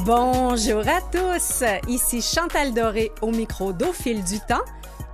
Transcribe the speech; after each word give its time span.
Bonjour 0.00 0.80
à 0.88 1.00
tous, 1.12 1.62
ici 1.86 2.22
Chantal 2.22 2.72
Doré 2.72 3.12
au 3.20 3.30
micro 3.30 3.72
d'Au 3.72 3.92
fil 3.92 4.24
du 4.24 4.40
temps, 4.40 4.64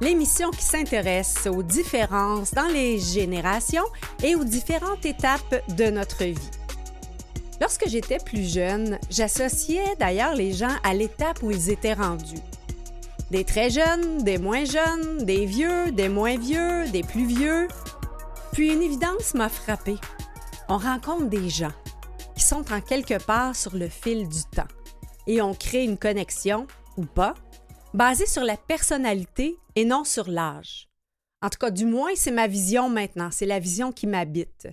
l'émission 0.00 0.50
qui 0.50 0.62
s'intéresse 0.62 1.46
aux 1.46 1.62
différences 1.62 2.54
dans 2.54 2.68
les 2.68 2.98
générations 2.98 3.84
et 4.22 4.34
aux 4.34 4.44
différentes 4.44 5.04
étapes 5.04 5.62
de 5.76 5.90
notre 5.90 6.24
vie. 6.24 6.50
Lorsque 7.60 7.88
j'étais 7.88 8.18
plus 8.18 8.50
jeune, 8.50 8.98
j'associais 9.10 9.96
d'ailleurs 9.98 10.34
les 10.34 10.52
gens 10.52 10.76
à 10.84 10.94
l'étape 10.94 11.42
où 11.42 11.50
ils 11.50 11.70
étaient 11.70 11.94
rendus. 11.94 12.42
Des 13.30 13.44
très 13.44 13.70
jeunes, 13.70 14.22
des 14.22 14.38
moins 14.38 14.64
jeunes, 14.64 15.24
des 15.24 15.44
vieux, 15.44 15.90
des 15.90 16.08
moins 16.08 16.38
vieux, 16.38 16.88
des 16.90 17.02
plus 17.02 17.26
vieux. 17.26 17.68
Puis 18.52 18.72
une 18.72 18.82
évidence 18.82 19.34
m'a 19.34 19.48
frappée. 19.48 19.98
On 20.68 20.78
rencontre 20.78 21.26
des 21.26 21.50
gens 21.50 21.72
qui 22.34 22.44
sont 22.44 22.72
en 22.72 22.80
quelque 22.80 23.22
part 23.22 23.56
sur 23.56 23.74
le 23.74 23.88
fil 23.88 24.28
du 24.28 24.44
temps 24.44 24.68
et 25.28 25.40
on 25.40 25.54
crée 25.54 25.84
une 25.84 25.98
connexion, 25.98 26.66
ou 26.96 27.04
pas, 27.04 27.34
basée 27.94 28.26
sur 28.26 28.42
la 28.42 28.56
personnalité 28.56 29.56
et 29.76 29.84
non 29.84 30.02
sur 30.02 30.28
l'âge. 30.28 30.88
En 31.42 31.50
tout 31.50 31.58
cas, 31.58 31.70
du 31.70 31.84
moins, 31.84 32.10
c'est 32.16 32.32
ma 32.32 32.48
vision 32.48 32.88
maintenant, 32.88 33.28
c'est 33.30 33.46
la 33.46 33.60
vision 33.60 33.92
qui 33.92 34.08
m'habite. 34.08 34.66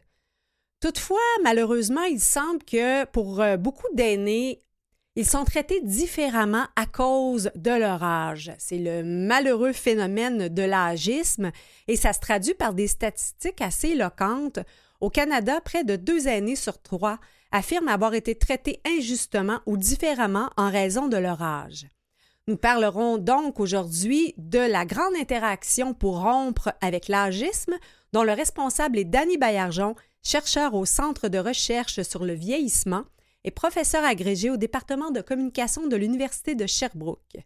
Toutefois, 0.80 1.20
malheureusement, 1.44 2.04
il 2.04 2.20
semble 2.20 2.64
que 2.64 3.06
pour 3.06 3.42
euh, 3.42 3.58
beaucoup 3.58 3.88
d'aînés, 3.94 4.64
ils 5.16 5.28
sont 5.28 5.46
traités 5.46 5.82
différemment 5.82 6.66
à 6.76 6.86
cause 6.86 7.52
de 7.56 7.72
leur 7.72 8.04
âge. 8.04 8.52
C'est 8.58 8.80
le 8.80 9.04
malheureux 9.04 9.72
phénomène 9.72 10.50
de 10.50 10.64
l'âgisme 10.64 11.52
et 11.88 11.96
ça 11.96 12.12
se 12.12 12.20
traduit 12.20 12.54
par 12.54 12.74
des 12.74 12.88
statistiques 12.88 13.62
assez 13.62 13.90
éloquentes. 13.90 14.60
Au 15.00 15.10
Canada, 15.10 15.62
près 15.62 15.84
de 15.84 15.96
deux 15.96 16.28
aînés 16.28 16.58
sur 16.58 16.82
trois 16.82 17.20
affirment 17.56 17.88
avoir 17.88 18.14
été 18.14 18.36
traités 18.36 18.82
injustement 18.86 19.60
ou 19.66 19.78
différemment 19.78 20.50
en 20.58 20.70
raison 20.70 21.08
de 21.08 21.16
leur 21.16 21.42
âge. 21.42 21.88
Nous 22.48 22.58
parlerons 22.58 23.18
donc 23.18 23.60
aujourd'hui 23.60 24.36
de 24.38 24.60
la 24.60 24.86
grande 24.86 25.16
interaction 25.16 25.94
pour 25.94 26.22
rompre 26.22 26.74
avec 26.82 27.08
l'âgisme, 27.08 27.74
dont 28.12 28.24
le 28.24 28.34
responsable 28.34 29.00
est 29.00 29.06
Danny 29.06 29.38
Baillargeon, 29.38 29.96
chercheur 30.22 30.74
au 30.74 30.86
Centre 30.86 31.30
de 31.30 31.40
recherche 31.40 32.02
sur 32.02 32.26
le 32.26 32.34
vieillissement 32.34 33.06
et 33.46 33.52
professeur 33.52 34.04
agrégé 34.04 34.50
au 34.50 34.58
département 34.58 35.12
de 35.12 35.22
communication 35.22 35.88
de 35.88 35.96
l'Université 35.96 36.56
de 36.56 36.68
Sherbrooke. 36.68 37.38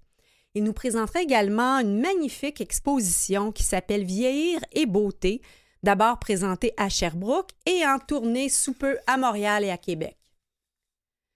Il 0.56 0.64
nous 0.64 0.74
présentera 0.74 1.22
également 1.22 1.78
une 1.78 2.02
magnifique 2.02 2.62
exposition 2.62 3.52
qui 3.52 3.64
s'appelle 3.64 4.04
Vieillir 4.04 4.60
et 4.72 4.88
beauté, 4.88 5.42
d'abord 5.84 6.20
présenté 6.20 6.74
à 6.78 6.90
Sherbrooke 6.90 7.52
et 7.66 7.86
en 7.86 8.00
tournée 8.00 8.50
sous 8.50 8.74
peu 8.74 8.98
à 9.08 9.18
Montréal 9.18 9.64
et 9.64 9.72
à 9.72 9.78
Québec. 9.78 10.18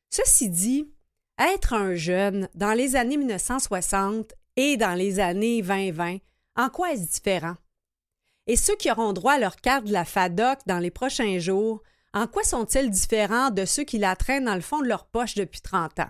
Ceci 0.10 0.50
dit, 0.50 0.92
être 1.40 1.74
un 1.74 1.96
jeune 1.96 2.48
dans 2.54 2.74
les 2.74 2.96
années 2.96 3.18
1960 3.18 4.34
et 4.56 4.78
dans 4.78 4.94
les 4.94 5.20
années 5.20 5.62
2020, 5.62 6.18
en 6.56 6.70
quoi 6.70 6.94
est-ce 6.94 7.12
différent? 7.12 7.56
Et 8.46 8.56
ceux 8.56 8.76
qui 8.76 8.92
auront 8.92 9.14
droit 9.14 9.34
à 9.34 9.40
leur 9.40 9.56
carte 9.56 9.86
de 9.86 9.94
la 9.94 10.06
FADOC 10.06 10.60
dans 10.68 10.80
les 10.80 10.92
prochains 10.92 11.40
jours, 11.40 11.82
en 12.14 12.28
quoi 12.28 12.44
sont-ils 12.44 12.92
différents 12.92 13.50
de 13.50 13.66
ceux 13.66 13.84
qui 13.84 13.98
la 13.98 14.16
traînent 14.16 14.46
dans 14.46 14.56
le 14.56 14.62
fond 14.62 14.82
de 14.82 14.88
leur 14.88 15.06
poche 15.06 15.34
depuis 15.34 15.62
30 15.62 16.00
ans? 16.02 16.10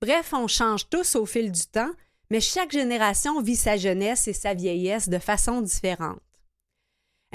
Bref, 0.00 0.32
on 0.32 0.46
change 0.46 0.88
tous 0.88 1.16
au 1.16 1.26
fil 1.26 1.50
du 1.50 1.66
temps, 1.66 1.90
mais 2.30 2.40
chaque 2.40 2.70
génération 2.70 3.40
vit 3.40 3.56
sa 3.56 3.76
jeunesse 3.76 4.28
et 4.28 4.32
sa 4.32 4.54
vieillesse 4.54 5.08
de 5.08 5.18
façon 5.18 5.60
différente. 5.60 6.20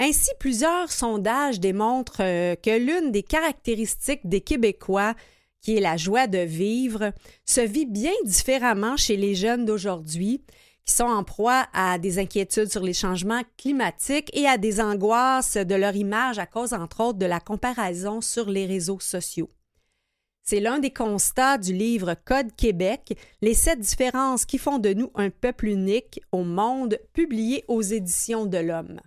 Ainsi, 0.00 0.30
plusieurs 0.38 0.92
sondages 0.92 1.58
démontrent 1.58 2.22
euh, 2.22 2.54
que 2.54 2.78
l'une 2.78 3.10
des 3.10 3.24
caractéristiques 3.24 4.26
des 4.28 4.40
Québécois, 4.40 5.14
qui 5.60 5.76
est 5.76 5.80
la 5.80 5.96
joie 5.96 6.28
de 6.28 6.38
vivre, 6.38 7.12
se 7.44 7.60
vit 7.60 7.86
bien 7.86 8.12
différemment 8.24 8.96
chez 8.96 9.16
les 9.16 9.34
jeunes 9.34 9.64
d'aujourd'hui, 9.64 10.44
qui 10.84 10.94
sont 10.94 11.04
en 11.04 11.24
proie 11.24 11.66
à 11.72 11.98
des 11.98 12.20
inquiétudes 12.20 12.70
sur 12.70 12.82
les 12.82 12.94
changements 12.94 13.42
climatiques 13.56 14.30
et 14.34 14.46
à 14.46 14.56
des 14.56 14.80
angoisses 14.80 15.56
de 15.56 15.74
leur 15.74 15.96
image 15.96 16.38
à 16.38 16.46
cause, 16.46 16.72
entre 16.72 17.00
autres, 17.00 17.18
de 17.18 17.26
la 17.26 17.40
comparaison 17.40 18.20
sur 18.20 18.48
les 18.48 18.66
réseaux 18.66 19.00
sociaux. 19.00 19.50
C'est 20.44 20.60
l'un 20.60 20.78
des 20.78 20.92
constats 20.92 21.58
du 21.58 21.74
livre 21.74 22.14
Code 22.24 22.54
Québec, 22.56 23.18
les 23.42 23.52
sept 23.52 23.80
différences 23.80 24.46
qui 24.46 24.58
font 24.58 24.78
de 24.78 24.94
nous 24.94 25.10
un 25.16 25.28
peuple 25.28 25.66
unique 25.66 26.22
au 26.30 26.44
monde, 26.44 26.98
publié 27.12 27.64
aux 27.66 27.82
éditions 27.82 28.46
de 28.46 28.58
l'Homme. 28.58 29.00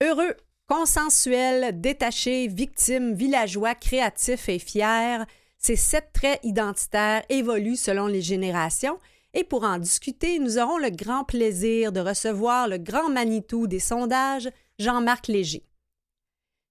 Heureux, 0.00 0.34
consensuel, 0.68 1.80
détaché, 1.80 2.46
victime, 2.46 3.14
villageois, 3.14 3.74
créatif 3.74 4.48
et 4.48 4.58
fier, 4.58 5.26
ces 5.58 5.74
sept 5.74 6.10
traits 6.12 6.40
identitaires 6.44 7.24
évoluent 7.28 7.76
selon 7.76 8.06
les 8.06 8.22
générations 8.22 8.98
et 9.34 9.44
pour 9.44 9.64
en 9.64 9.78
discuter, 9.78 10.38
nous 10.38 10.58
aurons 10.58 10.78
le 10.78 10.90
grand 10.90 11.24
plaisir 11.24 11.92
de 11.92 12.00
recevoir 12.00 12.68
le 12.68 12.78
grand 12.78 13.10
Manitou 13.10 13.66
des 13.66 13.80
sondages, 13.80 14.48
Jean-Marc 14.78 15.26
Léger. 15.26 15.64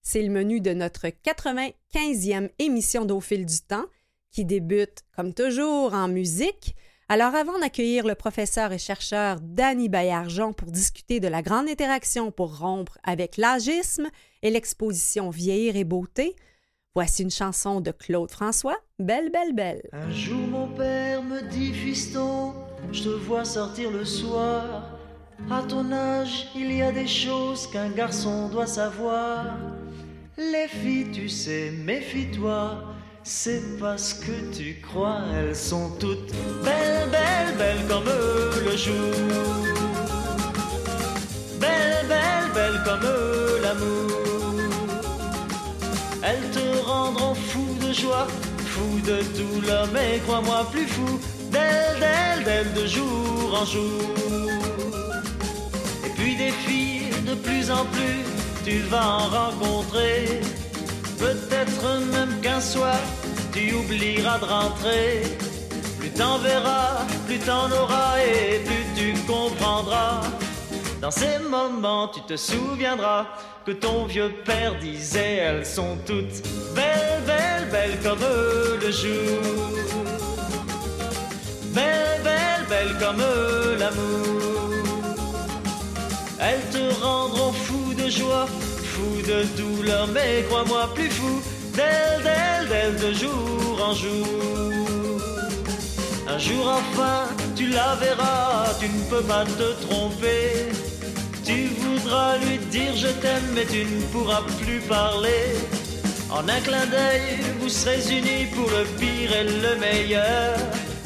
C'est 0.02 0.24
le 0.24 0.30
menu 0.30 0.62
de 0.62 0.74
notre 0.74 1.08
95e 1.08 2.50
émission 2.60 3.06
d'Au 3.06 3.20
fil 3.20 3.46
du 3.46 3.60
temps, 3.60 3.86
qui 4.32 4.46
débute, 4.46 5.04
comme 5.16 5.34
toujours, 5.34 5.94
en 5.94 6.08
musique, 6.08 6.76
alors 7.10 7.36
avant 7.36 7.58
d'accueillir 7.60 8.06
le 8.06 8.16
professeur 8.16 8.74
et 8.74 8.78
chercheur 8.78 9.40
Danny 9.42 9.88
Baillargeon 9.88 10.52
pour 10.52 10.72
discuter 10.72 11.20
de 11.20 11.28
la 11.28 11.42
grande 11.42 11.70
interaction 11.70 12.32
pour 12.32 12.60
rompre 12.60 12.98
avec 13.04 13.38
l'agisme 13.38 14.10
et 14.42 14.50
l'exposition 14.50 15.30
Vieillir 15.30 15.78
et 15.78 15.86
beauté, 15.86 16.36
voici 16.96 17.24
une 17.24 17.32
chanson 17.32 17.80
de 17.80 17.92
Claude 17.92 18.32
François, 18.32 18.78
Belle, 19.00 19.32
belle, 19.32 19.54
belle. 19.54 19.84
Un 19.94 20.12
jour 20.12 20.48
mon 20.48 20.68
père 20.68 21.24
me 21.24 21.42
dit, 21.42 21.72
fiston, 21.72 22.54
je 22.92 23.04
te 23.04 23.10
vois 23.10 23.46
sortir 23.46 23.90
le 23.92 24.04
soir. 24.04 24.98
À 25.50 25.62
ton 25.64 25.92
âge, 25.92 26.50
il 26.56 26.76
y 26.76 26.82
a 26.82 26.92
des 26.92 27.08
choses 27.08 27.68
qu'un 27.68 27.90
garçon 27.90 28.50
doit 28.50 28.68
savoir. 28.68 29.58
Les 30.38 30.68
filles, 30.68 31.12
tu 31.12 31.30
sais, 31.30 31.72
méfie-toi 31.72 32.97
c'est 33.28 33.78
parce 33.78 34.14
que 34.14 34.56
tu 34.56 34.80
crois, 34.82 35.20
elles 35.38 35.56
sont 35.56 35.90
toutes 36.00 36.32
belles, 36.64 37.10
belles, 37.12 37.56
belles 37.58 37.86
comme 37.90 38.06
le 38.06 38.78
jour. 38.78 39.14
Belles, 41.60 42.06
belles, 42.08 42.52
belles 42.54 42.82
comme 42.86 43.10
l'amour. 43.62 44.12
Elles 46.24 46.50
te 46.52 46.86
rendront 46.86 47.36
fou 47.36 47.66
de 47.86 47.92
joie, 47.92 48.28
fou 48.66 49.00
de 49.06 49.22
douleur, 49.38 49.88
mais 49.94 50.22
crois-moi 50.26 50.66
plus 50.72 50.88
fou 50.88 51.20
d'elles, 51.52 52.00
d'elles, 52.00 52.46
d'elles 52.46 52.74
de 52.82 52.88
jour 52.88 53.60
en 53.62 53.66
jour. 53.66 54.04
Et 56.06 56.10
puis 56.16 56.38
des 56.38 56.52
filles 56.52 57.12
de 57.28 57.36
plus 57.36 57.70
en 57.70 57.84
plus, 57.86 58.24
tu 58.64 58.80
vas 58.90 59.06
en 59.06 59.28
rencontrer 59.28 60.40
Peut-être 61.18 61.84
même 62.12 62.40
qu'un 62.42 62.62
soir, 62.62 62.96
tu 63.58 63.74
oublieras 63.74 64.40
de 64.40 64.46
rentrer. 64.46 65.22
Plus 66.00 66.12
t'en 66.12 66.38
verras, 66.38 67.06
plus 67.26 67.40
t'en 67.40 67.72
auras 67.72 68.20
et 68.20 68.60
plus 68.60 68.86
tu 68.96 69.14
comprendras. 69.26 70.22
Dans 71.02 71.12
ces 71.12 71.40
moments, 71.40 72.08
tu 72.10 72.22
te 72.22 72.36
souviendras 72.36 73.26
que 73.66 73.72
ton 73.72 74.06
vieux 74.06 74.32
père 74.46 74.76
disait 74.80 75.36
elles 75.36 75.66
sont 75.66 75.98
toutes 76.06 76.42
belles, 76.76 77.24
belles, 77.26 77.70
belles 77.72 78.00
comme 78.04 78.26
le 78.82 78.92
jour. 78.92 79.40
Belles, 81.74 82.22
belles, 82.24 82.66
belles 82.70 82.98
comme 83.00 83.24
l'amour. 83.80 84.74
Elles 86.40 86.70
te 86.72 87.02
rendront 87.04 87.54
fou 87.54 87.94
de 87.94 88.10
joie 88.10 88.48
fou 88.84 89.22
de 89.22 89.44
douleur, 89.58 90.08
mais 90.08 90.44
crois-moi 90.48 90.90
plus 90.96 91.10
fou 91.10 91.42
d'elle, 91.78 92.24
d'elle, 92.28 92.68
d'elle 92.72 92.98
de 93.06 93.12
jour 93.14 93.74
en 93.90 93.94
jour. 93.94 94.28
Un 96.28 96.40
jour 96.40 96.66
enfin, 96.80 97.20
tu 97.56 97.68
la 97.68 97.96
verras, 97.96 98.66
tu 98.80 98.88
ne 98.90 99.04
peux 99.12 99.26
pas 99.34 99.46
te 99.46 99.68
tromper. 99.86 100.72
Tu 101.46 101.58
voudras 101.82 102.38
lui 102.44 102.58
dire 102.76 102.94
je 102.96 103.12
t'aime, 103.22 103.50
mais 103.56 103.66
tu 103.66 103.86
ne 103.86 104.02
pourras 104.12 104.44
plus 104.60 104.82
parler. 104.82 105.44
En 106.30 106.44
un 106.50 106.62
clin 106.68 106.86
d'œil, 106.88 107.28
vous 107.60 107.70
serez 107.70 108.02
unis 108.18 108.48
pour 108.56 108.70
le 108.78 108.84
pire 109.00 109.32
et 109.40 109.46
le 109.66 109.74
meilleur. 109.80 110.58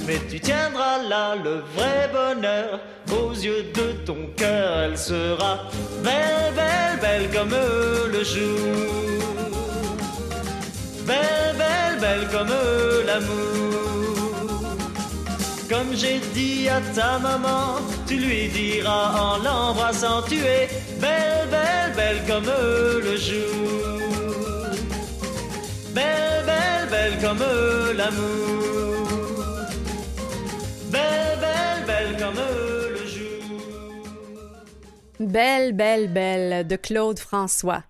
Mais 0.07 0.19
tu 0.29 0.39
tiendras 0.39 0.97
là 1.07 1.35
le 1.35 1.63
vrai 1.75 2.09
bonheur 2.12 2.79
aux 3.19 3.33
yeux 3.33 3.65
de 3.75 3.88
ton 4.07 4.21
cœur. 4.35 4.79
Elle 4.85 4.97
sera 4.97 5.59
belle, 6.03 6.53
belle, 6.56 6.97
belle 7.00 7.29
comme 7.35 7.56
le 8.12 8.23
jour. 8.23 9.12
Belle, 11.06 11.56
belle, 11.57 12.00
belle 12.00 12.27
comme 12.31 12.53
l'amour. 13.06 13.62
Comme 15.69 15.95
j'ai 15.95 16.19
dit 16.33 16.68
à 16.68 16.81
ta 16.94 17.18
maman, 17.19 17.77
tu 18.06 18.18
lui 18.18 18.50
diras 18.50 19.13
en 19.18 19.38
l'embrassant, 19.38 20.21
tu 20.27 20.36
es 20.36 20.68
belle, 21.00 21.48
belle, 21.50 21.94
belle 21.95 22.21
comme 22.27 22.45
le 22.45 23.15
jour. 23.15 23.98
Belle, 25.94 26.44
belle, 26.45 26.89
belle 26.89 27.18
comme 27.21 27.44
l'amour. 27.95 29.07
Belle, 30.92 31.38
belle, 31.39 31.86
belle 31.88 32.18
comme 32.19 32.42
le 32.89 33.07
jour. 33.07 33.62
Belle, 35.19 35.74
belle, 35.74 36.07
belle 36.09 36.68
de 36.68 36.75
Claude 36.75 37.19
François. 37.19 37.83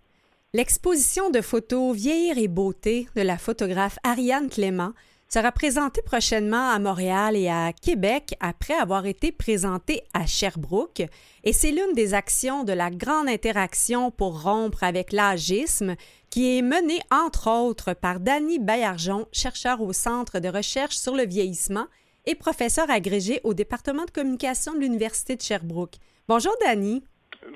L'exposition 0.53 1.30
de 1.30 1.39
photos 1.39 1.95
Vieillir 1.95 2.38
et 2.38 2.50
beauté 2.50 3.07
de 3.15 3.21
la 3.21 3.38
photographe 3.38 3.98
Ariane 4.03 4.50
Clément 4.50 4.92
sera 5.30 5.50
présentée 5.53 6.01
prochainement 6.01 6.71
à 6.71 6.77
Montréal 6.77 7.38
et 7.38 7.48
à 7.48 7.71
Québec 7.71 8.36
après 8.42 8.74
avoir 8.74 9.06
été 9.06 9.31
présentée 9.31 10.01
à 10.13 10.25
Sherbrooke 10.25 11.03
et 11.45 11.53
c'est 11.53 11.71
l'une 11.71 11.94
des 11.94 12.13
actions 12.13 12.65
de 12.65 12.74
la 12.74 12.89
grande 12.89 13.30
interaction 13.30 14.12
pour 14.12 14.44
rompre 14.44 14.83
avec 14.83 15.13
l'agisme 15.13 15.95
qui 16.30 16.57
est 16.57 16.62
menée 16.62 17.00
entre 17.12 17.50
autres 17.50 17.94
par 17.94 18.19
Danny 18.19 18.59
Baillargeon, 18.59 19.27
chercheur 19.31 19.80
au 19.80 19.94
Centre 19.94 20.39
de 20.39 20.50
recherche 20.50 20.97
sur 20.97 21.15
le 21.15 21.25
vieillissement 21.25 21.88
et 22.25 22.36
professeur 22.36 22.89
agrégé 22.89 23.39
au 23.45 23.54
département 23.54 24.04
de 24.04 24.12
communication 24.12 24.74
de 24.74 24.80
l'Université 24.80 25.38
de 25.38 25.42
Sherbrooke. 25.42 25.95
Bonjour 26.27 26.54
Danny. 26.59 27.06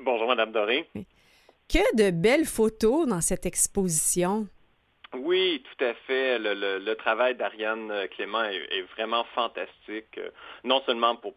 Bonjour 0.02 0.28
Madame 0.28 0.52
Doré. 0.52 0.88
Que 1.68 1.96
de 1.96 2.10
belles 2.10 2.44
photos 2.44 3.06
dans 3.08 3.20
cette 3.20 3.44
exposition. 3.44 4.46
Oui, 5.14 5.62
tout 5.64 5.84
à 5.84 5.94
fait. 6.06 6.38
Le, 6.38 6.94
travail 6.94 7.34
d'Ariane 7.34 7.90
euh, 7.90 8.06
Clément 8.08 8.44
est, 8.44 8.82
vraiment 8.94 9.24
fantastique, 9.34 10.18
euh, 10.18 10.30
non 10.64 10.82
seulement 10.84 11.16
pour, 11.16 11.34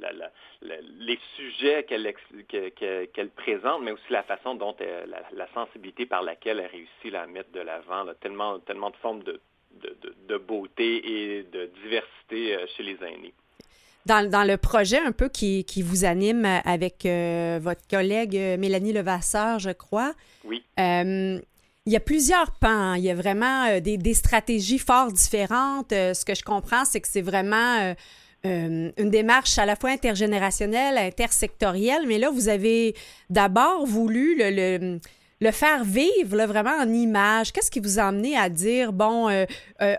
les 0.00 1.18
sujets 1.36 1.84
qu'elle 1.84 3.30
présente, 3.36 3.82
mais 3.82 3.92
aussi 3.92 4.10
la 4.10 4.22
façon 4.24 4.54
dont 4.54 4.74
la, 5.06 5.48
sensibilité 5.54 6.06
par 6.06 6.22
laquelle 6.22 6.60
elle 6.60 6.70
réussit 6.70 7.14
à 7.14 7.26
mettre 7.26 7.52
de 7.52 7.60
l'avant, 7.60 8.06
tellement, 8.20 8.58
tellement 8.60 8.90
de 8.90 8.96
formes 8.96 9.22
de, 9.22 9.40
beauté 10.38 11.38
et 11.38 11.42
de 11.44 11.66
diversité 11.82 12.56
euh, 12.56 12.66
chez 12.76 12.82
les 12.82 12.96
aînés. 13.02 13.34
Dans, 14.06 14.46
le 14.46 14.56
projet 14.56 14.98
un 14.98 15.12
peu 15.12 15.28
qui, 15.28 15.64
vous 15.82 16.04
anime 16.04 16.44
avec 16.64 17.04
votre 17.04 17.86
collègue 17.88 18.34
Mélanie 18.58 18.92
Levasseur, 18.92 19.58
je 19.58 19.70
crois. 19.70 20.14
Oui. 20.44 20.62
Il 21.84 21.92
y 21.92 21.96
a 21.96 22.00
plusieurs 22.00 22.52
pans. 22.52 22.94
Il 22.94 23.02
y 23.02 23.10
a 23.10 23.14
vraiment 23.14 23.66
euh, 23.66 23.80
des, 23.80 24.14
stratégies 24.14 24.78
fort 24.78 25.10
différentes. 25.10 25.92
Euh, 25.92 26.14
ce 26.14 26.24
que 26.24 26.34
je 26.34 26.44
comprends, 26.44 26.84
c'est 26.84 27.00
que 27.00 27.08
c'est 27.08 27.22
vraiment 27.22 27.94
euh, 28.44 28.90
une 28.96 29.10
démarche 29.10 29.58
à 29.58 29.66
la 29.66 29.74
fois 29.74 29.90
intergénérationnelle, 29.90 30.96
intersectorielle. 30.96 32.06
Mais 32.06 32.18
là, 32.18 32.30
vous 32.30 32.48
avez 32.48 32.94
d'abord 33.30 33.84
voulu 33.84 34.36
le, 34.38 34.50
le, 34.50 35.00
faire 35.50 35.82
vivre 35.82 36.46
vraiment 36.46 36.76
en 36.78 36.88
images. 36.88 37.52
Qu'est-ce 37.52 37.70
qui 37.70 37.80
vous 37.80 37.98
a 37.98 38.04
amené 38.04 38.36
à 38.36 38.48
dire, 38.48 38.92
bon, 38.92 39.28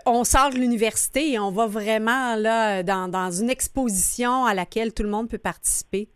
on 0.06 0.24
sort 0.24 0.50
de 0.50 0.56
l'université 0.56 1.32
et 1.32 1.38
on 1.38 1.50
va 1.50 1.66
vraiment 1.66 2.36
là 2.36 2.82
dans 2.82 3.30
une 3.30 3.50
exposition 3.50 4.46
à 4.46 4.54
laquelle 4.54 4.94
tout 4.94 5.02
le 5.02 5.10
monde 5.10 5.28
peut 5.28 5.38
participer? 5.38 6.08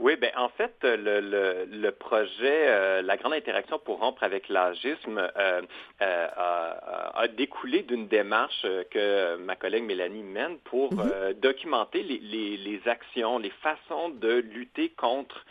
Oui, 0.00 0.14
ben 0.14 0.30
en 0.36 0.48
fait, 0.50 0.76
le, 0.84 1.66
le, 1.66 1.90
projet 1.90 2.68
euh, 2.68 3.02
La 3.02 3.16
grande 3.16 3.32
interaction 3.32 3.80
pour 3.80 3.98
rompre 3.98 4.22
avec 4.22 4.48
l'agisme 4.48 5.18
euh, 5.18 5.62
euh, 6.00 6.28
a, 7.14 7.26
découlé 7.36 7.82
d'une 7.82 8.06
démarche 8.06 8.64
que 8.92 9.36
ma 9.38 9.56
collègue 9.56 9.82
Mélanie 9.82 10.22
mène 10.22 10.58
pour 10.58 10.94
mhm. 10.94 11.34
documenter 11.42 12.04
les, 12.04 12.18
les, 12.18 12.56
les, 12.56 12.80
actions, 12.86 13.40
les 13.40 13.50
façons 13.50 14.10
de 14.10 14.34
lutter 14.34 14.90
contre, 14.90 15.44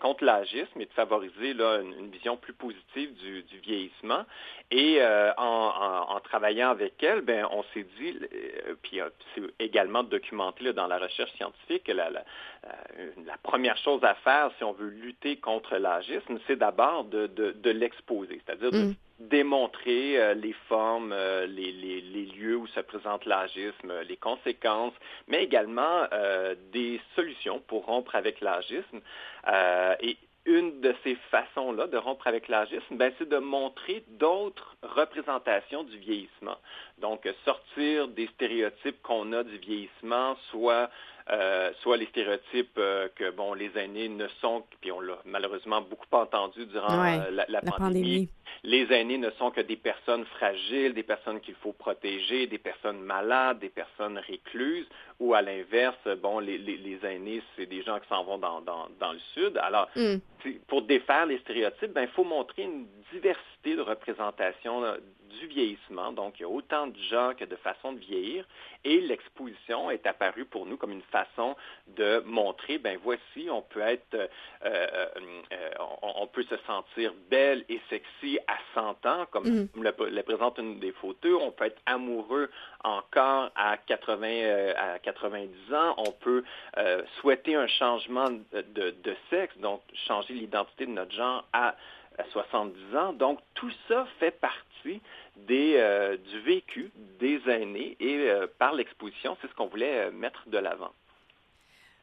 contre 0.00 0.24
l'agisme 0.24 0.80
et 0.80 0.86
de 0.86 0.92
favoriser 0.92 1.52
là, 1.52 1.80
une, 1.80 2.10
vision 2.10 2.38
plus 2.38 2.54
positive 2.54 3.14
du, 3.16 3.42
du 3.42 3.58
vieillissement. 3.58 4.24
Et 4.70 5.00
en, 5.36 6.04
en, 6.08 6.20
travaillant 6.20 6.70
avec 6.70 7.02
elle, 7.02 7.20
ben, 7.20 7.46
on 7.50 7.62
s'est 7.74 7.86
dit, 7.98 8.18
puis 8.82 9.00
c'est 9.34 9.42
également 9.58 10.02
documenté 10.02 10.72
dans 10.72 10.86
la 10.86 10.98
recherche 10.98 11.32
scientifique, 11.32 11.84
que 11.84 11.92
la, 11.92 12.10
la, 12.10 12.24
la 13.24 13.36
première 13.42 13.57
chose 13.82 14.02
à 14.04 14.14
faire 14.16 14.50
si 14.58 14.64
on 14.64 14.72
veut 14.72 14.88
lutter 14.88 15.36
contre 15.36 15.76
l'agisme, 15.76 16.38
c'est 16.46 16.56
d'abord 16.56 17.04
de, 17.04 17.70
l'exposer, 17.70 18.40
c'est-à-dire 18.44 18.70
de 18.70 18.78
mm. 18.78 18.94
démontrer 19.20 20.18
euh, 20.18 20.34
les 20.34 20.54
formes, 20.68 21.12
euh, 21.12 21.46
les, 21.46 21.72
lieux 22.36 22.56
où 22.56 22.66
se 22.68 22.80
présente 22.80 23.26
l'agisme, 23.26 23.92
les 24.08 24.16
conséquences, 24.16 24.94
mais 25.26 25.42
également 25.42 26.06
euh, 26.12 26.54
des 26.72 27.00
solutions 27.16 27.60
pour 27.66 27.86
rompre 27.86 28.14
avec 28.14 28.40
l'agisme. 28.40 29.00
et 30.00 30.16
une 30.44 30.80
de 30.80 30.94
ces 31.04 31.14
façons-là 31.30 31.88
de 31.88 31.98
rompre 31.98 32.26
avec 32.26 32.48
l'agisme, 32.48 32.96
ben, 32.96 33.12
c'est 33.18 33.28
de 33.28 33.36
montrer 33.36 34.02
d'autres 34.08 34.76
représentations 34.82 35.82
du 35.84 35.98
vieillissement. 35.98 36.56
Donc, 37.00 37.28
sortir 37.44 38.08
des 38.08 38.26
stéréotypes 38.34 39.00
qu'on 39.02 39.32
a 39.32 39.44
du 39.44 39.58
vieillissement, 39.58 40.36
soit 40.50 40.90
euh, 41.30 41.72
soit 41.82 41.98
les 41.98 42.06
stéréotypes 42.06 42.78
euh, 42.78 43.08
que 43.14 43.30
bon 43.30 43.52
les 43.52 43.70
aînés 43.76 44.08
ne 44.08 44.26
sont, 44.40 44.64
puis 44.80 44.90
on 44.90 45.00
l'a 45.00 45.18
malheureusement 45.26 45.82
beaucoup 45.82 46.06
entendu 46.12 46.64
durant 46.64 47.04
euh, 47.04 47.44
la, 47.48 47.60
pandémie. 47.60 48.30
Les 48.64 48.90
aînés 48.90 49.18
ne 49.18 49.28
sont 49.32 49.50
que 49.50 49.60
des 49.60 49.76
personnes 49.76 50.24
fragiles, 50.24 50.94
des 50.94 51.02
personnes 51.02 51.40
qu'il 51.40 51.54
faut 51.56 51.72
protéger, 51.72 52.46
des 52.46 52.56
personnes 52.56 53.00
malades, 53.00 53.58
des 53.58 53.68
personnes 53.68 54.16
récluses, 54.16 54.86
ou 55.20 55.34
à 55.34 55.42
l'inverse, 55.42 55.98
bon, 56.22 56.38
les, 56.38 56.56
les, 56.56 56.98
aînés, 57.04 57.42
c'est 57.56 57.66
des 57.66 57.82
gens 57.82 58.00
qui 58.00 58.08
s'en 58.08 58.24
vont 58.24 58.38
dans, 58.38 58.62
dans, 58.62 59.12
le 59.12 59.18
sud. 59.34 59.58
Alors, 59.58 59.90
mm. 59.96 60.16
pour 60.66 60.80
défaire 60.80 61.26
les 61.26 61.38
stéréotypes, 61.40 61.92
ben, 61.92 62.02
il 62.02 62.14
faut 62.14 62.24
montrer 62.24 62.62
une 62.62 62.86
diversité 63.12 63.76
de 63.76 63.82
représentation 63.82 64.82
du 65.28 65.46
vieillissement. 65.46 66.12
Donc, 66.12 66.34
il 66.38 66.42
y 66.42 66.44
a 66.44 66.48
autant 66.48 66.86
de 66.86 66.98
gens 67.10 67.32
que 67.36 67.44
de 67.44 67.56
façons 67.56 67.92
de 67.92 67.98
vieillir. 67.98 68.44
Et 68.84 69.00
l'exposition 69.00 69.90
est 69.90 70.06
apparue 70.06 70.44
pour 70.44 70.66
nous 70.66 70.76
comme 70.76 70.92
une 70.92 71.02
façon 71.02 71.56
de 71.96 72.22
montrer, 72.26 72.78
ben 72.78 72.98
voici, 73.02 73.48
on 73.50 73.62
peut 73.62 73.80
être, 73.80 74.14
euh, 74.14 74.26
euh, 74.64 75.06
euh, 75.52 75.70
on, 76.02 76.26
peut 76.26 76.44
se 76.44 76.56
sentir 76.66 77.12
belle 77.30 77.64
et 77.68 77.80
sexy 77.88 78.38
à 78.46 78.56
100 78.74 79.06
ans, 79.06 79.26
comme 79.30 79.48
mm. 79.48 79.82
le, 79.82 80.22
présente 80.22 80.58
une 80.58 80.78
des 80.78 80.92
photos. 80.92 81.40
On 81.42 81.50
peut 81.50 81.66
être 81.66 81.80
amoureux 81.86 82.50
encore 82.84 83.50
à 83.56 83.76
80, 83.78 84.74
à 84.76 84.98
90 85.00 85.74
ans. 85.74 85.94
On 85.98 86.12
peut 86.12 86.44
souhaiter 87.20 87.56
un 87.56 87.66
changement 87.66 88.30
de, 88.30 88.62
de 88.90 89.16
sexe, 89.30 89.56
donc 89.58 89.82
changer 90.06 90.34
l'identité 90.34 90.86
de 90.86 90.92
notre 90.92 91.12
genre 91.12 91.44
à 91.52 91.74
à 92.18 92.24
70 92.32 92.96
ans. 92.96 93.12
Donc, 93.12 93.38
tout 93.54 93.70
ça 93.88 94.06
fait 94.18 94.32
partie 94.32 95.00
des, 95.46 95.74
euh, 95.76 96.16
du 96.16 96.40
vécu 96.40 96.90
des 97.20 97.40
aînés 97.48 97.96
et 98.00 98.28
euh, 98.28 98.46
par 98.58 98.74
l'exposition, 98.74 99.36
c'est 99.40 99.48
ce 99.48 99.54
qu'on 99.54 99.68
voulait 99.68 100.06
euh, 100.06 100.10
mettre 100.10 100.48
de 100.48 100.58
l'avant. 100.58 100.90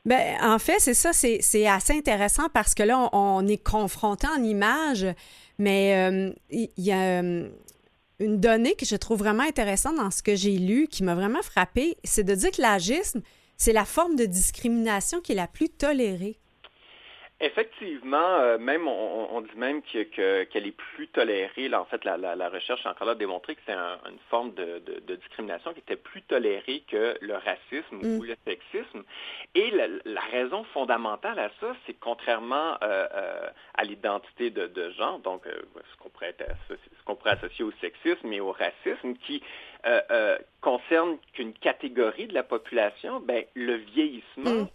Ben, 0.05 0.37
en 0.41 0.59
fait, 0.59 0.79
c'est 0.79 0.93
ça, 0.93 1.13
c'est 1.13 1.67
assez 1.67 1.93
intéressant 1.93 2.47
parce 2.53 2.75
que 2.75 2.83
là, 2.83 3.09
on, 3.11 3.47
est 3.47 3.63
confronté 3.63 4.27
en 4.27 4.43
images, 4.43 5.07
mais 5.57 6.31
il 6.51 6.69
y, 6.77 6.91
a 6.91 7.21
une 7.21 8.39
donnée 8.39 8.75
que 8.75 8.85
je 8.85 8.95
trouve 8.97 9.17
vraiment 9.17 9.41
intéressante 9.41 9.95
dans 9.95 10.11
ce 10.11 10.21
que 10.21 10.35
j'ai 10.35 10.59
lu, 10.59 10.87
qui 10.87 11.03
m'a 11.03 11.15
vraiment 11.15 11.41
frappé, 11.41 11.97
c'est 12.03 12.23
de 12.23 12.35
dire 12.35 12.51
que 12.51 12.61
l'agisme, 12.61 13.23
c'est 13.57 13.73
la 13.73 13.83
forme 13.83 14.15
de 14.15 14.25
discrimination 14.25 15.21
qui 15.21 15.31
est 15.31 15.35
la 15.35 15.47
plus 15.47 15.69
tolérée. 15.69 16.37
Effectivement, 17.41 18.39
euh, 18.39 18.57
même 18.57 18.87
on, 18.87 19.41
dit 19.41 19.57
même 19.57 19.81
qu'elle 19.81 20.47
est 20.67 20.77
plus 20.77 21.09
tolérée. 21.09 21.67
Là, 21.67 21.81
en 21.81 21.85
fait, 21.85 22.05
la, 22.05 22.49
recherche 22.49 22.85
a 22.85 22.91
encore 22.91 23.07
là 23.07 23.15
démontré 23.15 23.55
que 23.55 23.61
c'est 23.65 23.73
une 23.73 24.19
forme 24.29 24.53
de, 24.53 24.81
discrimination 25.15 25.73
qui 25.73 25.79
était 25.79 25.97
plus 25.97 26.21
tolérée 26.21 26.83
que 26.89 27.17
le 27.19 27.33
racisme 27.33 27.97
ou 28.01 28.23
mm. 28.23 28.25
le 28.25 28.35
sexisme. 28.45 29.03
Et 29.53 29.69
la, 29.71 30.21
raison 30.31 30.63
fondamentale 30.73 31.37
à 31.39 31.49
ça, 31.59 31.75
c'est 31.85 31.93
que 31.93 31.99
contrairement 31.99 32.77
euh, 32.81 33.05
euh, 33.13 33.49
à 33.73 33.83
l'identité 33.83 34.49
de, 34.49 34.89
genre, 34.91 35.19
donc 35.19 35.43
ce 35.45 35.97
qu'on 35.97 36.09
pourrait, 36.09 36.35
pourrait, 37.05 37.31
associer 37.31 37.65
au 37.65 37.71
sexisme 37.81 38.31
et 38.31 38.39
au 38.39 38.53
racisme, 38.53 39.13
qui 39.25 39.43
concerne 40.61 41.17
qu'une 41.33 41.53
catégorie 41.53 42.27
de 42.27 42.33
la 42.33 42.43
population, 42.43 43.19
ben, 43.19 43.43
le 43.55 43.75
vieillissement 43.75 44.63
mm. 44.63 44.67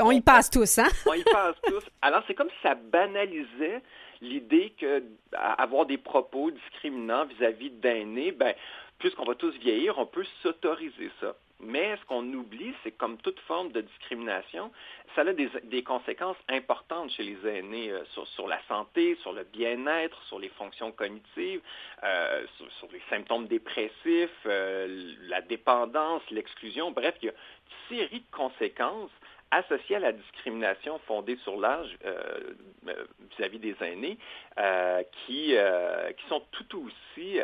On, 0.00 0.10
y 0.10 0.20
passe 0.20 0.50
tous, 0.50 0.78
hein? 0.78 0.88
on 1.06 1.14
y 1.14 1.24
passe 1.24 1.56
tous. 1.66 1.84
Alors, 2.02 2.22
c'est 2.26 2.34
comme 2.34 2.50
si 2.50 2.56
ça 2.62 2.74
banalisait 2.74 3.82
l'idée 4.20 4.72
qu'avoir 4.78 5.86
des 5.86 5.98
propos 5.98 6.50
discriminants 6.50 7.26
vis-à-vis 7.26 7.70
d'aînés, 7.70 8.32
ben, 8.32 8.54
puisqu'on 8.98 9.24
va 9.24 9.34
tous 9.34 9.54
vieillir, 9.58 9.98
on 9.98 10.06
peut 10.06 10.24
s'autoriser 10.42 11.10
ça. 11.20 11.34
Mais 11.60 11.96
ce 11.96 12.04
qu'on 12.04 12.24
oublie, 12.34 12.74
c'est 12.82 12.90
que 12.90 12.98
comme 12.98 13.16
toute 13.18 13.40
forme 13.40 13.72
de 13.72 13.80
discrimination, 13.80 14.70
ça 15.14 15.22
a 15.22 15.32
des, 15.32 15.82
conséquences 15.82 16.36
importantes 16.50 17.10
chez 17.12 17.22
les 17.22 17.48
aînés 17.48 17.90
euh, 17.90 18.04
sur, 18.34 18.46
la 18.46 18.60
santé, 18.68 19.16
sur 19.22 19.32
le 19.32 19.44
bien-être, 19.44 20.22
sur 20.24 20.38
les 20.38 20.50
fonctions 20.50 20.92
cognitives, 20.92 21.62
euh, 22.04 22.44
sur, 22.78 22.88
les 22.92 23.00
symptômes 23.08 23.46
dépressifs, 23.46 24.28
euh, 24.44 25.14
la 25.28 25.40
dépendance, 25.40 26.22
l'exclusion. 26.30 26.90
Bref, 26.90 27.14
il 27.22 27.26
y 27.26 27.28
a 27.30 27.32
une 27.32 27.96
série 27.96 28.20
de 28.20 28.36
conséquences 28.36 29.10
associées 29.50 29.96
à 29.96 30.00
la 30.00 30.12
discrimination 30.12 30.98
fondée 31.06 31.36
sur 31.44 31.58
l'âge 31.58 31.88
vis-à-vis 33.36 33.58
des 33.58 33.76
aînés 33.80 34.18
qui, 35.26 35.54
qui 36.16 36.28
sont 36.28 36.42
tout 36.50 36.86
aussi 36.86 37.38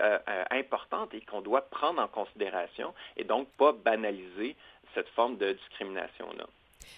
importantes 0.50 1.14
et 1.14 1.20
qu'on 1.20 1.40
doit 1.40 1.62
prendre 1.70 2.00
en 2.02 2.08
considération 2.08 2.94
et 3.16 3.24
donc 3.24 3.48
pas 3.58 3.72
banaliser 3.72 4.56
cette 4.94 5.08
forme 5.10 5.36
de 5.36 5.52
discrimination-là. 5.52 6.46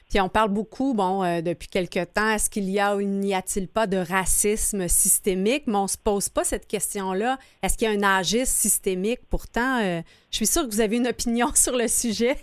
Puis 0.08 0.20
on 0.20 0.28
parle 0.28 0.50
beaucoup, 0.50 0.94
bon, 0.94 1.24
euh, 1.24 1.40
depuis 1.40 1.68
quelque 1.68 2.04
temps, 2.04 2.30
est-ce 2.30 2.50
qu'il 2.50 2.70
y 2.70 2.78
a 2.78 2.96
ou 2.96 3.02
n'y 3.02 3.34
a-t-il 3.34 3.68
pas 3.68 3.86
de 3.86 3.96
racisme 3.96 4.88
systémique? 4.88 5.64
Mais 5.66 5.76
on 5.76 5.84
ne 5.84 5.88
se 5.88 5.98
pose 5.98 6.28
pas 6.28 6.44
cette 6.44 6.66
question-là. 6.66 7.38
Est-ce 7.62 7.76
qu'il 7.76 7.90
y 7.90 7.90
a 7.90 7.98
un 7.98 8.18
agisme 8.18 8.44
systémique? 8.44 9.20
Pourtant, 9.30 9.80
euh, 9.82 10.02
je 10.30 10.36
suis 10.36 10.46
sûre 10.46 10.62
que 10.62 10.70
vous 10.70 10.80
avez 10.80 10.96
une 10.96 11.08
opinion 11.08 11.48
sur 11.54 11.76
le 11.76 11.88
sujet. 11.88 12.36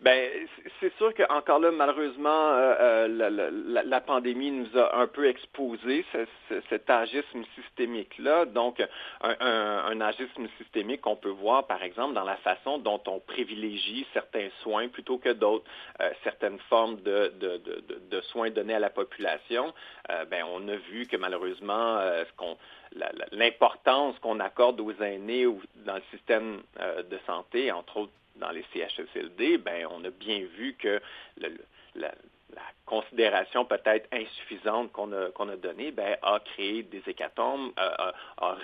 Ben, 0.00 0.30
c'est 0.80 0.92
sûr 0.96 1.14
qu'encore 1.14 1.58
là, 1.60 1.70
malheureusement, 1.70 2.28
euh, 2.28 3.08
euh, 3.08 3.82
la, 3.84 4.00
pandémie 4.00 4.50
nous 4.50 4.78
a 4.78 4.98
un 4.98 5.06
peu 5.06 5.26
exposé 5.28 6.04
cet 6.68 6.90
agisme 6.90 7.44
systémique-là. 7.54 8.44
Donc, 8.46 8.82
un, 9.22 10.00
agisme 10.00 10.48
systémique 10.58 11.02
qu'on 11.02 11.16
peut 11.16 11.30
voir, 11.30 11.66
par 11.66 11.82
exemple, 11.82 12.14
dans 12.14 12.24
la 12.24 12.36
façon 12.36 12.78
dont 12.78 13.00
on 13.06 13.20
privilégie 13.20 14.06
certains 14.12 14.48
soins 14.62 14.88
plutôt 14.88 15.18
que 15.18 15.30
d'autres, 15.30 15.64
euh, 16.00 16.10
certaines 16.24 16.58
formes 16.68 17.00
de, 17.02 17.32
soins 18.32 18.50
donnés 18.50 18.74
à 18.74 18.78
la 18.78 18.90
population. 18.90 19.72
ben, 20.30 20.44
on 20.52 20.68
a 20.68 20.76
vu 20.76 21.06
que 21.06 21.16
malheureusement, 21.16 22.00
l'importance 23.32 24.18
qu'on 24.20 24.40
accorde 24.40 24.80
aux 24.80 24.92
aînés 25.02 25.46
dans 25.84 25.94
le 25.94 26.02
système 26.10 26.62
de 26.78 27.18
santé, 27.26 27.70
entre 27.70 27.98
autres 27.98 28.12
dans 28.36 28.50
les 28.50 28.64
CHSLD, 28.72 29.58
ben, 29.58 29.86
on 29.90 30.04
a 30.04 30.10
bien 30.10 30.40
vu 30.56 30.74
que 30.78 31.00
la, 31.36 31.58
considération 32.86 33.64
peut-être 33.64 34.06
insuffisante 34.12 34.92
qu'on 34.92 35.10
a, 35.12 35.30
qu'on 35.30 35.48
a 35.48 35.56
donnée 35.56 35.90
ben, 35.90 36.16
a 36.22 36.38
créé 36.38 36.82
des 36.82 37.02
hécatombes, 37.06 37.72
a, 37.76 38.12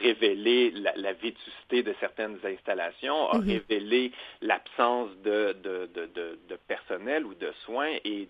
révélé 0.00 0.70
la, 0.72 1.12
vétusté 1.14 1.82
de 1.82 1.94
certaines 1.98 2.38
installations, 2.44 3.30
a 3.30 3.38
mm-hmm. 3.38 3.48
révélé 3.48 4.12
l'absence 4.42 5.10
de, 5.24 5.56
de, 5.62 5.88
de, 5.94 6.56
personnel 6.68 7.24
ou 7.24 7.34
de 7.34 7.50
soins 7.64 7.96
et 8.04 8.28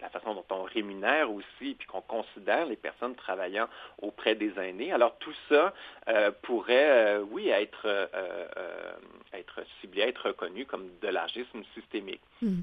la 0.00 0.08
façon 0.08 0.34
dont 0.34 0.44
on 0.50 0.62
rémunère 0.62 1.30
aussi, 1.30 1.74
puis 1.78 1.86
qu'on 1.86 2.00
considère 2.00 2.66
les 2.66 2.76
personnes 2.76 3.14
travaillant 3.14 3.68
auprès 4.00 4.34
des 4.34 4.52
aînés. 4.58 4.92
Alors 4.92 5.16
tout 5.18 5.34
ça 5.48 5.74
euh, 6.08 6.30
pourrait, 6.42 7.18
euh, 7.18 7.24
oui, 7.30 7.48
être, 7.48 7.82
euh, 7.84 8.92
être 9.32 9.60
ciblé, 9.80 10.02
être 10.02 10.28
reconnu 10.28 10.64
comme 10.66 10.88
de 11.02 11.08
l'agisme 11.08 11.62
systémique. 11.74 12.22
Hmm. 12.42 12.60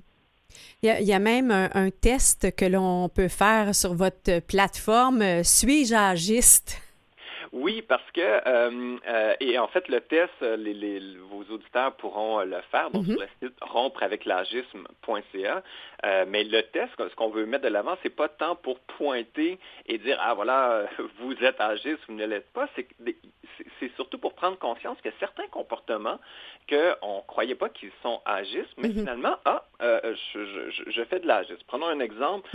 Il, 0.81 0.89
y 0.89 1.13
a, 1.13 1.19
même 1.19 1.51
un, 1.51 1.89
test 1.89 2.55
que 2.55 2.63
l'on 2.63 3.09
peut 3.09 3.27
faire 3.27 3.75
sur 3.75 3.93
votre 3.93 4.39
plateforme. 4.39 5.43
Suis-je 5.43 5.93
agiste? 5.93 6.81
Oui, 7.53 7.81
parce 7.81 8.03
que, 8.11 8.21
euh, 8.21 8.97
euh, 9.07 9.33
et 9.39 9.57
en 9.57 9.67
fait, 9.67 9.87
le 9.87 10.01
test, 10.01 10.33
euh, 10.41 10.57
vos 11.29 11.43
auditeurs 11.53 11.93
pourront 11.93 12.41
le 12.41 12.59
faire, 12.71 12.91
donc 12.91 13.07
mhm. 13.07 13.13
sur 13.13 13.21
le 13.21 13.27
site 13.41 13.57
rompreaveclagisme.ca. 13.61 15.63
mais 16.27 16.43
le 16.43 16.61
test, 16.63 16.91
ce 16.97 17.15
qu'on 17.15 17.29
veut 17.29 17.45
mettre 17.45 17.63
de 17.63 17.69
l'avant, 17.69 17.97
c'est 18.03 18.15
pas 18.15 18.27
tant 18.27 18.55
pour 18.55 18.79
pointer 18.79 19.59
et 19.85 19.97
dire, 19.97 20.17
ah 20.21 20.33
voilà, 20.33 20.87
vous 21.19 21.33
êtes 21.43 21.59
agiste, 21.59 21.99
vous 22.07 22.15
ne 22.15 22.25
l'êtes 22.25 22.51
pas. 22.53 22.67
C'est 22.75 22.87
surtout 23.95 24.17
pour 24.17 24.33
prendre 24.33 24.57
conscience 24.59 24.97
que 25.01 25.09
certains 25.19 25.47
comportements 25.47 26.19
qu'on 26.69 27.17
ne 27.17 27.27
croyait 27.27 27.55
pas 27.55 27.69
qu'ils 27.69 27.91
sont 28.03 28.21
agistes, 28.25 28.73
mais 28.77 28.89
mhm. 28.89 28.95
finalement, 28.95 29.37
ah, 29.45 29.63
je, 29.79 31.03
fais 31.09 31.19
de 31.19 31.27
l'agisme. 31.27 31.63
Prenons 31.67 31.87
un 31.87 31.99
exemple, 31.99 32.49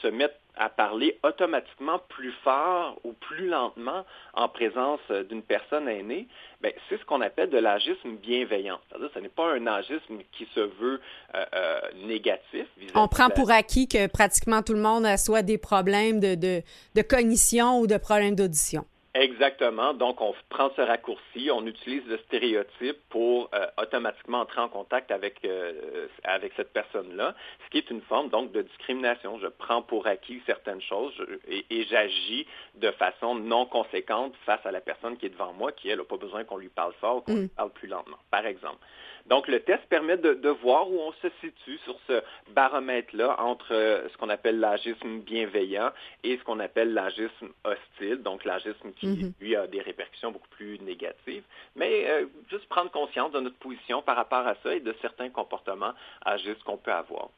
se 0.00 0.08
mettre 0.08 0.36
à 0.56 0.68
parler 0.68 1.18
automatiquement 1.22 2.00
plus 2.08 2.32
fort 2.44 2.98
ou 3.04 3.12
plus 3.12 3.48
lentement 3.48 4.04
en 4.34 4.48
présence 4.48 5.00
euh, 5.10 5.24
d'une 5.24 5.42
personne 5.42 5.88
aînée, 5.88 6.28
ben, 6.60 6.72
c'est 6.88 6.98
ce 6.98 7.04
qu'on 7.04 7.20
appelle 7.20 7.50
de 7.50 7.58
l'agisme 7.58 8.16
bienveillant. 8.16 8.78
C'est-à-dire 8.88 9.10
ce 9.14 9.18
n'est 9.18 9.28
pas 9.28 9.54
un 9.54 9.66
agisme 9.66 10.18
qui 10.32 10.46
se 10.54 10.60
veut 10.60 11.00
euh, 11.34 11.44
euh, 11.54 11.80
négatif. 12.06 12.66
On 12.94 13.08
prend 13.08 13.30
pour 13.30 13.50
acquis 13.50 13.88
que 13.88 14.06
pratiquement 14.06 14.62
tout 14.62 14.74
le 14.74 14.80
monde 14.80 15.06
a 15.06 15.16
soit 15.16 15.42
des 15.42 15.58
problèmes 15.58 16.20
de, 16.20 16.34
de 16.34 17.02
cognition 17.02 17.80
ou 17.80 17.86
de 17.86 17.96
problèmes 17.96 18.36
d'audition. 18.36 18.84
Exactement. 19.14 19.92
Donc, 19.92 20.22
on 20.22 20.34
prend 20.48 20.70
ce 20.74 20.80
raccourci, 20.80 21.50
on 21.52 21.66
utilise 21.66 22.02
le 22.06 22.16
stéréotype 22.18 22.96
pour 23.10 23.50
euh, 23.54 23.66
automatiquement 23.76 24.40
entrer 24.40 24.62
en 24.62 24.70
contact 24.70 25.10
avec, 25.10 25.44
euh, 25.44 26.06
avec 26.24 26.54
cette 26.56 26.72
personne-là, 26.72 27.34
ce 27.64 27.70
qui 27.70 27.78
est 27.78 27.90
une 27.90 28.00
forme 28.02 28.30
donc 28.30 28.52
de 28.52 28.62
discrimination. 28.62 29.38
Je 29.38 29.48
prends 29.48 29.82
pour 29.82 30.06
acquis 30.06 30.40
certaines 30.46 30.80
choses 30.80 31.12
et, 31.46 31.84
j'agis 31.90 32.46
de 32.76 32.90
façon 32.92 33.34
non 33.34 33.66
conséquente 33.66 34.34
face 34.46 34.64
à 34.64 34.70
la 34.70 34.80
personne 34.80 35.18
qui 35.18 35.26
est 35.26 35.30
devant 35.30 35.52
moi, 35.52 35.72
qui, 35.72 35.90
elle, 35.90 35.98
n'a 35.98 36.04
pas 36.04 36.16
besoin 36.16 36.44
qu'on 36.44 36.56
lui 36.56 36.70
parle 36.70 36.94
fort 36.94 37.18
ou 37.18 37.20
qu'on 37.20 37.34
lui 37.34 37.42
mm. 37.42 37.48
parle 37.50 37.70
plus 37.70 37.88
lentement, 37.88 38.18
par 38.30 38.46
exemple. 38.46 38.78
Donc, 39.26 39.48
le 39.48 39.60
test 39.60 39.82
permet 39.88 40.16
de, 40.16 40.48
voir 40.48 40.90
où 40.90 40.98
on 41.00 41.12
se 41.12 41.28
situe 41.40 41.78
sur 41.84 41.96
ce 42.06 42.22
baromètre-là 42.52 43.40
entre 43.40 43.72
euh, 43.72 44.08
ce 44.08 44.16
qu'on 44.18 44.28
appelle 44.28 44.60
l'agisme 44.60 45.20
bienveillant 45.20 45.90
et 46.24 46.36
ce 46.36 46.44
qu'on 46.44 46.60
appelle 46.60 46.92
l'agisme 46.92 47.48
hostile, 47.64 48.22
donc 48.22 48.44
l'agisme 48.44 48.92
qui, 48.98 49.06
mhm. 49.06 49.32
lui, 49.40 49.56
a 49.56 49.66
des 49.66 49.80
répercussions 49.80 50.32
beaucoup 50.32 50.48
plus 50.50 50.78
négatives. 50.80 51.44
Mais 51.76 52.08
euh, 52.08 52.26
juste 52.50 52.68
prendre 52.68 52.90
conscience 52.90 53.32
de 53.32 53.40
notre 53.40 53.56
position 53.56 54.02
par 54.02 54.16
rapport 54.16 54.46
à 54.46 54.54
ça 54.62 54.74
et 54.74 54.80
de 54.80 54.94
certains 55.00 55.30
comportements 55.30 55.94
agistes 56.24 56.62
qu'on 56.64 56.76
peut 56.76 56.92
avoir. 56.92 57.28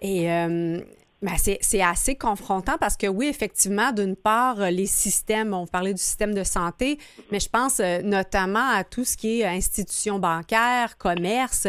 Et 0.00 0.30
euh, 0.30 0.80
ben, 1.24 1.36
c'est 1.38 1.80
assez 1.80 2.16
confrontant 2.16 2.76
parce 2.78 2.98
que 2.98 3.06
oui, 3.06 3.28
effectivement, 3.28 3.92
d'une 3.92 4.14
part, 4.14 4.60
euh, 4.60 4.68
les 4.68 4.84
systèmes, 4.84 5.54
on 5.54 5.66
parlait 5.66 5.94
du 5.94 6.02
système 6.02 6.34
de 6.34 6.44
santé, 6.44 6.98
mais 7.32 7.40
je 7.40 7.48
pense 7.48 7.80
euh, 7.80 8.02
notamment 8.02 8.68
à 8.68 8.84
tout 8.84 9.06
ce 9.06 9.16
qui 9.16 9.40
est 9.40 9.46
institutions 9.46 10.18
bancaires, 10.18 10.98
commerce, 10.98 11.66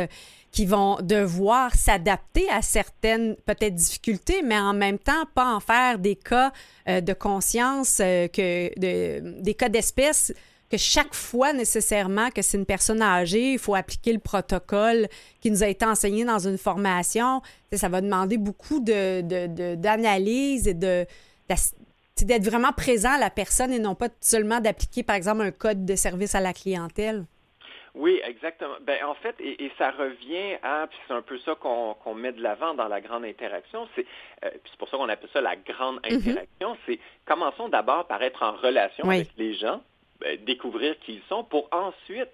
qui 0.52 0.66
vont 0.66 0.98
devoir 1.02 1.74
s'adapter 1.74 2.50
à 2.50 2.62
certaines 2.62 3.38
peut-être 3.46 3.76
difficultés, 3.76 4.42
mais 4.42 4.60
en 4.60 4.74
même 4.74 5.00
temps 5.00 5.24
pas 5.34 5.56
en 5.56 5.62
faire 5.62 6.00
des 6.00 6.18
cas 6.18 6.52
euh, 6.90 7.00
de 7.00 7.14
conscience, 7.14 8.00
que 8.00 8.78
des 8.78 9.54
cas 9.54 9.70
d'espèce 9.70 10.34
que 10.70 10.78
chaque 10.78 11.14
fois 11.14 11.54
nécessairement 11.54 12.30
que 12.30 12.42
c'est 12.42 12.58
une 12.58 12.66
personne 12.66 13.02
âgée, 13.02 13.54
il 13.54 13.60
faut 13.60 13.76
appliquer 13.76 14.14
le 14.14 14.20
protocole 14.20 15.08
qui 15.42 15.52
nous 15.52 15.64
a 15.64 15.68
été 15.68 15.86
enseigné 15.86 16.26
dans 16.26 16.40
une 16.40 16.58
formation. 16.58 17.42
Ça 17.72 17.90
va 17.90 18.02
demander 18.02 18.38
beaucoup 18.38 18.80
d'analyse 18.80 20.64
de, 20.64 20.72
de, 20.72 20.78
et 20.78 21.06
de, 21.06 22.26
d'être 22.26 22.46
vraiment 22.46 22.72
présent 22.72 23.12
à 23.12 23.20
la 23.20 23.30
personne 23.30 23.72
et 23.74 23.80
non 23.80 23.96
pas 23.96 24.10
seulement 24.22 24.60
d'appliquer, 24.60 25.04
par 25.04 25.16
exemple, 25.16 25.42
un 25.42 25.52
code 25.52 25.86
de 25.86 25.96
service 25.96 26.36
à 26.36 26.40
la 26.40 26.54
clientèle. 26.54 27.26
Oui, 27.96 28.20
exactement. 28.26 28.76
Ben, 28.82 29.04
en 29.06 29.16
fait, 29.16 29.36
et, 29.40 29.72
ça 29.78 29.92
revient 29.92 30.58
à, 30.64 30.86
puis 30.88 31.00
c'est 31.08 31.14
un 31.14 31.22
peu 31.22 31.40
ça 31.40 31.56
qu'on 31.56 32.14
met 32.14 32.34
de 32.34 32.42
l'avant 32.42 32.74
dans 32.74 32.90
la 32.90 33.00
grande 33.00 33.24
interaction, 33.24 33.88
c'est 33.96 34.06
euh, 34.44 34.50
c'est 34.66 34.78
pour 34.78 34.90
ça 34.90 34.98
qu'on 34.98 35.08
appelle 35.08 35.30
ça 35.32 35.40
la 35.40 35.56
grande 35.56 36.02
mm-hmm. 36.02 36.30
interaction, 36.30 36.78
c'est 36.86 37.00
commençons 37.26 37.70
d'abord 37.70 38.06
par 38.06 38.22
être 38.22 38.44
en 38.44 38.52
relation 38.52 39.10
avec 39.10 39.30
les 39.38 39.54
gens, 39.54 39.82
découvrir 40.46 40.98
qui 41.00 41.16
ils 41.16 41.22
sont 41.30 41.44
pour 41.44 41.68
ensuite 41.72 42.30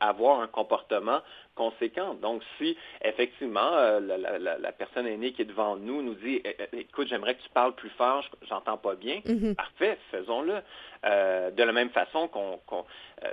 avoir 0.00 0.40
un 0.40 0.46
comportement 0.46 1.20
conséquent. 1.54 2.14
Donc, 2.14 2.42
si 2.58 2.76
effectivement 3.02 3.72
euh, 3.72 4.00
la, 4.00 4.72
personne 4.72 5.06
aînée 5.06 5.32
qui 5.32 5.42
est 5.42 5.46
devant 5.46 5.76
nous 5.76 6.02
nous 6.02 6.14
dit 6.14 6.40
eh, 6.44 6.56
eh, 6.72 6.80
Écoute, 6.80 7.08
j'aimerais 7.08 7.34
que 7.34 7.42
tu 7.42 7.50
parles 7.50 7.74
plus 7.74 7.90
fort, 7.90 8.24
j'entends 8.48 8.76
pas 8.76 8.94
bien, 8.94 9.20
mm-hmm. 9.24 9.54
parfait, 9.54 9.98
faisons-le. 10.10 10.60
Euh, 11.06 11.50
de 11.50 11.62
la 11.62 11.72
même 11.72 11.90
façon 11.90 12.28
qu'on 12.28 12.58
euh, 12.70 13.28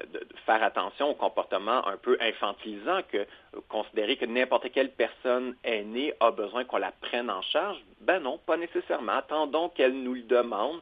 faire 0.45 0.61
attention 0.61 1.11
au 1.11 1.13
comportement 1.13 1.87
un 1.87 1.95
peu 1.95 2.17
infantilisant, 2.19 2.99
que 3.09 3.25
considérer 3.69 4.17
que 4.17 4.25
n'importe 4.25 4.71
quelle 4.73 4.91
personne 4.91 5.55
aînée 5.63 6.13
a 6.19 6.31
besoin 6.31 6.65
qu'on 6.65 6.77
la 6.77 6.91
prenne 6.91 7.29
en 7.29 7.41
charge, 7.41 7.77
ben 8.01 8.19
non, 8.19 8.39
pas 8.45 8.57
nécessairement. 8.57 9.13
Attendons 9.13 9.69
qu'elle 9.69 9.93
nous 9.93 10.15
le 10.15 10.23
demande, 10.23 10.81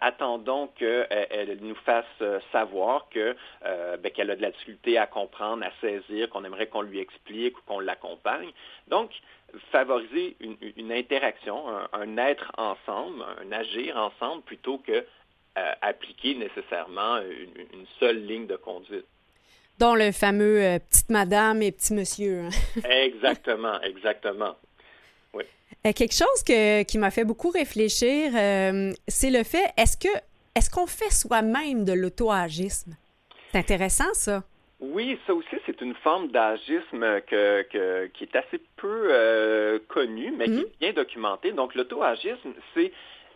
attendons 0.00 0.68
qu'elle 0.68 1.58
nous 1.60 1.74
fasse 1.86 2.06
savoir 2.52 3.08
que 3.10 3.36
ben, 3.62 4.10
qu'elle 4.12 4.30
a 4.30 4.36
de 4.36 4.42
la 4.42 4.50
difficulté 4.50 4.96
à 4.96 5.06
comprendre, 5.06 5.64
à 5.64 5.70
saisir, 5.80 6.30
qu'on 6.30 6.44
aimerait 6.44 6.68
qu'on 6.68 6.79
lui 6.82 6.98
explique 6.98 7.58
ou 7.58 7.60
qu'on 7.66 7.80
l'accompagne. 7.80 8.50
Donc, 8.88 9.10
favoriser 9.72 10.36
une, 10.40 10.92
interaction, 10.92 11.64
un, 11.92 12.16
être 12.18 12.52
ensemble, 12.56 13.24
un 13.42 13.52
agir 13.52 13.96
ensemble, 13.96 14.42
plutôt 14.42 14.78
que 14.78 14.92
euh, 14.92 15.72
appliquer 15.80 16.34
nécessairement 16.34 17.18
une, 17.18 17.86
seule 17.98 18.24
ligne 18.24 18.46
de 18.46 18.56
conduite. 18.56 19.06
Dont 19.78 19.94
le 19.94 20.12
fameux 20.12 20.62
euh, 20.62 20.78
petite 20.78 21.10
madame 21.10 21.62
et 21.62 21.72
petit 21.72 21.94
monsieur. 21.94 22.42
Hein. 22.42 22.50
exactement, 22.88 23.80
exactement. 23.80 24.54
Oui. 25.34 25.44
Euh, 25.86 25.92
quelque 25.92 26.14
chose 26.14 26.42
qui 26.86 26.98
m'a 26.98 27.10
fait 27.10 27.24
beaucoup 27.24 27.50
réfléchir, 27.50 28.32
c'est 29.08 29.30
le 29.30 29.42
fait, 29.42 29.72
est-ce 29.76 29.96
que 29.96 30.08
est-ce 30.54 30.68
qu'on 30.68 30.86
fait 30.86 31.10
soi-même 31.10 31.84
de 31.84 31.92
l'auto-agisme? 31.92 32.96
C'est 33.52 33.58
intéressant, 33.58 34.12
ça. 34.14 34.42
Oui, 34.80 35.18
ça 35.26 35.34
aussi, 35.34 35.56
c'est 35.66 35.80
une 35.82 35.94
forme 35.96 36.28
d'agisme 36.28 37.20
que, 37.22 37.62
que, 37.62 38.06
qui 38.06 38.24
est 38.24 38.34
assez 38.36 38.58
peu 38.76 39.08
euh, 39.10 39.78
connue, 39.88 40.32
mais 40.36 40.46
qui 40.46 40.52
Mhm. 40.52 40.60
est 40.60 40.78
bien 40.80 40.92
documentée. 40.94 41.52
Donc, 41.52 41.74
l'auto-agisme, 41.74 42.54
c'est 42.74 42.90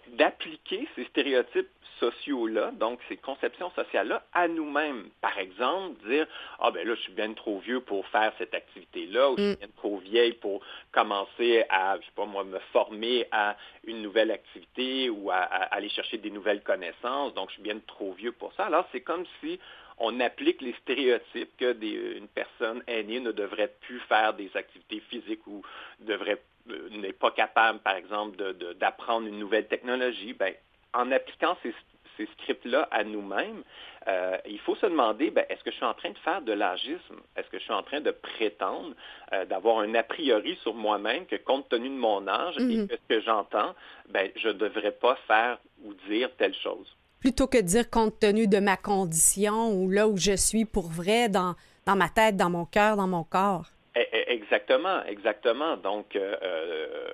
d'appliquer 0.08 0.86
ces 0.94 1.04
stéréotypes 1.04 1.68
sociaux-là, 2.00 2.72
donc 2.72 2.98
ces 3.08 3.16
conceptions 3.16 3.70
sociales-là, 3.70 4.22
à 4.34 4.48
nous-mêmes. 4.48 5.08
Par 5.22 5.38
exemple, 5.38 5.96
dire 6.08 6.26
Ah 6.58 6.70
ben 6.70 6.86
là, 6.86 6.94
je 6.94 7.00
suis 7.02 7.12
bien 7.12 7.32
trop 7.34 7.58
vieux 7.60 7.80
pour 7.80 8.06
faire 8.08 8.32
cette 8.36 8.52
activité-là, 8.52 9.30
ou 9.30 9.36
je 9.38 9.42
Mm. 9.42 9.48
suis 9.50 9.56
bien 9.58 9.68
trop 9.76 9.96
vieille 9.98 10.32
pour 10.32 10.60
commencer 10.92 11.64
à, 11.70 11.96
je 12.00 12.04
sais 12.04 12.12
pas 12.16 12.26
moi, 12.26 12.44
me 12.44 12.58
former 12.72 13.26
à 13.32 13.56
une 13.86 14.02
nouvelle 14.02 14.30
activité 14.30 15.08
ou 15.08 15.30
à, 15.30 15.36
à 15.36 15.74
aller 15.74 15.88
chercher 15.88 16.18
des 16.18 16.30
nouvelles 16.30 16.62
connaissances, 16.62 17.32
donc 17.34 17.48
je 17.50 17.54
suis 17.54 17.62
bien 17.62 17.78
trop 17.86 18.12
vieux 18.12 18.32
pour 18.32 18.52
ça. 18.54 18.64
Alors, 18.66 18.86
c'est 18.92 19.00
comme 19.02 19.24
si 19.40 19.58
on 19.98 20.18
applique 20.20 20.60
les 20.60 20.74
stéréotypes 20.82 21.56
que 21.56 21.72
des- 21.72 22.16
une 22.18 22.28
personne 22.28 22.82
aînée 22.86 23.20
ne 23.20 23.32
devrait 23.32 23.72
plus 23.82 24.00
faire 24.00 24.34
des 24.34 24.50
activités 24.54 25.00
physiques 25.10 25.46
ou 25.46 25.62
devrait 26.00 26.40
euh, 26.70 26.88
n'est 26.90 27.12
pas 27.12 27.30
capable, 27.30 27.78
par 27.80 27.94
exemple, 27.94 28.36
d'apprendre 28.80 29.26
une 29.26 29.38
nouvelle 29.38 29.66
technologie. 29.66 30.32
Ben, 30.32 30.54
en 30.94 31.12
appliquant 31.12 31.58
ces, 31.62 31.74
ces 32.16 32.26
scripts-là 32.26 32.88
à 32.90 33.04
nous-mêmes, 33.04 33.62
euh, 34.08 34.38
il 34.46 34.58
faut 34.60 34.74
se 34.76 34.86
demander, 34.86 35.30
ben, 35.30 35.44
est-ce 35.50 35.62
que 35.62 35.70
je 35.70 35.76
suis 35.76 35.84
en 35.84 35.92
train 35.92 36.10
de 36.10 36.18
faire 36.18 36.40
de 36.40 36.52
l'agisme? 36.52 37.20
Est-ce 37.36 37.48
que 37.50 37.58
je 37.58 37.64
suis 37.64 37.72
en 37.72 37.82
train 37.82 38.00
de 38.00 38.10
prétendre 38.12 38.94
euh, 39.34 39.44
d'avoir 39.44 39.80
un 39.80 39.94
a 39.94 40.02
priori 40.02 40.56
sur 40.62 40.72
moi-même 40.72 41.26
que 41.26 41.36
compte 41.36 41.68
tenu 41.68 41.88
de 41.90 41.94
mon 41.94 42.26
âge 42.28 42.56
et 42.70 42.76
que 42.88 42.96
ce 42.96 43.14
que 43.14 43.20
j'entends, 43.20 43.74
ben, 44.08 44.30
je 44.36 44.48
ne 44.48 44.54
devrais 44.54 44.92
pas 44.92 45.16
faire 45.26 45.58
ou 45.82 45.92
dire 46.08 46.30
telle 46.38 46.54
chose? 46.54 46.96
Plutôt 47.24 47.46
que 47.46 47.56
de 47.56 47.62
dire 47.62 47.88
compte 47.88 48.20
tenu 48.20 48.46
de 48.46 48.58
ma 48.58 48.76
condition 48.76 49.72
ou 49.72 49.88
là 49.88 50.06
où 50.06 50.14
je 50.18 50.36
suis 50.36 50.66
pour 50.66 50.88
vrai 50.90 51.30
dans, 51.30 51.54
dans 51.86 51.96
ma 51.96 52.10
tête, 52.10 52.36
dans 52.36 52.50
mon 52.50 52.66
cœur, 52.66 52.98
dans 52.98 53.08
mon 53.08 53.24
corps. 53.24 53.72
Exactement, 54.54 55.04
exactement. 55.06 55.76
Donc, 55.76 56.14
euh, 56.16 56.36
euh, 56.42 57.12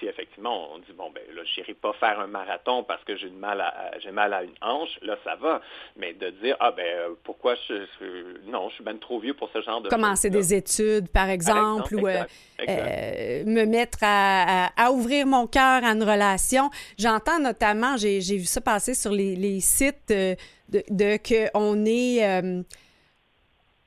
si, 0.00 0.06
effectivement 0.06 0.72
on 0.74 0.78
dit 0.78 0.92
bon 0.96 1.10
ben 1.10 1.22
là, 1.34 1.42
j'irai 1.54 1.74
pas 1.74 1.92
faire 1.94 2.18
un 2.20 2.26
marathon 2.26 2.82
parce 2.84 3.02
que 3.04 3.16
j'ai 3.16 3.30
mal 3.30 3.60
à 3.60 3.92
j'ai 4.00 4.10
mal 4.10 4.32
à 4.32 4.42
une 4.42 4.54
hanche, 4.60 4.98
là 5.02 5.16
ça 5.24 5.36
va. 5.36 5.60
Mais 5.96 6.12
de 6.14 6.30
dire 6.30 6.56
ah 6.60 6.72
ben 6.72 6.84
euh, 6.86 7.08
pourquoi 7.24 7.54
je, 7.68 7.84
je- 8.00 8.50
non, 8.50 8.68
je 8.68 8.74
suis 8.76 8.84
ben 8.84 8.98
trop 8.98 9.18
vieux 9.20 9.34
pour 9.34 9.48
ce 9.52 9.60
genre 9.62 9.80
de 9.80 9.88
Commencer 9.88 10.30
des 10.30 10.54
études, 10.54 11.08
par 11.08 11.28
exemple, 11.28 11.94
ou 11.94 12.08
exact, 12.08 12.30
exact. 12.58 12.78
euh, 12.80 13.44
me 13.44 13.64
mettre 13.64 13.98
à, 14.02 14.66
à- 14.66 14.86
à 14.86 14.90
ouvrir 14.90 15.26
mon 15.26 15.46
cœur 15.46 15.84
à 15.84 15.90
une 15.92 16.02
relation. 16.02 16.70
J'entends 16.98 17.38
notamment, 17.38 17.96
j'ai 17.96 18.18
vu 18.18 18.44
ça 18.44 18.60
passer 18.60 18.94
sur 18.94 19.12
les, 19.12 19.36
les 19.36 19.60
sites 19.60 20.08
de, 20.08 20.36
de 20.68 21.16
que 21.16 21.48
on 21.54 21.84
est... 21.86 22.24
euh, 22.26 22.62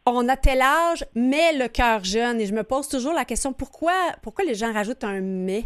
on 0.05 0.27
a 0.29 0.37
tel 0.37 0.61
âge, 0.61 1.05
mais 1.15 1.53
le 1.53 1.67
cœur 1.67 2.03
jeune. 2.03 2.39
Et 2.41 2.45
je 2.45 2.53
me 2.53 2.63
pose 2.63 2.87
toujours 2.87 3.13
la 3.13 3.25
question, 3.25 3.53
pourquoi, 3.53 3.93
pourquoi 4.23 4.45
les 4.45 4.55
gens 4.55 4.73
rajoutent 4.73 5.03
un 5.03 5.21
«mais» 5.21 5.63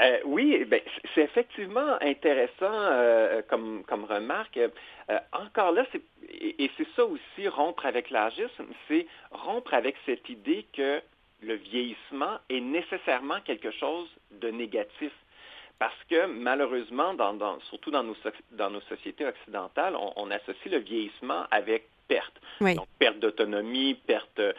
Euh, 0.00 0.18
oui, 0.24 0.64
ben, 0.64 0.80
c'est 1.14 1.22
effectivement 1.22 1.98
intéressant 2.00 2.72
euh, 2.72 3.42
comme, 3.48 3.84
remarque. 4.08 4.56
Euh, 4.56 5.18
encore 5.32 5.72
là, 5.72 5.84
et, 6.28 6.64
et 6.64 6.70
c'est 6.78 6.86
ça 6.96 7.04
aussi, 7.04 7.48
rompre 7.48 7.84
avec 7.84 8.08
l'agisme, 8.08 8.66
c'est 8.88 9.06
rompre 9.30 9.74
avec 9.74 9.96
cette 10.06 10.26
idée 10.30 10.66
que 10.72 11.02
le 11.42 11.54
vieillissement 11.54 12.38
est 12.48 12.60
nécessairement 12.60 13.40
quelque 13.44 13.70
chose 13.72 14.08
de 14.30 14.48
négatif. 14.50 15.12
Parce 15.78 16.02
que 16.08 16.26
malheureusement, 16.26 17.14
surtout 17.68 17.90
dans 17.90 18.02
nos, 18.02 18.16
dans 18.52 18.70
nos 18.70 18.82
sociétés 18.82 19.26
occidentales, 19.26 19.96
on 20.16 20.30
associe 20.30 20.72
le 20.72 20.78
vieillissement 20.78 21.44
avec 21.50 21.88
Oui. 22.60 22.74
Donc, 22.74 22.86
perte 22.98 23.18
d'autonomie, 23.20 23.94
perte 24.06 24.38
euh, 24.38 24.52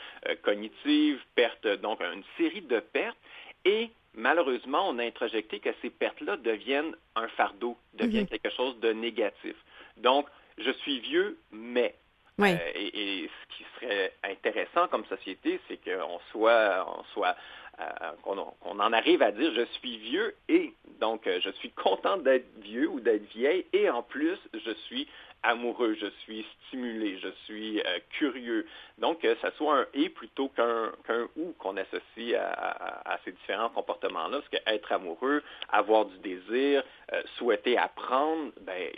cognitive, 0.44 1.20
perte, 1.36 1.68
donc 1.68 2.02
une 2.02 2.24
série 2.38 2.62
de 2.62 2.80
pertes. 2.80 3.18
Et 3.66 3.90
malheureusement, 4.16 4.90
on 4.90 4.98
a 5.00 5.04
introjecté 5.04 5.60
que 5.60 5.70
ces 5.82 5.90
pertes-là 5.90 6.38
deviennent 6.38 6.96
un 7.16 7.28
fardeau, 7.30 7.78
deviennent 7.94 8.24
Mhm. 8.24 8.40
quelque 8.40 8.50
chose 8.56 8.80
de 8.80 8.92
négatif. 8.94 9.56
Donc, 9.98 10.28
je 10.58 10.72
suis 10.72 11.00
vieux, 11.00 11.38
mais. 11.52 11.94
Oui. 12.38 12.50
Euh, 12.54 12.58
et, 12.76 13.24
et 13.24 13.30
ce 13.30 13.56
qui 13.58 13.64
serait 13.76 14.14
intéressant 14.24 14.88
comme 14.88 15.06
société, 15.06 15.60
c'est 15.68 15.78
qu'on 15.84 16.20
soit, 16.32 16.86
on 16.98 17.04
soit 17.14 17.36
euh, 17.80 17.84
qu'on 18.24 18.38
en 18.80 18.94
arrive 18.94 19.22
à 19.22 19.32
dire 19.32 19.52
je 19.54 19.66
suis 19.80 19.98
vieux 19.98 20.36
et 20.50 20.74
donc 21.00 21.28
je 21.28 21.50
suis 21.52 21.72
content 21.72 22.18
d'être 22.18 22.46
vieux 22.62 22.88
ou 22.90 23.00
d'être 23.00 23.26
vieille 23.34 23.66
et 23.74 23.90
en 23.90 24.04
plus 24.04 24.38
je 24.54 24.72
suis 24.86 25.08
amoureux, 25.44 25.96
je 26.00 26.08
suis 26.24 26.46
stimulé, 26.68 27.18
je 27.20 27.30
suis 27.46 27.80
euh, 27.82 28.00
curieux. 28.12 28.68
Donc 28.98 29.22
que 29.22 29.36
ça 29.38 29.52
soit 29.58 29.80
un 29.80 29.88
et 29.94 30.10
plutôt 30.10 30.50
qu'un 30.50 30.92
ou 31.38 31.54
qu'on 31.60 31.78
associe 31.78 32.34
à, 32.36 32.50
à- 32.52 33.14
à 33.14 33.20
ces 33.26 33.32
différents 33.32 33.70
comportements-là, 33.70 34.40
parce 34.40 34.50
que 34.50 34.70
être 34.70 34.92
amoureux, 34.92 35.42
avoir 35.70 36.06
du 36.06 36.18
désir, 36.20 36.84
euh, 37.14 37.22
souhaiter 37.38 37.78
apprendre, 37.78 38.52
ben 38.62 38.90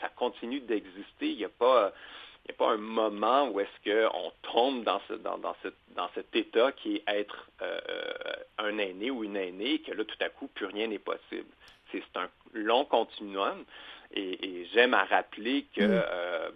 ça 0.00 0.08
continue 0.10 0.60
d'exister. 0.60 1.28
Il 1.30 1.36
n'y 1.38 1.44
a 1.44 1.48
pas 1.48 1.92
il 2.44 2.52
n'y 2.52 2.54
a 2.54 2.58
pas 2.66 2.72
un 2.72 2.78
moment 2.78 3.48
où 3.50 3.60
est-ce 3.60 3.90
qu'on 4.10 4.32
tombe 4.42 4.82
dans, 4.82 5.00
ce, 5.08 5.12
dans, 5.14 5.36
dans, 5.36 5.54
ce- 5.62 5.68
dans 5.94 6.08
cet 6.14 6.34
état 6.34 6.72
qui 6.72 6.96
est 6.96 7.02
être 7.06 7.46
euh, 7.60 7.78
euh, 7.90 8.12
un 8.58 8.78
aîné 8.78 9.10
ou 9.10 9.22
une 9.22 9.36
aînée, 9.36 9.80
que 9.80 9.92
là, 9.92 10.02
tout 10.04 10.16
à 10.20 10.30
coup, 10.30 10.46
plus 10.48 10.64
rien 10.64 10.86
n'est 10.86 10.98
possible. 10.98 11.48
C'est 11.92 12.02
un 12.16 12.28
long 12.54 12.86
continuum. 12.86 13.64
Et, 14.14 14.44
et 14.62 14.64
j'aime 14.72 14.94
à 14.94 15.04
rappeler 15.04 15.66
que 15.76 15.82
Mm. 15.82 15.90
euh, 15.90 16.50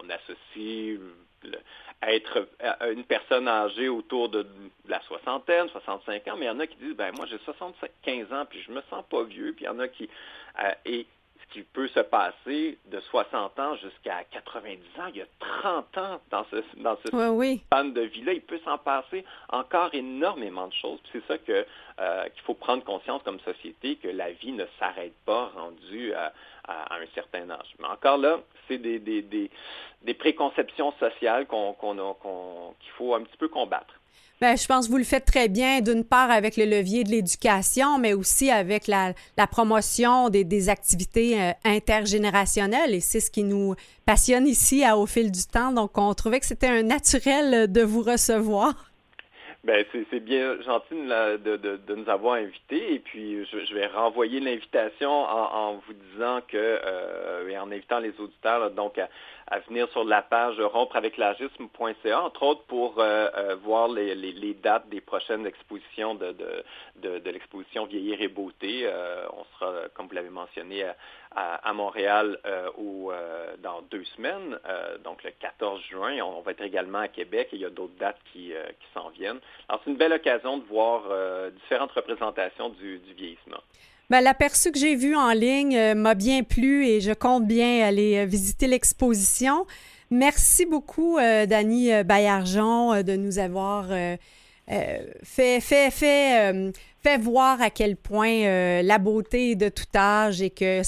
on 0.00 0.08
associe 0.10 0.98
le- 1.42 1.58
être 2.02 2.46
euh, 2.62 2.92
une 2.92 3.04
personne 3.04 3.48
âgée 3.48 3.88
autour 3.88 4.28
de, 4.28 4.46
la 4.86 5.00
soixantaine, 5.02 5.68
65 5.70 6.28
ans, 6.28 6.36
mais 6.36 6.46
il 6.46 6.48
y 6.48 6.50
en 6.50 6.60
a 6.60 6.66
qui 6.66 6.76
disent, 6.76 6.94
ben 6.96 7.12
moi 7.16 7.26
j'ai 7.26 7.38
75 7.38 8.32
ans, 8.32 8.44
puis 8.48 8.60
je 8.62 8.70
me 8.72 8.82
sens 8.90 9.04
pas 9.08 9.22
vieux, 9.24 9.52
puis 9.54 9.64
il 9.64 9.68
y 9.68 9.70
en 9.70 9.78
a 9.78 9.88
qui... 9.88 10.08
euh, 10.62 10.70
et 10.86 11.06
qui 11.54 11.62
peut 11.62 11.86
se 11.88 12.00
passer 12.00 12.78
de 12.86 12.98
60 13.00 13.58
ans 13.60 13.76
jusqu'à 13.76 14.24
90 14.32 14.72
ans, 15.00 15.06
il 15.10 15.16
y 15.18 15.22
a 15.22 15.26
30 15.38 15.98
ans 15.98 16.20
dans 16.30 16.44
ce, 16.50 16.56
dans 16.78 16.96
ce 17.06 17.14
Oui, 17.14 17.26
oui. 17.28 17.62
span 17.66 17.84
de 17.84 18.00
vie-là, 18.00 18.32
il 18.32 18.40
peut 18.42 18.58
s'en 18.64 18.76
passer 18.76 19.24
encore 19.50 19.88
énormément 19.94 20.66
de 20.66 20.72
choses. 20.74 20.98
C'est 21.12 21.24
ça 21.26 21.38
que 21.38 21.64
euh, 22.00 22.24
qu'il 22.30 22.42
faut 22.42 22.54
prendre 22.54 22.82
conscience 22.82 23.22
comme 23.22 23.38
société, 23.40 23.94
que 23.96 24.08
la 24.08 24.32
vie 24.32 24.50
ne 24.50 24.64
s'arrête 24.80 25.14
pas 25.24 25.52
rendue 25.54 26.12
à, 26.12 26.32
à- 26.66 26.92
à 26.94 26.98
un 26.98 27.06
certain 27.14 27.48
âge. 27.48 27.74
Mais 27.78 27.86
encore 27.86 28.18
là, 28.18 28.40
c'est 28.66 28.78
des, 28.78 28.98
des, 28.98 29.22
des, 29.22 29.48
des 30.02 30.14
préconceptions 30.14 30.92
sociales 30.98 31.46
qu'on, 31.46 31.72
qu'on 31.74 31.96
a- 31.98 32.14
qu'on- 32.14 32.74
qu'il 32.80 32.90
faut 32.98 33.14
un 33.14 33.22
petit 33.22 33.36
peu 33.36 33.46
combattre. 33.48 33.94
Ben, 34.40 34.56
je 34.56 34.66
pense 34.66 34.86
que 34.86 34.90
vous 34.90 34.98
le 34.98 35.04
faites 35.04 35.24
très 35.24 35.48
bien, 35.48 35.80
d'une 35.80 36.04
part 36.04 36.30
avec 36.30 36.56
le 36.56 36.64
levier 36.64 37.04
de 37.04 37.10
l'éducation, 37.10 37.98
mais 37.98 38.14
aussi 38.14 38.50
avec 38.50 38.88
la, 38.88 39.14
promotion 39.50 40.28
des, 40.28 40.44
des 40.44 40.68
activités 40.68 41.40
euh, 41.40 41.52
intergénérationnelles. 41.64 42.94
Et 42.94 43.00
c'est 43.00 43.20
ce 43.20 43.30
qui 43.30 43.44
nous 43.44 43.74
passionne 44.04 44.46
ici 44.46 44.84
à 44.84 44.98
Au 44.98 45.06
fil 45.06 45.30
du 45.30 45.44
temps. 45.44 45.72
Donc, 45.72 45.96
on 45.96 46.12
trouvait 46.14 46.40
que 46.40 46.46
c'était 46.46 46.66
un 46.66 46.82
naturel 46.82 47.70
de 47.70 47.82
vous 47.82 48.02
recevoir. 48.02 48.93
Ben, 49.64 49.82
c'est 50.10 50.20
bien 50.20 50.60
gentil 50.60 50.94
de, 50.94 51.36
de- 51.38 51.56
de- 51.56 51.76
de 51.78 51.94
nous 51.94 52.08
avoir 52.10 52.34
invités 52.34 52.94
et 52.94 52.98
puis 52.98 53.46
je, 53.46 53.64
je 53.64 53.74
vais 53.74 53.86
renvoyer 53.86 54.38
l'invitation 54.38 55.10
en, 55.10 55.54
en 55.54 55.72
vous 55.86 55.94
disant 55.94 56.40
que 56.46 56.56
euh, 56.58 57.48
et 57.48 57.56
en 57.56 57.70
invitant 57.72 57.98
les 57.98 58.12
auditeurs 58.20 58.58
là, 58.60 58.68
donc 58.68 58.98
à, 58.98 59.08
à 59.46 59.60
venir 59.60 59.88
sur 59.90 60.04
la 60.04 60.20
page 60.20 60.60
rompre-avec-l'agisme.ca, 60.60 62.22
entre 62.22 62.42
autres 62.42 62.64
pour 62.64 62.98
euh, 62.98 63.28
euh, 63.36 63.56
voir 63.56 63.88
les, 63.88 64.14
les- 64.14 64.32
les 64.32 64.54
dates 64.54 64.88
des 64.90 65.00
prochaines 65.00 65.46
expositions 65.46 66.14
de, 66.14 66.32
de, 66.32 66.64
de- 66.96 67.18
de 67.20 67.30
l'exposition 67.30 67.86
Vieillir 67.86 68.20
et 68.20 68.28
Beauté. 68.28 68.82
Euh, 68.84 69.24
on 69.32 69.44
sera, 69.58 69.72
comme 69.94 70.08
vous 70.08 70.14
l'avez 70.14 70.30
mentionné, 70.30 70.84
à, 70.84 70.94
à- 71.34 71.72
Montréal 71.72 72.38
euh, 72.46 72.68
euh, 72.78 73.54
dans 73.62 73.82
deux 73.90 74.04
semaines, 74.16 74.58
euh, 74.68 74.96
donc 74.98 75.22
le 75.24 75.32
14 75.40 75.80
juin. 75.90 76.20
On, 76.22 76.40
va 76.40 76.52
être 76.52 76.62
également 76.62 76.98
à 76.98 77.08
Québec 77.08 77.48
et 77.52 77.56
il 77.56 77.62
y 77.62 77.64
a 77.64 77.70
d'autres 77.70 77.96
dates 77.98 78.20
qui, 78.32 78.52
qui 78.52 78.86
s'en 78.94 79.10
viennent. 79.10 79.40
Alors 79.68 79.80
c'est 79.84 79.90
une 79.90 79.96
belle 79.96 80.12
occasion 80.12 80.58
de 80.58 80.64
voir 80.64 81.02
différentes 81.62 81.92
représentations 81.92 82.68
du, 82.70 82.98
du 82.98 83.14
vieillissement. 83.14 83.58
Ben, 84.10 84.20
l'aperçu 84.20 84.70
que 84.70 84.78
j'ai 84.78 84.94
vu 84.94 85.16
en 85.16 85.32
ligne 85.32 85.94
m'a 85.94 86.14
bien 86.14 86.42
plu 86.42 86.86
et 86.86 87.00
je 87.00 87.12
compte 87.12 87.46
bien 87.46 87.84
aller 87.86 88.26
visiter 88.26 88.66
l'exposition. 88.66 89.66
Merci 90.10 90.66
beaucoup, 90.66 91.18
euh, 91.18 91.46
euh, 91.50 92.02
Baillargeon, 92.04 93.02
de 93.02 93.16
nous 93.16 93.38
avoir 93.38 93.88
fait, 93.88 95.60
fait, 95.60 95.90
fait, 95.90 96.72
fait 97.02 97.18
voir 97.18 97.60
à 97.60 97.70
quel 97.70 97.96
point 97.96 98.82
la 98.82 98.98
beauté 98.98 99.52
est 99.52 99.56
de 99.56 99.68
tout 99.68 99.84
âge 99.96 100.40
et 100.40 100.50
que 100.50 100.82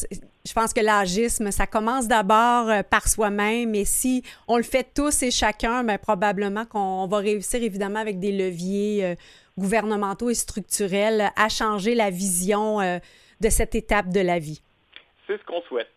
je 0.46 0.52
pense 0.52 0.72
que 0.72 0.80
l'agisme, 0.80 1.50
ça 1.50 1.66
commence 1.66 2.06
d'abord 2.06 2.70
euh, 2.70 2.82
par 2.82 3.08
soi-même 3.08 3.74
et 3.74 3.84
si 3.84 4.22
on 4.46 4.56
le 4.56 4.62
fait 4.62 4.86
tous 4.94 5.22
et 5.22 5.30
chacun, 5.30 5.82
ben, 5.82 5.98
probablement 5.98 6.64
qu'on 6.64 7.06
va 7.06 7.18
réussir 7.18 7.62
évidemment 7.62 7.98
avec 7.98 8.20
des 8.20 8.32
leviers 8.32 9.04
euh, 9.04 9.14
gouvernementaux 9.58 10.30
et 10.30 10.34
structurels 10.34 11.30
à 11.36 11.48
changer 11.48 11.94
la 11.94 12.10
vision 12.10 12.80
euh, 12.80 12.98
de 13.40 13.48
cette 13.48 13.74
étape 13.74 14.10
de 14.10 14.20
la 14.20 14.38
vie. 14.38 14.62
C'est 15.26 15.38
ce 15.38 15.44
qu'on 15.44 15.62
souhaite. 15.62 15.90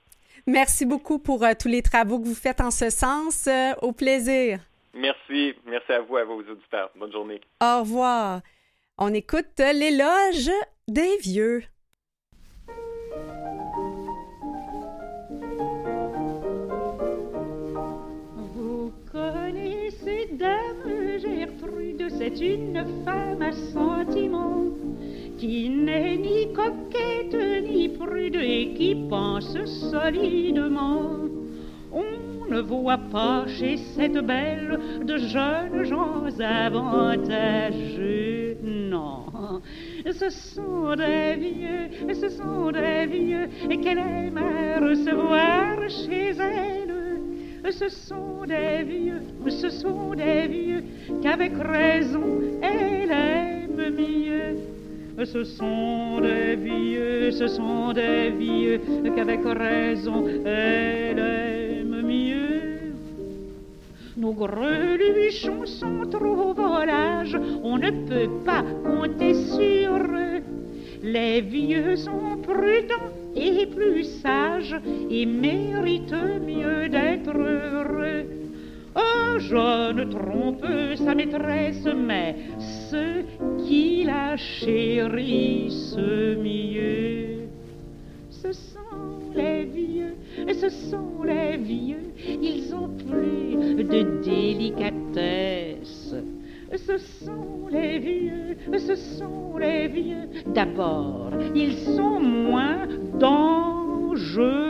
Merci 0.47 0.85
beaucoup 0.85 1.19
pour 1.19 1.43
euh, 1.43 1.51
tous 1.59 1.67
les 1.67 1.83
travaux 1.83 2.19
que 2.19 2.25
vous 2.25 2.35
faites 2.35 2.61
en 2.61 2.71
ce 2.71 2.89
sens. 2.89 3.47
Au 3.81 3.91
plaisir. 3.91 4.59
Merci. 4.95 5.53
Merci 5.65 5.91
à 5.91 6.01
vous, 6.01 6.17
à 6.17 6.23
vos 6.23 6.39
auditeurs. 6.39 6.89
Bonne 6.95 7.11
journée. 7.11 7.39
Au 7.61 7.81
revoir. 7.81 8.41
On 8.97 9.13
écoute 9.13 9.59
l'éloge 9.59 10.49
des 10.87 11.17
vieux. 11.17 11.63
Dame 20.39 21.19
Gertrude, 21.19 22.07
c'est 22.17 22.39
une 22.39 22.81
femme 23.03 23.41
à 23.41 23.51
sentiment 23.51 24.67
qui 25.37 25.69
n'est 25.69 26.15
ni 26.15 26.53
coquette 26.53 27.35
ni 27.69 27.89
prude 27.89 28.37
et 28.37 28.73
qui 28.73 28.95
pense 29.09 29.57
solidement. 29.91 31.27
On 31.91 32.49
ne 32.49 32.61
voit 32.61 33.01
pas 33.11 33.45
chez 33.47 33.75
cette 33.75 34.25
belle 34.25 34.79
de 35.03 35.17
jeunes 35.17 35.83
gens 35.83 36.23
avantageux, 36.39 38.55
non. 38.63 39.25
Ce 40.05 40.29
sont 40.29 40.95
des 40.95 41.35
vieux, 41.35 42.13
ce 42.13 42.29
sont 42.29 42.71
des 42.71 43.07
vieux 43.07 43.49
qu'elle 43.81 43.97
aime 43.97 44.37
à 44.37 44.79
recevoir 44.79 45.89
chez 45.89 46.29
elle. 46.39 46.98
Ce 47.67 47.89
sont 47.89 48.45
des 48.47 48.83
vieux, 48.83 49.21
ce 49.49 49.69
sont 49.69 50.13
des 50.15 50.47
vieux 50.47 50.83
qu'avec 51.21 51.51
raison 51.57 52.41
elle 52.61 53.11
aime 53.11 53.95
mieux. 53.95 55.25
Ce 55.25 55.43
sont 55.43 56.21
des 56.21 56.55
vieux, 56.55 57.31
ce 57.31 57.47
sont 57.47 57.91
des 57.93 58.31
vieux 58.31 58.79
qu'avec 59.15 59.41
raison 59.43 60.25
elle 60.45 61.19
aime 61.19 62.01
mieux. 62.01 62.93
Nos 64.17 64.33
greluchons 64.33 65.65
sont 65.65 66.05
trop 66.09 66.53
volages, 66.53 67.37
on 67.63 67.77
ne 67.77 67.91
peut 67.91 68.29
pas 68.45 68.63
compter 68.83 69.33
sur 69.33 69.95
eux. 69.95 70.58
Les 71.01 71.41
vieux 71.41 71.95
sont 71.95 72.37
prudents 72.43 73.13
et 73.35 73.65
plus 73.67 74.03
sages 74.21 74.75
et 75.09 75.25
méritent 75.25 76.13
mieux 76.45 76.89
d'être 76.89 77.37
heureux. 77.37 78.25
Un 78.95 79.39
jeune 79.39 80.09
trompe 80.09 80.65
sa 80.97 81.15
maîtresse, 81.15 81.87
mais 81.95 82.35
ceux 82.89 83.23
qui 83.65 84.03
la 84.03 84.35
chérissent 84.35 85.95
mieux, 85.97 87.47
ce 88.29 88.51
sont 88.51 89.19
les 89.35 89.63
vieux, 89.65 90.15
ce 90.53 90.69
sont 90.69 91.23
les 91.23 91.57
vieux, 91.57 92.11
ils 92.41 92.73
ont 92.75 92.89
plus 92.89 93.83
de 93.83 94.21
délicatesse. 94.21 96.15
Ce 96.75 96.97
sont 96.97 97.67
les 97.71 97.97
vieux, 97.97 98.55
ce 98.77 98.95
sont 98.95 99.57
les 99.57 99.87
vieux. 99.87 100.29
D'abord, 100.53 101.31
ils 101.55 101.77
sont 101.77 102.19
moins 102.19 102.87
dangereux. 103.19 104.69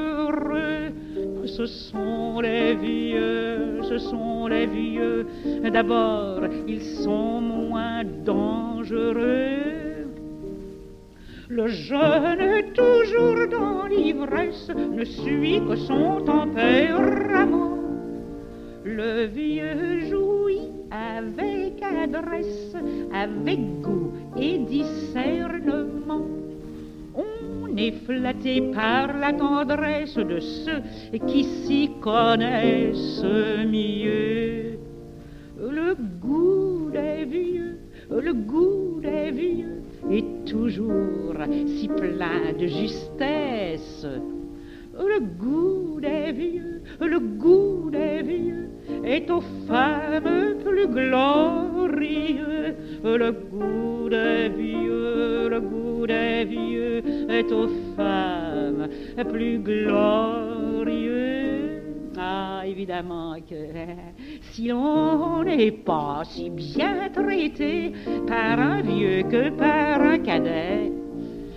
Ce 1.46 1.66
sont 1.66 2.40
les 2.40 2.76
vieux, 2.76 3.82
ce 3.84 3.98
sont 3.98 4.48
les 4.48 4.66
vieux. 4.66 5.28
D'abord, 5.72 6.42
ils 6.68 6.82
sont 6.82 7.42
moins 7.42 8.04
dangereux. 8.24 10.08
Le 11.50 11.68
jeune, 11.68 12.72
toujours 12.74 13.48
dans 13.50 13.88
l'ivresse, 13.88 14.70
ne 14.70 15.04
suit 15.04 15.62
que 15.68 15.76
son 15.76 16.22
tempérament. 16.22 17.78
Le 18.86 19.26
vieux 19.26 20.00
jouit 20.08 20.70
avec 20.92 21.59
avec 23.14 23.60
goût 23.82 24.12
et 24.38 24.58
discernement. 24.60 26.26
On 27.16 27.78
est 27.78 27.92
flatté 28.06 28.62
par 28.74 29.18
la 29.18 29.34
tendresse 29.34 30.16
de 30.16 30.40
ceux 30.40 30.82
qui 31.28 31.44
s'y 31.44 31.90
connaissent 32.02 33.24
mieux. 33.24 34.78
Le 35.60 35.96
goût 36.22 36.90
des 36.92 37.26
vieux, 37.26 37.80
le 38.10 38.34
goût 38.34 39.00
des 39.02 39.32
vieux 39.32 39.82
est 40.12 40.46
toujours 40.46 41.36
si 41.68 41.88
plein 41.88 42.54
de 42.58 42.68
justesse. 42.68 44.06
Le 45.00 45.22
goût 45.22 46.02
des 46.02 46.34
vieux, 46.34 46.82
le 47.00 47.20
goût 47.20 47.90
des 47.90 48.22
vieux 48.22 48.70
est 49.06 49.32
aux 49.32 49.40
femmes 49.66 50.58
plus 50.64 50.88
glorieux. 50.88 52.76
Le 53.04 53.32
goût 53.32 54.10
des 54.10 54.50
vieux, 54.50 55.48
le 55.50 55.62
goût 55.62 56.06
des 56.06 56.44
vieux 56.44 57.02
est 57.30 57.50
aux 57.50 57.70
femmes 57.96 58.90
plus 59.32 59.60
glorieux. 59.60 60.40
Ah, 62.18 62.64
évidemment 62.66 63.36
que 63.50 63.56
si 64.52 64.68
l'on 64.68 65.44
n'est 65.46 65.72
pas 65.72 66.24
si 66.26 66.50
bien 66.50 67.10
traité 67.14 67.94
par 68.28 68.60
un 68.60 68.82
vieux 68.82 69.24
que 69.24 69.50
par 69.52 70.02
un 70.02 70.20
cadet, 70.20 70.92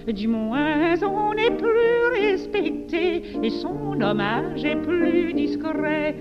du 0.08 0.28
moins 0.28 0.94
on 1.02 1.32
est 1.32 1.56
plus 1.56 2.20
respecté 2.20 3.22
et 3.42 3.50
son 3.50 4.00
hommage 4.00 4.64
est 4.64 4.76
plus 4.76 5.32
discret. 5.32 6.14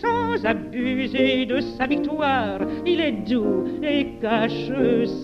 Sans 0.00 0.44
abuser 0.44 1.46
de 1.46 1.60
sa 1.60 1.86
victoire, 1.86 2.60
il 2.86 3.00
est 3.00 3.28
doux 3.28 3.64
et 3.82 4.18
cache 4.20 4.70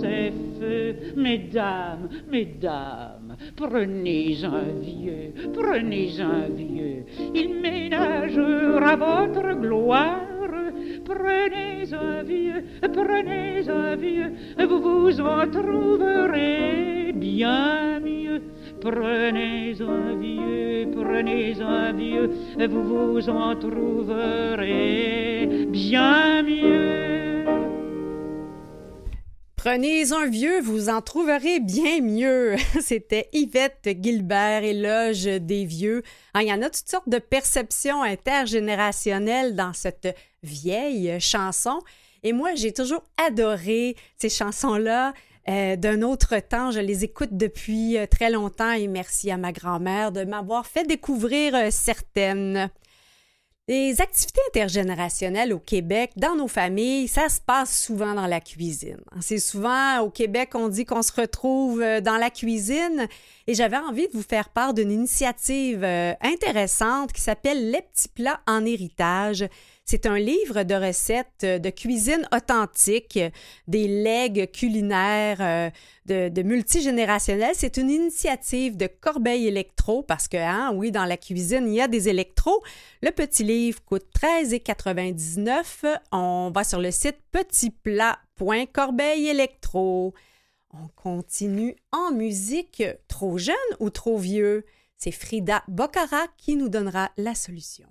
ses 0.00 0.32
feux. 0.58 0.96
Mesdames, 1.16 2.08
mesdames, 2.30 3.36
prenez 3.56 4.36
un 4.44 4.80
vieux, 4.80 5.32
prenez 5.54 6.20
un 6.20 6.48
vieux, 6.54 7.04
il 7.34 7.60
ménagera 7.60 8.96
votre 8.96 9.60
gloire. 9.60 10.26
Prenez 11.04 11.92
un 11.92 12.22
vieux, 12.22 12.64
prenez 12.80 13.68
un 13.68 13.96
vieux, 13.96 14.32
vous 14.68 14.80
vous 14.80 15.20
en 15.20 15.48
trouverez 15.50 16.99
bien 17.20 18.00
mieux. 18.00 18.42
Prenez 18.80 19.76
un 19.80 20.16
vieux, 20.16 20.88
prenez 20.92 21.60
un 21.60 21.92
vieux, 21.92 22.30
vous 22.68 22.82
vous 22.82 23.28
en 23.28 23.54
trouverez 23.54 25.46
bien 25.68 26.42
mieux. 26.42 27.44
Prenez 29.56 30.10
un 30.12 30.26
vieux, 30.26 30.62
vous 30.62 30.88
en 30.88 31.02
trouverez 31.02 31.60
bien 31.60 32.00
mieux. 32.00 32.56
C'était 32.80 33.28
Yvette 33.34 33.90
Gilbert, 34.02 34.64
éloge 34.64 35.24
des 35.24 35.66
vieux. 35.66 36.02
Ah, 36.32 36.42
il 36.42 36.48
y 36.48 36.52
en 36.52 36.62
a 36.62 36.70
toutes 36.70 36.88
sortes 36.88 37.10
de 37.10 37.18
perceptions 37.18 38.02
intergénérationnelles 38.02 39.54
dans 39.54 39.74
cette 39.74 40.16
vieille 40.42 41.20
chanson. 41.20 41.80
Et 42.22 42.32
moi, 42.32 42.54
j'ai 42.54 42.72
toujours 42.72 43.02
adoré 43.18 43.96
ces 44.16 44.30
chansons-là. 44.30 45.12
Euh, 45.50 45.74
d'un 45.74 46.02
autre 46.02 46.38
temps. 46.38 46.70
Je 46.70 46.78
les 46.78 47.02
écoute 47.02 47.30
depuis 47.32 47.98
euh, 47.98 48.06
très 48.06 48.30
longtemps 48.30 48.70
et 48.70 48.86
merci 48.86 49.32
à 49.32 49.36
ma 49.36 49.50
grand-mère 49.50 50.12
de 50.12 50.22
m'avoir 50.22 50.64
fait 50.64 50.84
découvrir 50.84 51.56
euh, 51.56 51.68
certaines. 51.70 52.70
Les 53.66 54.00
activités 54.00 54.40
intergénérationnelles 54.50 55.52
au 55.52 55.58
Québec, 55.58 56.12
dans 56.16 56.36
nos 56.36 56.46
familles, 56.46 57.08
ça 57.08 57.28
se 57.28 57.40
passe 57.40 57.82
souvent 57.82 58.14
dans 58.14 58.26
la 58.26 58.40
cuisine. 58.40 59.00
C'est 59.20 59.38
souvent 59.38 60.00
au 60.00 60.10
Québec, 60.10 60.50
on 60.54 60.68
dit 60.68 60.84
qu'on 60.84 61.02
se 61.02 61.12
retrouve 61.12 61.80
dans 62.00 62.16
la 62.16 62.30
cuisine 62.30 63.06
et 63.46 63.54
j'avais 63.54 63.76
envie 63.76 64.08
de 64.08 64.12
vous 64.12 64.24
faire 64.24 64.48
part 64.48 64.74
d'une 64.74 64.90
initiative 64.90 65.84
intéressante 65.84 67.12
qui 67.12 67.20
s'appelle 67.20 67.70
Les 67.70 67.82
petits 67.82 68.08
plats 68.08 68.40
en 68.48 68.64
héritage. 68.64 69.44
C'est 69.84 70.06
un 70.06 70.18
livre 70.18 70.62
de 70.62 70.74
recettes 70.74 71.44
de 71.44 71.70
cuisine 71.70 72.26
authentique, 72.32 73.18
des 73.66 73.88
legs 73.88 74.48
culinaires 74.52 75.40
euh, 75.40 75.68
de, 76.06 76.42
multigénérationnels. 76.42 77.56
C'est 77.56 77.76
une 77.76 77.90
initiative 77.90 78.76
de 78.76 78.86
Corbeil 78.86 79.48
Électro 79.48 80.04
parce 80.04 80.28
que, 80.28 80.36
hein, 80.36 80.70
oui, 80.74 80.92
dans 80.92 81.06
la 81.06 81.16
cuisine, 81.16 81.66
il 81.66 81.74
y 81.74 81.80
a 81.80 81.88
des 81.88 82.08
électros. 82.08 82.62
Le 83.02 83.10
petit 83.10 83.42
livre 83.42 83.82
coûte 83.84 84.06
13,99. 84.16 85.98
On 86.12 86.52
va 86.54 86.62
sur 86.62 86.80
le 86.80 86.92
site 86.92 87.18
petitplat.corbeil-électro. 87.32 90.14
On 90.72 90.86
continue 90.94 91.74
en 91.90 92.12
musique. 92.12 92.84
Trop 93.08 93.38
jeune 93.38 93.56
ou 93.80 93.90
trop 93.90 94.18
vieux? 94.18 94.64
C'est 94.96 95.10
Frida 95.10 95.64
Bocara 95.66 96.28
qui 96.36 96.54
nous 96.54 96.68
donnera 96.68 97.10
la 97.16 97.34
solution. 97.34 97.88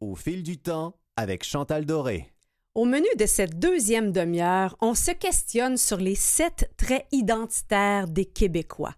Au 0.00 0.14
fil 0.14 0.44
du 0.44 0.58
temps 0.58 0.94
avec 1.16 1.42
Chantal 1.42 1.84
Doré. 1.84 2.30
Au 2.76 2.84
menu 2.84 3.08
de 3.18 3.26
cette 3.26 3.58
deuxième 3.58 4.12
demi-heure, 4.12 4.76
on 4.80 4.94
se 4.94 5.10
questionne 5.10 5.76
sur 5.76 5.96
les 5.96 6.14
sept 6.14 6.70
traits 6.76 7.06
identitaires 7.10 8.06
des 8.06 8.26
Québécois. 8.26 8.94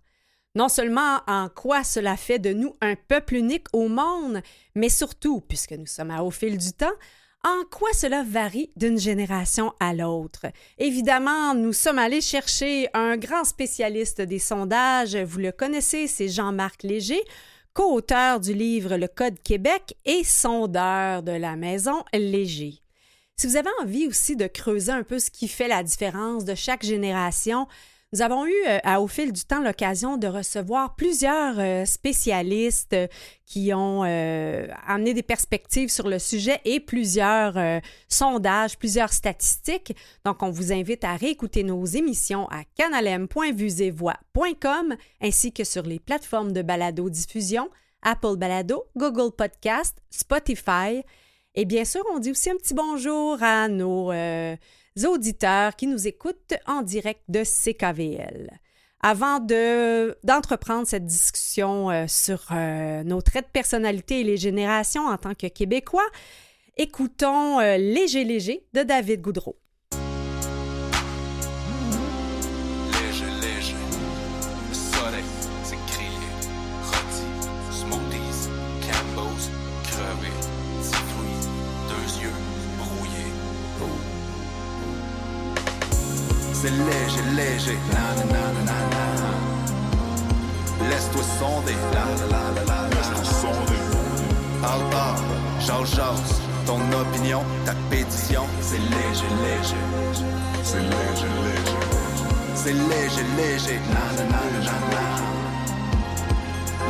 Non 0.54 0.68
seulement 0.68 1.20
en 1.26 1.48
quoi 1.48 1.84
cela 1.84 2.18
fait 2.18 2.38
de 2.38 2.52
nous 2.52 2.76
un 2.82 2.96
peuple 2.96 3.36
unique 3.36 3.68
au 3.72 3.88
monde, 3.88 4.42
mais 4.74 4.90
surtout, 4.90 5.40
puisque 5.40 5.72
nous 5.72 5.86
sommes 5.86 6.10
à 6.10 6.22
au 6.22 6.30
fil 6.30 6.58
du 6.58 6.72
temps, 6.72 6.96
en 7.42 7.64
quoi 7.70 7.92
cela 7.94 8.22
varie 8.22 8.70
d'une 8.76 8.98
génération 8.98 9.72
à 9.80 9.94
l'autre. 9.94 10.46
Évidemment, 10.76 11.54
nous 11.54 11.72
sommes 11.72 11.98
allés 11.98 12.20
chercher 12.20 12.88
un 12.92 13.16
grand 13.16 13.44
spécialiste 13.44 14.20
des 14.20 14.38
sondages, 14.38 15.16
vous 15.16 15.38
le 15.38 15.52
connaissez, 15.52 16.06
c'est 16.08 16.28
Jean-Marc 16.28 16.82
Léger, 16.82 17.22
co-auteur 17.76 18.40
du 18.40 18.54
livre 18.54 18.96
Le 18.96 19.06
Code 19.06 19.38
Québec 19.42 19.98
et 20.06 20.24
sondeur 20.24 21.22
de 21.22 21.32
la 21.32 21.56
Maison 21.56 22.02
Léger. 22.14 22.80
Si 23.36 23.46
vous 23.46 23.56
avez 23.56 23.68
envie 23.82 24.06
aussi 24.06 24.34
de 24.34 24.46
creuser 24.46 24.92
un 24.92 25.02
peu 25.02 25.18
ce 25.18 25.30
qui 25.30 25.46
fait 25.46 25.68
la 25.68 25.82
différence 25.82 26.46
de 26.46 26.54
chaque 26.54 26.82
génération, 26.82 27.68
nous 28.12 28.22
avons 28.22 28.46
eu 28.46 28.54
euh, 28.68 28.98
au 28.98 29.08
fil 29.08 29.32
du 29.32 29.44
temps 29.44 29.60
l'occasion 29.60 30.16
de 30.16 30.28
recevoir 30.28 30.94
plusieurs 30.94 31.58
euh, 31.58 31.84
spécialistes 31.84 32.92
euh, 32.92 33.08
qui 33.44 33.74
ont 33.74 34.02
amené 34.02 35.12
des 35.12 35.24
perspectives 35.24 35.88
sur 35.88 36.08
le 36.08 36.18
sujet 36.18 36.60
et 36.64 36.80
plusieurs 36.80 37.80
sondages, 38.08 38.76
plusieurs 38.76 39.12
statistiques. 39.12 39.94
Donc, 40.24 40.42
on 40.42 40.50
vous 40.50 40.72
invite 40.72 41.04
à 41.04 41.14
réécouter 41.14 41.62
nos 41.62 41.84
émissions 41.84 42.48
à 42.48 42.64
canalem.vusevoix.com 42.76 44.96
ainsi 45.22 45.52
que 45.52 45.62
sur 45.62 45.84
les 45.84 46.00
plateformes 46.00 46.50
de 46.52 46.62
balado-diffusion 46.62 47.70
Apple 48.02 48.34
Balado, 48.36 48.86
Google 48.96 49.30
Podcast, 49.30 50.02
Spotify. 50.10 51.04
Et 51.54 51.66
bien 51.66 51.84
sûr, 51.84 52.02
on 52.12 52.18
dit 52.18 52.32
aussi 52.32 52.50
un 52.50 52.56
petit 52.56 52.74
bonjour 52.74 53.40
à 53.44 53.68
nos 53.68 54.10
auditeurs 55.04 55.76
qui 55.76 55.86
nous 55.86 56.06
écoutent 56.06 56.54
en 56.66 56.82
direct 56.82 57.22
de 57.28 57.42
CKVL. 57.44 58.50
Avant 59.02 59.40
d'entreprendre 60.24 60.86
cette 60.86 61.04
discussion 61.04 61.90
euh, 61.90 62.06
sur 62.08 62.42
euh, 62.50 63.04
nos 63.04 63.20
traits 63.20 63.46
de 63.46 63.50
personnalité 63.52 64.20
et 64.20 64.24
les 64.24 64.36
générations 64.36 65.06
en 65.06 65.16
tant 65.18 65.34
que 65.34 65.46
Québécois, 65.48 66.08
écoutons 66.76 67.60
euh, 67.60 67.76
Léger 67.76 68.24
Léger 68.24 68.66
de 68.72 68.82
David 68.82 69.20
Goudreau. 69.20 69.56
Laisse-toi 87.36 87.76
sonder. 91.38 91.76
Laisse-toi 92.90 93.24
sonder. 93.24 93.80
Parle, 94.62 94.84
parle. 94.90 95.20
Jase. 95.60 96.40
Ton 96.64 96.80
opinion, 96.98 97.42
ta 97.66 97.74
pétition, 97.90 98.44
c'est 98.60 98.78
léger, 98.78 99.28
léger. 99.44 99.82
C'est 100.62 100.80
léger, 100.80 101.30
léger. 101.44 101.76
C'est 102.54 102.72
léger, 102.72 103.24
léger. 103.36 103.80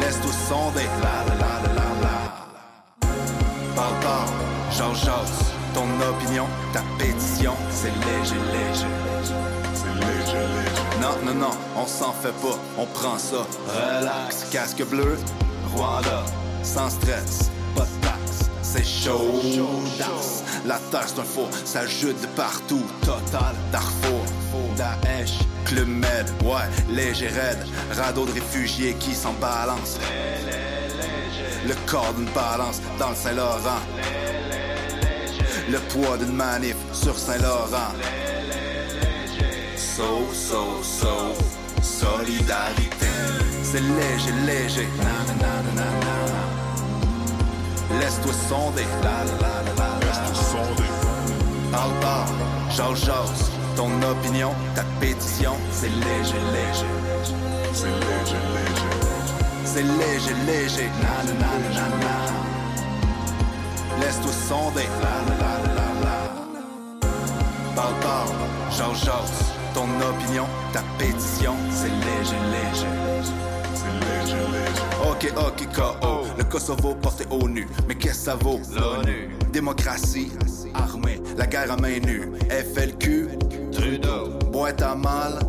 Laisse-toi 0.00 0.32
sonder. 0.48 0.88
Parle. 3.74 3.96
Jase, 4.70 5.04
jase. 5.04 5.52
Ton 5.74 5.88
opinion, 6.08 6.46
ta 6.72 6.82
pétition, 6.98 7.54
c'est 7.70 7.88
léger, 7.88 8.40
léger. 8.52 9.65
Non, 11.00 11.16
non, 11.24 11.34
non, 11.34 11.50
on 11.76 11.86
s'en 11.86 12.12
fait 12.12 12.32
pas, 12.42 12.58
on 12.78 12.86
prend 12.86 13.18
ça. 13.18 13.46
Relax, 13.68 14.46
casque 14.50 14.84
bleu, 14.84 15.16
Rwanda, 15.74 16.24
sans 16.62 16.90
stress, 16.90 17.50
pas 17.74 17.82
de 17.82 18.06
taxe, 18.06 18.50
c'est 18.62 18.84
chaud. 18.84 19.40
La 20.64 20.78
terre 20.90 21.04
c'est 21.06 21.20
un 21.20 21.24
faux, 21.24 21.48
ça 21.64 21.86
jute 21.86 22.20
de 22.20 22.26
partout. 22.28 22.82
Total, 23.02 23.54
Darfour, 23.70 24.24
Daesh, 24.76 25.38
Club 25.64 25.86
Med, 25.86 26.26
ouais, 26.42 26.68
léger 26.88 27.28
raide, 27.28 27.64
radeau 27.96 28.24
de 28.24 28.32
réfugiés 28.32 28.94
qui 28.94 29.14
s'en 29.14 29.32
balance. 29.34 29.98
Le 31.66 31.74
corps 31.86 32.14
d'une 32.14 32.30
balance 32.30 32.80
dans 32.98 33.10
le 33.10 33.16
Saint-Laurent. 33.16 33.80
Le 35.68 35.78
poids 35.78 36.16
d'une 36.16 36.32
manif 36.32 36.76
sur 36.92 37.18
Saint-Laurent 37.18 37.92
so, 39.96 40.26
so, 40.30 40.82
so, 40.82 41.32
solidarité. 41.80 43.06
C'est 43.62 43.80
léger, 43.80 44.32
léger. 44.44 44.88
Laisse-toi 47.98 48.32
sonder. 48.48 48.84
Laisse-toi 50.02 50.34
sonder. 50.34 50.90
Parle, 51.72 51.94
parle. 52.02 52.34
Jase, 52.70 53.06
jase. 53.06 53.50
Ton 53.74 53.90
opinion, 54.02 54.52
ta 54.74 54.82
pétition, 55.00 55.54
c'est 55.72 55.88
léger, 55.88 56.40
léger. 56.52 56.92
C'est 57.72 57.86
léger, 57.86 58.42
léger. 58.56 58.92
C'est 59.64 59.82
léger, 59.82 60.34
léger. 60.46 60.90
Laisse-toi 64.00 64.32
sonder. 64.48 64.88
Parle, 67.74 67.94
parle. 68.02 68.30
Jase, 68.70 69.04
jase 69.04 69.65
ton 69.76 69.88
opinion, 70.00 70.46
ta 70.72 70.82
pétition, 70.96 71.54
c'est 71.70 71.90
léger, 71.90 72.40
léger. 72.50 72.86
C'est 73.74 73.92
léger, 74.00 74.42
léger. 74.50 74.82
Ok, 75.06 75.30
ok, 75.36 75.68
KO. 75.74 76.24
Le 76.38 76.44
Kosovo 76.44 76.94
porté 76.94 77.26
au 77.30 77.46
nu. 77.46 77.68
Mais 77.86 77.94
qu'est-ce 77.94 78.20
que 78.20 78.24
ça 78.24 78.36
vaut? 78.36 78.58
L'ONU. 78.74 79.28
Démocratie, 79.52 80.32
armée, 80.72 81.20
la 81.36 81.46
guerre 81.46 81.72
à 81.72 81.76
main 81.76 81.98
nue. 81.98 82.32
FLQ, 82.48 83.28
Trudeau. 83.70 84.38
Boîte 84.50 84.80
à 84.80 84.94
mal. 84.94 85.40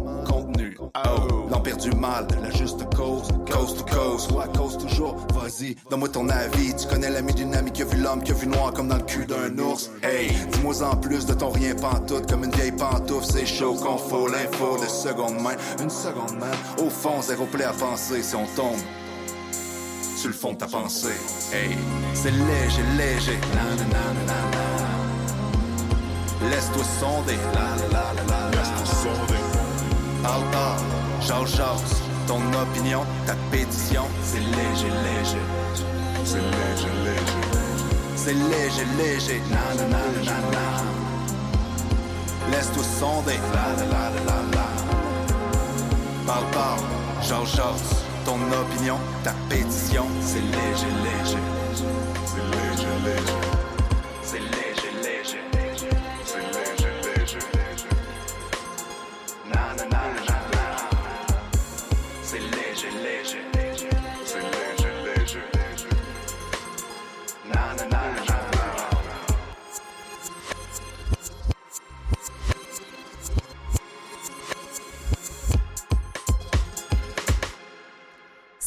Oh, 0.96 1.48
l'empire 1.50 1.78
du 1.78 1.92
mal, 1.92 2.28
la 2.42 2.50
juste 2.52 2.84
cause, 2.96 3.28
coast 3.52 3.78
to 3.78 3.96
coast, 3.96 4.32
ouais, 4.32 4.46
cause 4.56 4.78
toujours, 4.78 5.16
vas-y, 5.34 5.76
donne-moi 5.90 6.10
ton 6.10 6.30
avis, 6.30 6.76
tu 6.76 6.88
connais 6.88 7.10
l'ami 7.10 7.34
d'une 7.34 7.54
amie 7.56 7.72
qui 7.72 7.82
a 7.82 7.86
vu 7.86 7.98
l'homme, 7.98 8.24
qui 8.24 8.32
a 8.32 8.36
vu 8.36 8.48
noir 8.48 8.72
comme 8.74 8.88
dans 8.88 8.98
le 8.98 9.04
cul 9.04 9.26
d'un 9.26 9.58
ours, 9.60 9.92
hey, 10.04 10.32
dis-moi 10.52 10.82
en 10.84 10.96
plus 10.96 11.26
de 11.26 11.34
ton 11.34 11.50
rien 11.50 11.76
pantoute, 11.76 12.30
comme 12.30 12.44
une 12.44 12.52
vieille 12.52 12.72
pantoufle, 12.72 13.26
c'est 13.26 13.46
chaud 13.46 13.74
qu'on 13.76 13.98
faut 13.98 14.28
l'info 14.28 14.78
de 14.82 14.88
seconde 14.88 15.42
main, 15.42 15.56
une 15.82 15.90
seconde 15.90 16.38
main, 16.40 16.86
au 16.86 16.90
fond, 16.90 17.22
zéro 17.22 17.46
plaît 17.46 17.66
penser 17.80 18.24
si 18.24 18.36
on 18.36 18.46
tombe. 18.56 18.80
Sur 20.16 20.30
le 20.30 20.36
fond 20.36 20.54
de 20.54 20.58
ta 20.58 20.68
pensée, 20.68 21.10
hey, 21.54 21.78
c'est 22.14 22.32
léger, 22.32 22.84
léger, 22.98 23.40
Laisse-toi 26.50 26.84
sonder, 27.00 27.34
laisse-toi 27.34 28.26
sonder. 28.30 28.47
Parle, 30.28 30.44
jase. 31.48 32.02
Ton 32.28 32.42
opinion, 32.62 33.06
ta 33.26 33.34
pétition, 33.50 34.04
c'est 34.22 34.40
léger, 34.40 34.92
léger. 35.08 35.46
C'est 36.26 36.38
léger, 36.38 36.92
léger. 37.06 37.44
C'est 38.16 38.34
léger, 38.34 38.86
léger. 38.98 39.42
Laisse-toi 42.52 42.84
sonder. 42.84 43.40
La, 43.54 43.68
la, 43.86 44.10
la. 44.26 44.68
Ton 48.26 48.40
opinion, 48.52 48.98
ta 49.24 49.34
pétition, 49.48 50.06
c'est 50.20 50.42
léger, 50.42 50.92
léger. 51.06 51.44
C'est 52.26 52.44
léger, 52.52 52.94
léger. 53.06 53.57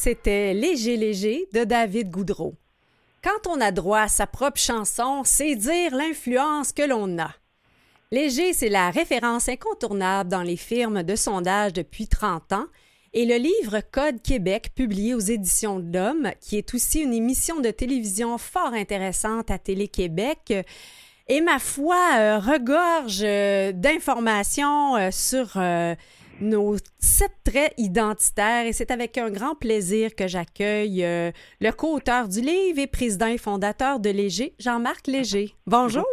C'était 0.03 0.55
Léger 0.55 0.97
Léger 0.97 1.47
de 1.53 1.63
David 1.63 2.09
Goudreau. 2.09 2.55
Quand 3.23 3.45
on 3.47 3.61
a 3.61 3.69
droit 3.69 3.99
à 3.99 4.07
sa 4.07 4.25
propre 4.25 4.59
chanson, 4.59 5.21
c'est 5.23 5.53
dire 5.53 5.95
l'influence 5.95 6.71
que 6.71 6.81
l'on 6.81 7.19
a. 7.19 7.29
Léger, 8.09 8.51
c'est 8.53 8.69
la 8.69 8.89
référence 8.89 9.47
incontournable 9.47 10.27
dans 10.27 10.41
les 10.41 10.57
firmes 10.57 11.03
de 11.03 11.15
sondage 11.15 11.73
depuis 11.73 12.07
30 12.07 12.51
ans 12.53 12.65
et 13.13 13.27
le 13.27 13.35
livre 13.35 13.81
Code 13.91 14.23
Québec, 14.23 14.71
publié 14.73 15.13
aux 15.13 15.19
éditions 15.19 15.79
de 15.79 15.95
l'Homme, 15.95 16.31
qui 16.39 16.57
est 16.57 16.73
aussi 16.73 17.01
une 17.01 17.13
émission 17.13 17.59
de 17.59 17.69
télévision 17.69 18.39
fort 18.39 18.73
intéressante 18.73 19.51
à 19.51 19.59
Télé-Québec. 19.59 20.51
Et 21.27 21.41
ma 21.41 21.59
foi, 21.59 21.99
euh, 22.17 22.39
regorge 22.39 23.21
euh, 23.21 23.71
d'informations 23.71 24.95
euh, 24.95 25.11
sur 25.11 25.59
nos 26.41 26.75
sept 26.99 27.31
traits 27.45 27.73
identitaires 27.77 28.65
et 28.65 28.73
c'est 28.73 28.91
avec 28.91 29.17
un 29.17 29.29
grand 29.29 29.55
plaisir 29.55 30.15
que 30.15 30.27
j'accueille 30.27 31.05
euh, 31.05 31.31
le 31.61 31.71
co-auteur 31.71 32.27
du 32.27 32.41
livre 32.41 32.79
et 32.79 32.87
président 32.87 33.27
et 33.27 33.37
fondateur 33.37 33.99
de 33.99 34.09
Léger, 34.09 34.53
Jean-Marc 34.59 35.07
Léger. 35.07 35.53
Bonjour. 35.67 36.05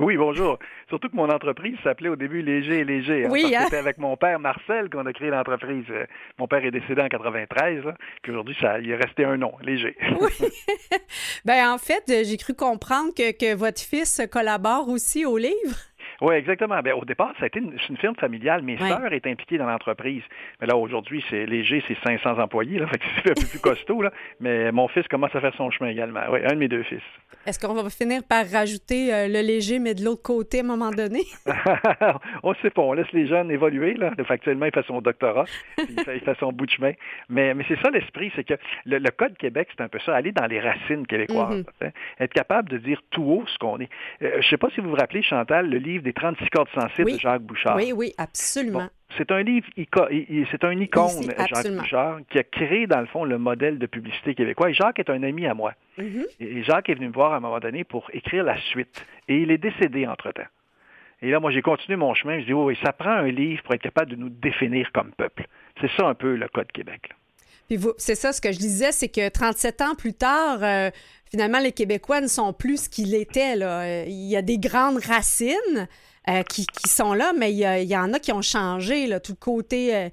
Oui, 0.00 0.16
bonjour. 0.16 0.58
Surtout 0.88 1.08
que 1.08 1.16
mon 1.16 1.30
entreprise 1.30 1.76
s'appelait 1.84 2.08
au 2.08 2.16
début 2.16 2.42
Léger 2.42 2.80
et 2.80 2.84
Léger. 2.84 3.26
Hein, 3.26 3.28
oui, 3.30 3.54
hein? 3.54 3.62
C'était 3.64 3.76
avec 3.76 3.98
mon 3.98 4.16
père 4.16 4.40
Marcel 4.40 4.90
qu'on 4.90 5.06
a 5.06 5.12
créé 5.12 5.30
l'entreprise. 5.30 5.84
Euh, 5.90 6.04
mon 6.38 6.48
père 6.48 6.64
est 6.64 6.72
décédé 6.72 7.00
en 7.00 7.08
93, 7.08 7.84
là, 7.84 7.94
puis 8.22 8.32
aujourd'hui, 8.32 8.56
ça, 8.60 8.78
il 8.80 8.90
est 8.90 8.96
resté 8.96 9.24
un 9.24 9.36
nom, 9.36 9.52
Léger. 9.62 9.96
Oui. 10.20 10.48
ben 11.44 11.70
en 11.70 11.78
fait, 11.78 12.02
j'ai 12.06 12.36
cru 12.36 12.54
comprendre 12.54 13.14
que, 13.16 13.32
que 13.32 13.54
votre 13.54 13.80
fils 13.80 14.20
collabore 14.30 14.88
aussi 14.88 15.24
au 15.24 15.38
livre. 15.38 15.76
Oui, 16.20 16.34
exactement. 16.34 16.78
Ben, 16.80 16.92
au 16.94 17.04
départ, 17.04 17.32
ça 17.38 17.44
a 17.44 17.46
été 17.46 17.58
une, 17.60 17.74
une 17.88 17.96
firme 17.96 18.14
familiale. 18.16 18.62
Mes 18.62 18.80
Ouais. 18.80 18.88
sœurs 18.88 19.12
étaient 19.12 19.30
impliquées 19.30 19.58
dans 19.58 19.66
l'entreprise. 19.66 20.22
Mais 20.60 20.66
là, 20.66 20.76
aujourd'hui, 20.76 21.24
c'est 21.30 21.46
léger, 21.46 21.82
c'est 21.88 21.96
500 22.04 22.38
employés. 22.38 22.78
Là, 22.78 22.86
fait 22.92 22.98
que 22.98 23.04
c'est 23.22 23.30
un 23.30 23.34
peu 23.34 23.46
plus 23.48 23.60
costaud. 23.60 24.02
Là. 24.02 24.12
Mais 24.40 24.70
mon 24.72 24.88
fils 24.88 25.06
commence 25.08 25.34
à 25.34 25.40
faire 25.40 25.54
son 25.56 25.70
chemin 25.70 25.90
également. 25.90 26.20
Oui, 26.30 26.40
un 26.44 26.50
de 26.54 26.58
mes 26.58 26.68
deux 26.68 26.82
fils. 26.84 27.02
Est-ce 27.46 27.58
qu'on 27.58 27.72
va 27.74 27.88
finir 27.88 28.20
par 28.28 28.44
rajouter 28.50 29.14
euh, 29.14 29.26
le 29.26 29.40
léger, 29.40 29.78
mais 29.78 29.94
de 29.94 30.04
l'autre 30.04 30.22
côté 30.22 30.58
à 30.58 30.60
un 30.60 30.66
moment 30.66 30.90
donné? 30.90 31.20
on 32.42 32.50
ne 32.50 32.54
sait 32.56 32.70
pas, 32.70 32.82
on 32.82 32.92
laisse 32.92 33.10
les 33.12 33.26
jeunes 33.26 33.50
évoluer. 33.50 33.94
Là. 33.94 34.10
Fait 34.16 34.30
actuellement, 34.34 34.66
il 34.66 34.72
fait 34.72 34.84
son 34.86 35.00
doctorat, 35.00 35.44
puis 35.76 35.86
il 35.90 36.04
fait, 36.04 36.16
il 36.18 36.22
fait 36.22 36.36
son 36.38 36.52
bout 36.52 36.66
de 36.66 36.70
chemin. 36.70 36.92
Mais, 37.28 37.54
mais 37.54 37.64
c'est 37.68 37.80
ça 37.80 37.90
l'esprit, 37.90 38.30
c'est 38.36 38.44
que 38.44 38.54
le, 38.84 38.98
le 38.98 39.10
Code 39.10 39.36
Québec, 39.38 39.68
c'est 39.74 39.82
un 39.82 39.88
peu 39.88 39.98
ça, 40.00 40.14
aller 40.14 40.32
dans 40.32 40.46
les 40.46 40.60
racines 40.60 41.06
québécoises. 41.06 41.64
hein. 41.82 41.88
Être 42.18 42.32
capable 42.32 42.68
de 42.68 42.78
dire 42.78 43.00
tout 43.10 43.22
haut 43.24 43.44
ce 43.46 43.58
qu'on 43.58 43.78
est. 43.80 43.88
Euh, 44.22 44.30
je 44.32 44.36
ne 44.38 44.42
sais 44.42 44.56
pas 44.58 44.68
si 44.74 44.80
vous 44.80 44.90
vous 44.90 44.96
rappelez, 44.96 45.22
Chantal, 45.22 45.68
le 45.68 45.78
livre 45.78 46.04
des 46.04 46.09
36 46.12 46.48
cordes 46.50 46.68
sensibles 46.74 47.04
Oui. 47.06 47.14
de 47.14 47.20
Jacques 47.20 47.42
Bouchard. 47.42 47.76
Oui, 47.76 47.92
oui, 47.92 48.12
absolument. 48.18 48.80
Bon, 48.80 48.88
c'est 49.18 49.30
un 49.32 49.42
livre, 49.42 49.66
c'est 49.76 50.64
un 50.64 50.78
icône, 50.80 51.08
Ici, 51.08 51.30
Jacques. 51.52 51.68
Bouchard, 51.72 52.18
qui 52.30 52.38
a 52.38 52.42
créé, 52.44 52.86
dans 52.86 53.00
le 53.00 53.06
fond, 53.06 53.24
le 53.24 53.38
modèle 53.38 53.78
de 53.78 53.86
publicité 53.86 54.34
québécois. 54.34 54.70
Et 54.70 54.74
Jacques 54.74 54.98
est 54.98 55.10
un 55.10 55.22
ami 55.22 55.46
à 55.46 55.54
moi. 55.54 55.74
Mhm. 55.98 56.24
Et 56.40 56.62
Jacques 56.62 56.88
est 56.88 56.94
venu 56.94 57.08
me 57.08 57.12
voir 57.12 57.32
à 57.32 57.36
un 57.36 57.40
moment 57.40 57.58
donné 57.60 57.84
pour 57.84 58.08
écrire 58.12 58.44
la 58.44 58.58
suite. 58.60 59.04
Et 59.28 59.38
il 59.38 59.50
est 59.50 59.58
décédé 59.58 60.06
entre-temps. 60.06 60.42
Et 61.22 61.30
là, 61.30 61.38
moi, 61.40 61.50
j'ai 61.50 61.60
continué 61.60 61.96
mon 61.96 62.14
chemin. 62.14 62.40
Je 62.40 62.46
dis, 62.46 62.52
oui, 62.54 62.64
oui, 62.74 62.78
ça 62.82 62.92
prend 62.92 63.10
un 63.10 63.28
livre 63.30 63.62
pour 63.64 63.74
être 63.74 63.82
capable 63.82 64.10
de 64.12 64.16
nous 64.16 64.30
définir 64.30 64.90
comme 64.92 65.10
peuple. 65.12 65.46
C'est 65.80 65.90
ça 65.96 66.06
un 66.06 66.14
peu 66.14 66.34
le 66.36 66.48
Code 66.48 66.70
Québec. 66.72 67.08
là. 67.10 67.16
Puis 67.68 67.78
c'est 67.98 68.16
ça, 68.16 68.32
ce 68.32 68.40
que 68.40 68.50
je 68.50 68.58
disais, 68.58 68.90
c'est 68.90 69.08
que 69.08 69.28
37 69.28 69.80
ans 69.82 69.94
plus 69.96 70.14
tard, 70.14 70.58
euh, 70.62 70.90
finalement, 71.30 71.60
les 71.60 71.70
Québécois 71.70 72.20
ne 72.20 72.26
sont 72.26 72.52
plus 72.52 72.84
ce 72.84 72.88
qu'ils 72.88 73.14
étaient. 73.14 73.54
Là. 73.54 73.82
Euh, 73.82 74.04
Il 74.08 74.28
y 74.28 74.36
a 74.36 74.42
des 74.42 74.58
grandes 74.58 74.98
racines 75.04 75.86
euh, 76.28 76.42
qui, 76.42 76.66
sont 76.86 77.14
là, 77.14 77.32
mais 77.36 77.52
il 77.52 77.88
y, 77.88 77.96
en 77.96 78.12
a 78.12 78.18
qui 78.18 78.30
ont 78.32 78.42
changé, 78.42 79.06
là, 79.06 79.20
tout 79.20 79.32
le 79.32 79.36
côté 79.36 79.96
euh, 79.96 80.08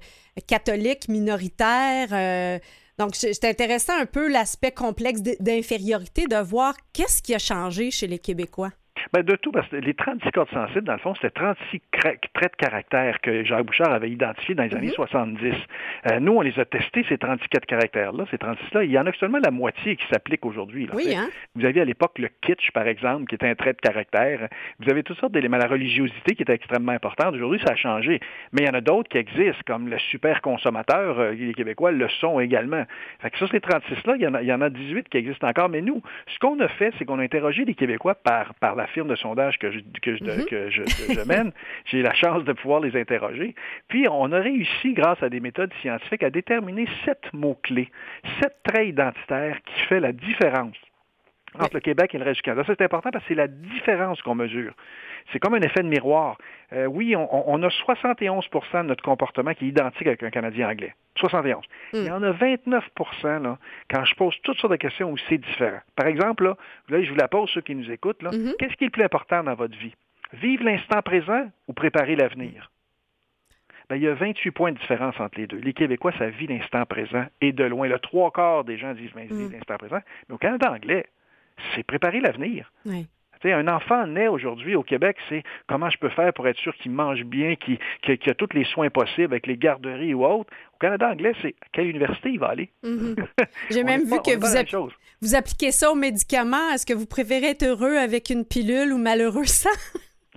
catholique, 0.46 1.08
minoritaire. 1.08 2.08
euh, 2.12 2.58
donc, 2.98 3.14
c'est 3.14 3.44
intéressant 3.44 3.96
un 3.96 4.06
peu 4.06 4.26
l'aspect 4.28 4.72
complexe 4.72 5.20
d'infériorité 5.20 6.26
de 6.26 6.36
voir 6.36 6.74
qu'est-ce 6.92 7.22
qui 7.22 7.34
a 7.34 7.38
changé 7.38 7.90
chez 7.90 8.08
les 8.08 8.18
Québécois. 8.18 8.72
Ben, 9.12 9.22
de 9.22 9.36
tout, 9.36 9.52
parce 9.52 9.68
que 9.68 9.76
les 9.76 9.94
36 9.94 10.30
codes 10.32 10.48
sensibles, 10.50 10.82
dans 10.84 10.92
le 10.94 10.98
fond, 10.98 11.14
c'était 11.14 11.30
36 11.30 11.80
cra- 11.92 12.16
traits 12.34 12.52
de 12.52 12.56
caractère 12.56 13.20
que 13.20 13.44
Jacques 13.44 13.64
Bouchard 13.66 13.92
avait 13.92 14.10
identifiés 14.10 14.54
dans 14.54 14.64
les 14.64 14.74
années 14.74 14.88
70. 14.90 15.54
Euh, 16.10 16.20
nous, 16.20 16.32
on 16.32 16.40
les 16.40 16.58
a 16.58 16.64
testés, 16.64 17.04
ces 17.08 17.18
34 17.18 17.66
caractères-là, 17.66 18.24
ces 18.30 18.36
36-là. 18.36 18.84
Il 18.84 18.90
y 18.90 18.98
en 18.98 19.06
a 19.06 19.12
seulement 19.14 19.38
la 19.42 19.50
moitié 19.50 19.96
qui 19.96 20.06
s'applique 20.08 20.44
aujourd'hui. 20.44 20.88
Oui, 20.94 21.14
hein? 21.14 21.28
Vous 21.54 21.64
aviez 21.64 21.82
à 21.82 21.84
l'époque 21.84 22.18
le 22.18 22.28
kitsch, 22.40 22.70
par 22.72 22.86
exemple, 22.86 23.26
qui 23.26 23.34
était 23.34 23.48
un 23.48 23.54
trait 23.54 23.72
de 23.72 23.78
caractère. 23.80 24.48
Vous 24.80 24.90
avez 24.90 25.02
toutes 25.02 25.18
sortes 25.18 25.32
d'éléments. 25.32 25.56
La 25.58 25.66
religiosité 25.66 26.34
qui 26.34 26.42
était 26.42 26.54
extrêmement 26.54 26.92
importante. 26.92 27.34
Aujourd'hui, 27.34 27.60
ça 27.64 27.72
a 27.72 27.76
changé. 27.76 28.20
Mais 28.52 28.62
il 28.62 28.66
y 28.66 28.70
en 28.70 28.74
a 28.74 28.80
d'autres 28.80 29.08
qui 29.08 29.18
existent, 29.18 29.62
comme 29.66 29.88
le 29.88 29.98
super 29.98 30.40
consommateur. 30.42 31.18
euh, 31.18 31.32
les 31.32 31.54
Québécois 31.54 31.92
le 31.92 32.08
sont 32.08 32.40
également. 32.40 32.84
Fait 33.20 33.30
que 33.30 33.38
ça, 33.38 33.46
ces 33.50 33.58
36-là, 33.60 34.14
il 34.16 34.22
y, 34.22 34.26
en 34.26 34.34
a, 34.34 34.42
il 34.42 34.48
y 34.48 34.52
en 34.52 34.60
a 34.60 34.70
18 34.70 35.08
qui 35.08 35.16
existent 35.18 35.48
encore. 35.48 35.68
Mais 35.68 35.80
nous, 35.80 36.02
ce 36.26 36.38
qu'on 36.38 36.58
a 36.60 36.68
fait, 36.68 36.92
c'est 36.98 37.04
qu'on 37.04 37.18
a 37.18 37.22
interrogé 37.22 37.64
les 37.64 37.74
Québécois 37.74 38.14
par, 38.16 38.54
par 38.54 38.74
la 38.76 38.86
firme 38.88 39.08
de 39.08 39.16
sondage 39.16 39.58
que 39.58 39.70
je, 39.70 39.78
que 40.02 40.16
je, 40.16 40.24
que 40.44 40.70
je, 40.70 40.82
que 40.82 41.14
je 41.14 41.26
mène. 41.26 41.52
J'ai 41.86 42.02
la 42.02 42.14
chance 42.14 42.44
de 42.44 42.52
pouvoir 42.52 42.80
les 42.80 42.98
interroger. 42.98 43.54
Puis, 43.88 44.06
on 44.08 44.32
a 44.32 44.40
réussi, 44.40 44.92
grâce 44.92 45.22
à 45.22 45.28
des 45.28 45.40
méthodes 45.40 45.72
scientifiques, 45.80 46.22
à 46.22 46.30
déterminer 46.30 46.86
sept 47.04 47.32
mots-clés, 47.32 47.90
sept 48.40 48.56
traits 48.64 48.88
identitaires 48.88 49.58
qui 49.64 49.80
fait 49.86 50.00
la 50.00 50.12
différence 50.12 50.76
entre 51.60 51.74
le 51.74 51.80
Québec 51.80 52.14
et 52.14 52.18
le 52.18 52.24
reste 52.24 52.36
du 52.36 52.42
Canada. 52.42 52.64
Ça, 52.66 52.74
c'est 52.78 52.84
important 52.84 53.10
parce 53.10 53.24
que 53.24 53.28
c'est 53.28 53.34
la 53.34 53.48
différence 53.48 54.20
qu'on 54.22 54.34
mesure. 54.34 54.72
C'est 55.32 55.38
comme 55.38 55.54
un 55.54 55.60
effet 55.60 55.82
de 55.82 55.88
miroir. 55.88 56.38
Euh, 56.72 56.86
oui, 56.86 57.14
on, 57.16 57.50
on 57.50 57.62
a 57.62 57.68
71% 57.68 58.82
de 58.82 58.88
notre 58.88 59.02
comportement 59.02 59.52
qui 59.54 59.66
est 59.66 59.68
identique 59.68 60.06
avec 60.06 60.22
un 60.22 60.30
Canadien 60.30 60.68
anglais. 60.70 60.94
71. 61.16 61.64
Il 61.94 62.04
y 62.04 62.10
en 62.10 62.22
a 62.22 62.30
29 62.30 62.84
là, 63.24 63.58
quand 63.90 64.04
je 64.04 64.14
pose 64.14 64.34
toutes 64.42 64.58
sortes 64.58 64.72
de 64.72 64.76
questions 64.76 65.10
où 65.10 65.16
c'est 65.28 65.38
différent. 65.38 65.80
Par 65.96 66.06
exemple, 66.06 66.44
là, 66.44 66.56
là, 66.88 67.02
je 67.02 67.10
vous 67.10 67.16
la 67.16 67.28
pose, 67.28 67.50
ceux 67.50 67.60
qui 67.60 67.74
nous 67.74 67.90
écoutent, 67.90 68.22
là, 68.22 68.30
Mhm. 68.32 68.54
qu'est-ce 68.58 68.74
qui 68.76 68.84
est 68.84 68.86
le 68.86 68.90
plus 68.92 69.02
important 69.02 69.42
dans 69.42 69.54
votre 69.54 69.76
vie? 69.76 69.94
Vivre 70.32 70.64
l'instant 70.64 71.02
présent 71.02 71.46
ou 71.66 71.72
préparer 71.72 72.14
l'avenir? 72.14 72.70
Ben, 73.88 73.96
il 73.96 74.02
y 74.02 74.08
a 74.08 74.12
28 74.14 74.50
points 74.50 74.72
de 74.72 74.78
différence 74.78 75.18
entre 75.18 75.38
les 75.40 75.46
deux. 75.46 75.56
Les 75.56 75.72
Québécois, 75.72 76.12
ça 76.18 76.28
vit 76.28 76.46
l'instant 76.46 76.84
présent 76.84 77.24
et 77.40 77.52
de 77.52 77.64
loin. 77.64 77.88
Le 77.88 77.98
trois 77.98 78.30
quarts 78.30 78.64
des 78.64 78.76
gens 78.76 78.92
disent 78.92 79.10
ben, 79.14 79.26
ils 79.30 79.34
vivent 79.34 79.52
l'instant 79.52 79.78
présent. 79.78 80.00
Mais 80.28 80.34
au 80.34 80.38
Canada 80.38 80.70
anglais, 80.70 81.06
c'est 81.74 81.82
préparer 81.84 82.20
l'avenir. 82.20 82.72
Oui. 82.86 83.06
Un 83.44 83.68
enfant 83.68 84.04
naît 84.08 84.26
aujourd'hui 84.26 84.74
au 84.74 84.82
Québec, 84.82 85.16
c'est 85.28 85.44
comment 85.68 85.88
je 85.90 85.96
peux 85.98 86.08
faire 86.08 86.32
pour 86.32 86.48
être 86.48 86.58
sûr 86.58 86.74
qu'il 86.74 86.90
mange 86.90 87.22
bien, 87.22 87.54
qu'il 87.54 87.78
a 88.28 88.34
tous 88.34 88.48
les 88.52 88.64
soins 88.64 88.90
possibles 88.90 89.32
avec 89.32 89.46
les 89.46 89.56
garderies 89.56 90.12
ou 90.12 90.24
autres. 90.26 90.50
Au 90.74 90.78
Canada 90.80 91.08
anglais, 91.12 91.32
c'est 91.40 91.54
à 91.62 91.66
quelle 91.72 91.86
université 91.86 92.30
il 92.30 92.40
va 92.40 92.48
aller? 92.48 92.68
Mhm. 92.82 93.14
J'ai 93.70 93.84
même 93.84 94.02
vu 94.02 94.10
pas- 94.16 94.18
que 94.18 94.36
vous, 94.36 94.56
app- 94.56 94.92
vous 95.22 95.34
appliquez 95.36 95.70
ça 95.70 95.88
aux 95.92 95.94
médicaments. 95.94 96.70
Est-ce 96.74 96.84
que 96.84 96.94
vous 96.94 97.06
préférez 97.06 97.50
être 97.50 97.62
heureux 97.62 97.96
avec 97.96 98.30
une 98.30 98.44
pilule 98.44 98.92
ou 98.92 98.98
malheureux 98.98 99.44
sans? 99.44 99.70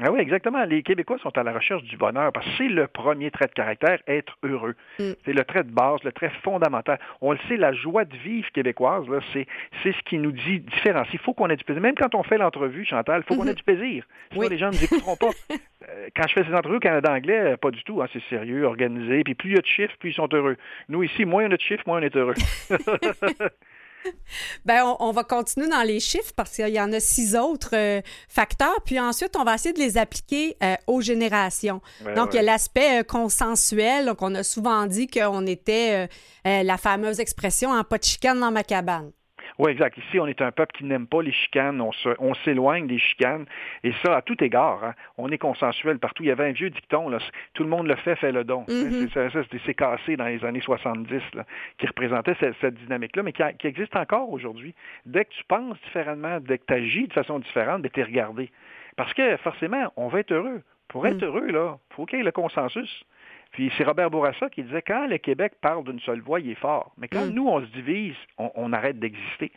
Ah 0.04 0.12
oui, 0.12 0.20
exactement. 0.20 0.64
Les 0.64 0.82
Québécois 0.84 1.18
sont 1.20 1.38
à 1.38 1.44
la 1.44 1.54
recherche 1.54 1.84
du 1.84 1.96
bonheur 1.98 2.32
parce 2.32 2.46
que 2.46 2.52
c'est 2.58 2.68
le 2.68 2.88
premier 2.88 3.30
trait 3.32 3.48
de 3.48 3.52
caractère, 3.54 4.00
être 4.08 4.38
heureux. 4.44 4.76
Mm. 5.00 5.12
C'est 5.26 5.34
le 5.34 5.44
trait 5.46 5.64
de 5.64 5.72
base, 5.72 6.04
le 6.04 6.12
trait 6.12 6.32
fondamental. 6.44 7.00
On 7.22 7.32
le 7.34 7.38
sait, 7.48 7.58
la 7.58 7.72
joie 7.74 8.06
de 8.06 8.16
vivre 8.18 8.50
québécoise, 8.52 9.06
c'est, 9.34 9.46
c'est 9.84 9.92
ce 9.92 10.02
qui 10.04 10.18
nous 10.18 10.32
dit 10.32 10.60
différencier. 10.60 11.14
Il 11.14 11.20
faut 11.24 11.34
qu'on 11.34 11.50
ait 11.50 11.56
du 11.56 11.64
plaisir. 11.64 11.82
Même 11.84 11.96
quand 11.96 12.16
on 12.16 12.24
fait 12.24 12.38
l'entrevue, 12.38 12.84
Chantal, 12.86 13.22
il 13.24 13.28
faut 13.28 13.40
qu'on 13.40 13.48
ait 13.48 13.54
du 13.54 13.64
plaisir. 13.64 14.04
Sinon, 14.32 14.42
Oui. 14.42 14.50
les 14.50 14.58
gens 14.58 14.68
ne 14.68 14.72
nous 14.74 14.84
écouteront 14.84 15.16
pas. 15.18 15.30
Euh, 15.90 16.10
Quand 16.16 16.28
je 16.28 16.34
fais 16.36 16.44
ces 16.44 16.54
entrevues 16.54 16.76
au 16.76 16.80
Canada 16.80 17.12
anglais, 17.12 17.54
euh, 17.54 17.58
pas 17.58 17.72
du 17.72 17.84
tout. 17.84 18.04
hein, 18.04 18.08
c'est 18.14 18.22
sérieux, 18.30 18.66
organisé. 18.66 19.24
Puis 19.24 19.34
plus 19.34 19.50
il 19.50 19.56
y 19.56 19.58
a 19.58 19.62
de 19.62 19.66
chiffres, 19.66 19.96
plus 20.00 20.12
ils 20.12 20.14
sont 20.14 20.30
heureux. 20.32 20.56
Nous, 20.90 21.02
ici, 21.02 21.26
moins 21.26 21.44
on 21.46 21.52
a 21.52 21.58
de 21.58 21.60
chiffres, 21.62 21.82
moins 21.88 21.98
on 21.98 22.04
est 22.04 22.16
heureux. 22.16 22.36
Ben, 24.66 24.84
on, 24.86 24.98
on 25.00 25.12
va 25.12 25.24
continuer 25.24 25.68
dans 25.68 25.82
les 25.82 26.00
chiffres 26.00 26.34
parce 26.36 26.56
qu'il 26.56 26.70
y 26.70 26.80
en 26.80 26.92
a 26.94 27.00
six 27.00 27.36
autres 27.36 27.76
euh, 27.76 28.02
facteurs. 28.28 28.82
Puis 28.86 29.00
ensuite, 29.00 29.36
on 29.38 29.44
va 29.44 29.56
essayer 29.56 29.74
de 29.74 29.80
les 29.80 29.98
appliquer 29.98 30.58
euh, 30.64 30.76
aux 30.88 31.02
générations. 31.02 31.82
Ouais, 32.06 32.14
Donc, 32.14 32.30
il 32.34 32.38
y 32.38 32.40
a 32.40 32.44
l'aspect 32.44 33.00
euh, 33.00 33.04
consensuel. 33.04 34.06
Donc, 34.06 34.22
on 34.22 34.34
a 34.36 34.44
souvent 34.44 34.86
dit 34.86 35.08
qu'on 35.08 35.46
était 35.46 36.08
la 36.46 36.78
fameuse 36.78 37.20
expression 37.20 37.72
en 37.72 37.84
pas 37.84 37.98
de 37.98 38.04
chicane 38.04 38.40
dans 38.40 38.52
ma 38.52 38.64
cabane. 38.64 39.12
Oui, 39.60 39.72
exact. 39.72 39.98
Ici, 39.98 40.20
on 40.20 40.28
est 40.28 40.42
un 40.42 40.52
peuple 40.52 40.74
qui 40.78 40.86
n'aime 40.86 41.08
pas 41.08 41.22
les 41.22 41.32
chicanes. 41.32 41.82
On, 41.82 41.92
se- 41.92 42.16
on 42.20 42.34
s'éloigne 42.34 42.88
des 42.88 42.98
chicanes. 43.00 43.46
Et 43.84 43.92
ça, 44.04 44.18
à 44.18 44.22
tout 44.22 44.42
égard. 44.44 44.84
hein. 44.84 44.94
On 45.18 45.30
est 45.30 45.38
consensuel 45.38 46.00
partout. 46.00 46.24
Il 46.24 46.28
y 46.28 46.32
avait 46.32 46.48
un 46.48 46.52
vieux 46.52 46.70
dicton, 46.70 47.10
là, 47.10 47.20
tout 47.54 47.64
le 47.64 47.70
monde 47.70 47.88
le 47.88 47.96
fait, 47.96 48.16
fait 48.16 48.32
le 48.32 48.44
don. 48.44 48.66
Mhm. 48.68 49.10
C'est, 49.14 49.74
cassé 49.74 50.16
dans 50.18 50.26
les 50.26 50.44
années 50.46 50.62
70, 50.62 51.22
là, 51.34 51.46
qui 51.78 51.88
représentait 51.88 52.36
cette, 52.40 52.56
cette 52.62 52.76
dynamique-là, 52.76 53.24
mais 53.24 53.34
qui, 53.34 53.44
a- 53.44 53.54
qui 53.54 53.68
existe 53.68 53.96
encore 53.96 54.30
aujourd'hui. 54.32 54.74
Dès 55.06 55.26
que 55.26 55.32
tu 55.32 55.44
penses 55.46 55.78
différemment, 55.84 56.40
dès 56.40 56.58
que 56.58 56.66
tu 56.68 56.74
agis 56.74 57.08
de 57.08 57.14
façon 57.14 57.40
différente, 57.40 57.86
tu 57.92 58.00
es 58.00 58.04
regardé. 58.04 58.50
Parce 58.98 59.14
que 59.14 59.38
forcément, 59.38 59.92
on 59.96 60.08
va 60.08 60.20
être 60.20 60.32
heureux. 60.32 60.62
Pour 60.88 61.08
être 61.08 61.22
Mm. 61.22 61.26
heureux, 61.26 61.48
là, 61.48 61.78
faut 61.92 62.06
qu'il 62.06 62.18
y 62.20 62.22
ait 62.22 62.26
le 62.26 62.32
consensus. 62.34 63.04
Puis 63.52 63.72
c'est 63.78 63.84
Robert 63.84 64.10
Bourassa 64.10 64.50
qui 64.50 64.64
disait 64.64 64.82
quand 64.82 65.08
le 65.08 65.18
Québec 65.18 65.54
parle 65.62 65.84
d'une 65.84 66.00
seule 66.00 66.22
voix, 66.22 66.40
il 66.40 66.50
est 66.52 66.56
fort. 66.56 66.94
Mais 66.98 67.08
quand 67.08 67.26
Mm. 67.26 67.30
nous, 67.32 67.48
on 67.48 67.60
se 67.62 67.66
divise, 67.72 68.16
on, 68.38 68.50
on 68.56 68.72
arrête 68.74 68.98
d'exister. 69.00 69.52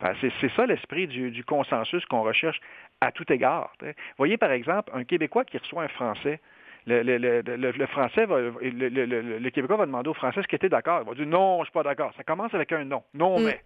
Enfin, 0.00 0.14
c'est, 0.20 0.48
ça 0.54 0.66
l'esprit 0.66 1.06
du, 1.06 1.30
du 1.30 1.42
consensus 1.44 2.04
qu'on 2.06 2.22
recherche 2.22 2.60
à 3.00 3.10
tout 3.12 3.30
égard. 3.32 3.72
Voyez 4.18 4.36
par 4.36 4.52
exemple 4.52 4.92
un 4.94 5.04
Québécois 5.04 5.44
qui 5.44 5.58
reçoit 5.58 5.82
un 5.84 5.88
Français. 5.88 6.40
Le, 6.86 7.02
le- 7.02 7.18
le- 7.18 7.40
le- 7.42 7.72
le 7.72 7.86
Français 7.86 8.26
va, 8.26 8.38
le, 8.40 9.50
Québécois 9.50 9.76
va 9.76 9.86
demander 9.86 10.08
au 10.08 10.14
Français 10.14 10.40
ce 10.42 10.46
qu'il 10.46 10.54
était 10.56 10.68
d'accord. 10.68 11.00
Il 11.02 11.08
va 11.08 11.14
dire 11.14 11.26
non, 11.26 11.58
je 11.60 11.64
suis 11.64 11.72
pas 11.72 11.82
d'accord. 11.82 12.12
Ça 12.16 12.22
commence 12.22 12.54
avec 12.54 12.70
un 12.72 12.84
non. 12.84 13.02
Non, 13.14 13.40
Mm. 13.40 13.44
mais. 13.44 13.60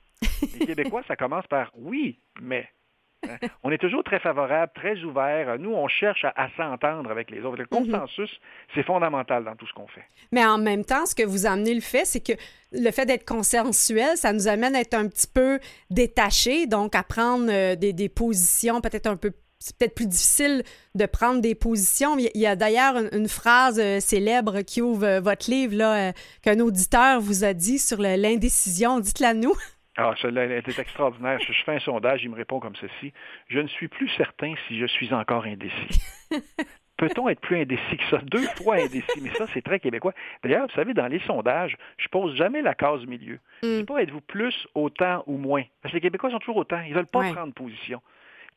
Les 0.58 0.66
Québécois, 0.66 1.02
ça 1.06 1.16
commence 1.16 1.46
par 1.48 1.70
oui, 1.76 2.18
mais. 2.40 2.66
Hein? 3.28 3.36
on 3.62 3.70
est 3.70 3.78
toujours 3.78 4.02
très 4.02 4.18
favorable, 4.18 4.72
très 4.74 4.98
ouvert. 5.02 5.58
Nous, 5.58 5.72
on 5.72 5.88
cherche 5.88 6.24
à, 6.24 6.48
s'entendre 6.56 7.10
avec 7.10 7.30
les 7.30 7.40
autres. 7.42 7.58
Le 7.58 7.66
Mhm. 7.70 7.90
consensus, 7.90 8.30
c'est 8.74 8.82
fondamental 8.82 9.44
dans 9.44 9.54
tout 9.56 9.66
ce 9.66 9.72
qu'on 9.74 9.86
fait. 9.88 10.04
Mais 10.32 10.44
en 10.44 10.58
même 10.58 10.84
temps, 10.84 11.04
ce 11.06 11.14
que 11.14 11.22
vous 11.22 11.46
amenez 11.46 11.74
le 11.74 11.80
fait, 11.82 12.04
c'est 12.04 12.20
que 12.20 12.32
le 12.72 12.90
fait 12.90 13.04
d'être 13.06 13.26
consensuel, 13.26 14.16
ça 14.16 14.32
nous 14.32 14.48
amène 14.48 14.74
à 14.74 14.80
être 14.80 14.94
un 14.94 15.06
petit 15.08 15.26
peu 15.26 15.58
détachés, 15.90 16.66
donc 16.66 16.94
à 16.94 17.02
prendre 17.02 17.46
euh, 17.50 17.76
des, 17.76 17.92
des 17.92 18.08
positions 18.08 18.80
peut-être 18.80 19.06
un 19.06 19.16
peu 19.16 19.32
c'est 19.62 19.76
peut-être 19.76 19.94
plus 19.94 20.06
difficile 20.06 20.62
de 20.94 21.04
prendre 21.04 21.42
des 21.42 21.54
positions. 21.54 22.16
Il 22.16 22.30
y 22.34 22.46
a- 22.46 22.56
d'ailleurs 22.56 22.96
une, 22.96 23.10
une 23.12 23.28
phrase 23.28 23.78
euh, 23.78 24.00
célèbre 24.00 24.62
qui 24.62 24.80
ouvre 24.80 25.04
euh, 25.04 25.20
votre 25.20 25.50
livre 25.50 25.76
là, 25.76 26.08
euh, 26.08 26.12
qu'un 26.40 26.58
auditeur 26.60 27.20
vous 27.20 27.44
a 27.44 27.52
dit 27.52 27.78
sur 27.78 27.98
l'indécision. 28.00 29.00
Dites-la 29.00 29.34
nous. 29.34 29.52
Alors, 29.96 30.16
celle-là, 30.18 30.44
elle 30.44 30.52
était 30.52 30.80
extraordinaire. 30.80 31.38
Je, 31.40 31.52
je 31.52 31.62
fais 31.64 31.74
un 31.74 31.80
sondage, 31.80 32.22
il 32.22 32.30
me 32.30 32.36
répond 32.36 32.60
comme 32.60 32.76
ceci. 32.76 33.12
Je 33.48 33.58
ne 33.58 33.66
suis 33.68 33.88
plus 33.88 34.08
certain 34.10 34.54
si 34.68 34.78
je 34.78 34.86
suis 34.86 35.12
encore 35.12 35.44
indécis. 35.44 36.00
Peut-on 36.96 37.30
être 37.30 37.40
plus 37.40 37.56
indécis 37.62 37.96
que 37.96 38.04
ça? 38.10 38.18
Deux 38.24 38.46
fois 38.62 38.74
indécis, 38.76 39.20
mais 39.22 39.30
ça, 39.30 39.46
c'est 39.54 39.62
très 39.62 39.80
québécois. 39.80 40.12
D'ailleurs, 40.42 40.66
vous 40.66 40.74
savez, 40.74 40.92
dans 40.92 41.06
les 41.06 41.18
sondages, 41.20 41.76
je 41.96 42.06
pose 42.08 42.36
jamais 42.36 42.60
la 42.60 42.74
case 42.74 43.06
milieu. 43.06 43.38
Je 43.62 43.68
Mm. 43.68 43.78
dis 43.78 43.84
pas 43.84 44.02
êtes-vous 44.02 44.20
plus, 44.20 44.68
autant 44.74 45.24
ou 45.26 45.38
moins? 45.38 45.62
Parce 45.82 45.92
que 45.92 45.96
les 45.96 46.02
Québécois 46.02 46.30
sont 46.30 46.38
toujours 46.40 46.58
autant. 46.58 46.80
Ils 46.82 46.94
veulent 46.94 47.06
pas 47.06 47.20
Ouais. 47.20 47.32
prendre 47.32 47.54
position. 47.54 48.02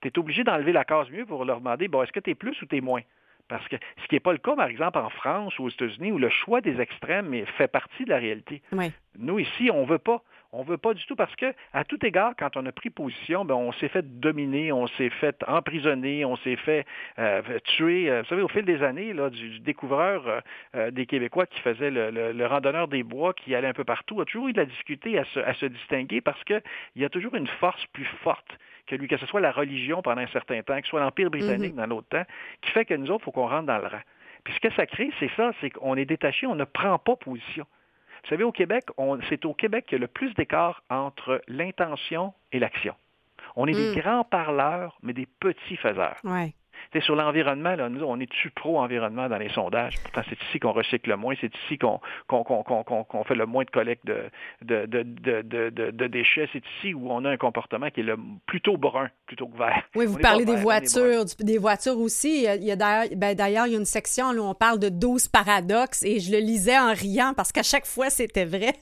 Tu 0.01 0.09
es 0.09 0.19
obligé 0.19 0.43
d'enlever 0.43 0.73
la 0.73 0.83
case 0.83 1.09
milieu 1.09 1.25
pour 1.25 1.45
leur 1.45 1.59
demander, 1.59 1.87
bon, 1.87 2.03
est-ce 2.03 2.11
que 2.11 2.19
tu 2.19 2.31
es 2.31 2.35
plus 2.35 2.61
ou 2.61 2.65
tu 2.65 2.75
es 2.77 2.81
moins? 2.81 3.01
Parce 3.47 3.65
que 3.69 3.77
ce 4.01 4.07
qui 4.07 4.15
n'est 4.15 4.19
pas 4.19 4.33
le 4.33 4.39
cas, 4.39 4.55
par 4.57 4.67
exemple, 4.67 4.97
en 4.97 5.09
France 5.09 5.57
ou 5.59 5.63
aux 5.63 5.69
États-Unis, 5.69 6.11
où 6.11 6.17
le 6.17 6.29
choix 6.29 6.59
des 6.59 6.81
extrêmes 6.81 7.33
fait 7.57 7.67
partie 7.69 8.03
de 8.03 8.09
la 8.09 8.17
réalité. 8.17 8.61
Oui. 8.73 8.91
Nous, 9.17 9.39
ici, 9.39 9.69
on 9.71 9.85
veut 9.85 9.99
pas. 9.99 10.21
On 10.55 10.61
veut 10.63 10.77
pas 10.77 10.93
du 10.93 11.03
tout 11.07 11.15
parce 11.15 11.35
que, 11.35 11.51
à 11.73 11.83
tout 11.83 12.05
égard, 12.05 12.33
quand 12.37 12.55
on 12.57 12.65
a 12.67 12.71
pris 12.71 12.91
position, 12.91 13.43
ben, 13.43 13.55
on 13.55 13.71
s'est 13.73 13.87
fait 13.87 14.19
dominer, 14.19 14.71
on 14.71 14.85
s'est 14.85 15.09
fait 15.09 15.35
emprisonner, 15.47 16.25
on 16.25 16.35
s'est 16.37 16.55
fait 16.57 16.85
euh, 17.17 17.41
tuer. 17.63 18.09
Euh, 18.09 18.21
Vous 18.21 18.27
savez, 18.27 18.41
au 18.43 18.47
fil 18.47 18.63
des 18.63 18.83
années, 18.83 19.13
là, 19.13 19.29
du, 19.31 19.49
du 19.49 19.59
découvreur 19.61 20.41
euh, 20.75 20.91
des 20.91 21.07
Québécois 21.07 21.47
qui 21.47 21.59
faisait 21.61 21.89
le, 21.89 22.11
le- 22.11 22.31
le 22.33 22.45
randonneur 22.45 22.87
des 22.87 23.01
bois, 23.03 23.33
qui 23.33 23.55
allait 23.55 23.67
un 23.67 23.73
peu 23.73 23.83
partout, 23.83 24.21
a 24.21 24.25
toujours 24.25 24.47
eu 24.47 24.53
de 24.53 24.59
la 24.59 24.65
difficulté 24.65 25.17
à 25.17 25.25
se, 25.25 25.39
à 25.39 25.53
se 25.55 25.65
distinguer 25.65 26.21
parce 26.21 26.43
qu'il 26.43 26.61
y 26.97 27.03
a 27.03 27.09
toujours 27.09 27.33
une 27.35 27.47
force 27.47 27.83
plus 27.87 28.05
forte 28.23 28.57
que 28.85 28.95
lui, 28.95 29.07
que 29.07 29.17
ce 29.17 29.25
soit 29.25 29.41
la 29.41 29.51
religion 29.51 30.01
pendant 30.03 30.21
un 30.21 30.27
certain 30.27 30.61
temps, 30.61 30.75
que 30.77 30.83
ce 30.83 30.89
soit 30.89 30.99
l'Empire 30.99 31.31
britannique 31.31 31.73
dans 31.75 31.87
l'autre 31.87 32.09
temps, 32.09 32.25
qui 32.61 32.69
fait 32.71 32.85
que 32.85 32.93
nous 32.93 33.09
autres, 33.09 33.21
il 33.23 33.25
faut 33.25 33.31
qu'on 33.31 33.47
rentre 33.47 33.65
dans 33.65 33.77
le 33.79 33.87
rang. 33.87 34.01
Puis 34.43 34.53
ce 34.53 34.59
que 34.59 34.71
ça 34.75 34.85
crée, 34.85 35.09
c'est 35.19 35.31
ça, 35.35 35.51
c'est 35.61 35.69
qu'on 35.71 35.95
est 35.95 36.05
détaché, 36.05 36.45
on 36.45 36.55
ne 36.55 36.65
prend 36.65 36.99
pas 36.99 37.15
position. 37.15 37.65
Vous 38.23 38.29
savez, 38.29 38.43
au 38.43 38.51
Québec, 38.51 38.85
c'est 39.29 39.45
au 39.45 39.53
Québec 39.53 39.85
qu'il 39.85 39.97
y 39.97 40.01
a 40.01 40.01
le 40.01 40.07
plus 40.07 40.33
d'écart 40.35 40.81
entre 40.89 41.41
l'intention 41.47 42.33
et 42.51 42.59
l'action. 42.59 42.95
On 43.55 43.67
est 43.67 43.73
Mm. 43.73 43.93
des 43.93 44.01
grands 44.01 44.23
parleurs, 44.23 44.97
mais 45.03 45.13
des 45.13 45.25
petits 45.39 45.75
faiseurs. 45.77 46.17
Ouais. 46.23 46.53
Sur 47.01 47.15
l'environnement, 47.15 47.75
là, 47.75 47.89
nous, 47.89 48.03
on 48.05 48.19
est-tu 48.19 48.49
pro-environnement 48.51 49.27
dans 49.29 49.37
les 49.37 49.49
sondages? 49.49 49.95
Pourtant, 50.03 50.21
c'est 50.29 50.41
ici 50.49 50.59
qu'on 50.59 50.71
recycle 50.71 51.09
le 51.09 51.17
moins, 51.17 51.33
c'est 51.41 51.51
ici 51.65 51.77
qu'on 51.77 51.99
qu'on- 52.27 52.43
qu'on- 52.43 52.63
qu'on- 52.63 52.83
qu'on- 52.83 53.03
qu'on 53.03 53.23
fait 53.23 53.35
le 53.35 53.45
moins 53.45 53.63
de 53.63 53.69
collecte 53.71 54.05
de, 54.05 56.07
déchets. 56.07 56.47
C'est 56.53 56.63
ici 56.77 56.93
où 56.93 57.11
on 57.11 57.25
a 57.25 57.29
un 57.31 57.37
comportement 57.37 57.89
qui 57.89 58.01
est 58.01 58.03
le, 58.03 58.17
plutôt 58.45 58.77
brun 58.77 59.09
plutôt 59.25 59.47
que 59.47 59.57
vert. 59.57 59.83
Oui, 59.95 60.05
vous 60.05 60.17
parlez 60.19 60.45
des 60.45 60.53
vert, 60.53 60.61
voitures, 60.61 61.25
du- 61.25 61.43
des 61.43 61.57
voitures 61.57 61.97
aussi. 61.97 62.37
Il 62.37 62.43
y 62.43 62.47
a- 62.47 62.55
il 62.55 62.63
y 62.63 62.71
a 62.71 62.75
d'ailleurs, 62.75 63.05
ben, 63.15 63.35
d'ailleurs, 63.35 63.67
il 63.67 63.73
y 63.73 63.75
a 63.75 63.79
une 63.79 63.85
section 63.85 64.29
où 64.31 64.39
on 64.41 64.53
parle 64.53 64.79
de 64.79 64.89
12 64.89 65.27
paradoxes 65.27 66.03
et 66.03 66.19
je 66.19 66.31
le 66.31 66.39
lisais 66.39 66.77
en 66.77 66.93
riant 66.93 67.33
parce 67.35 67.51
qu'à 67.51 67.63
chaque 67.63 67.85
fois, 67.85 68.09
c'était 68.09 68.45
vrai. 68.45 68.73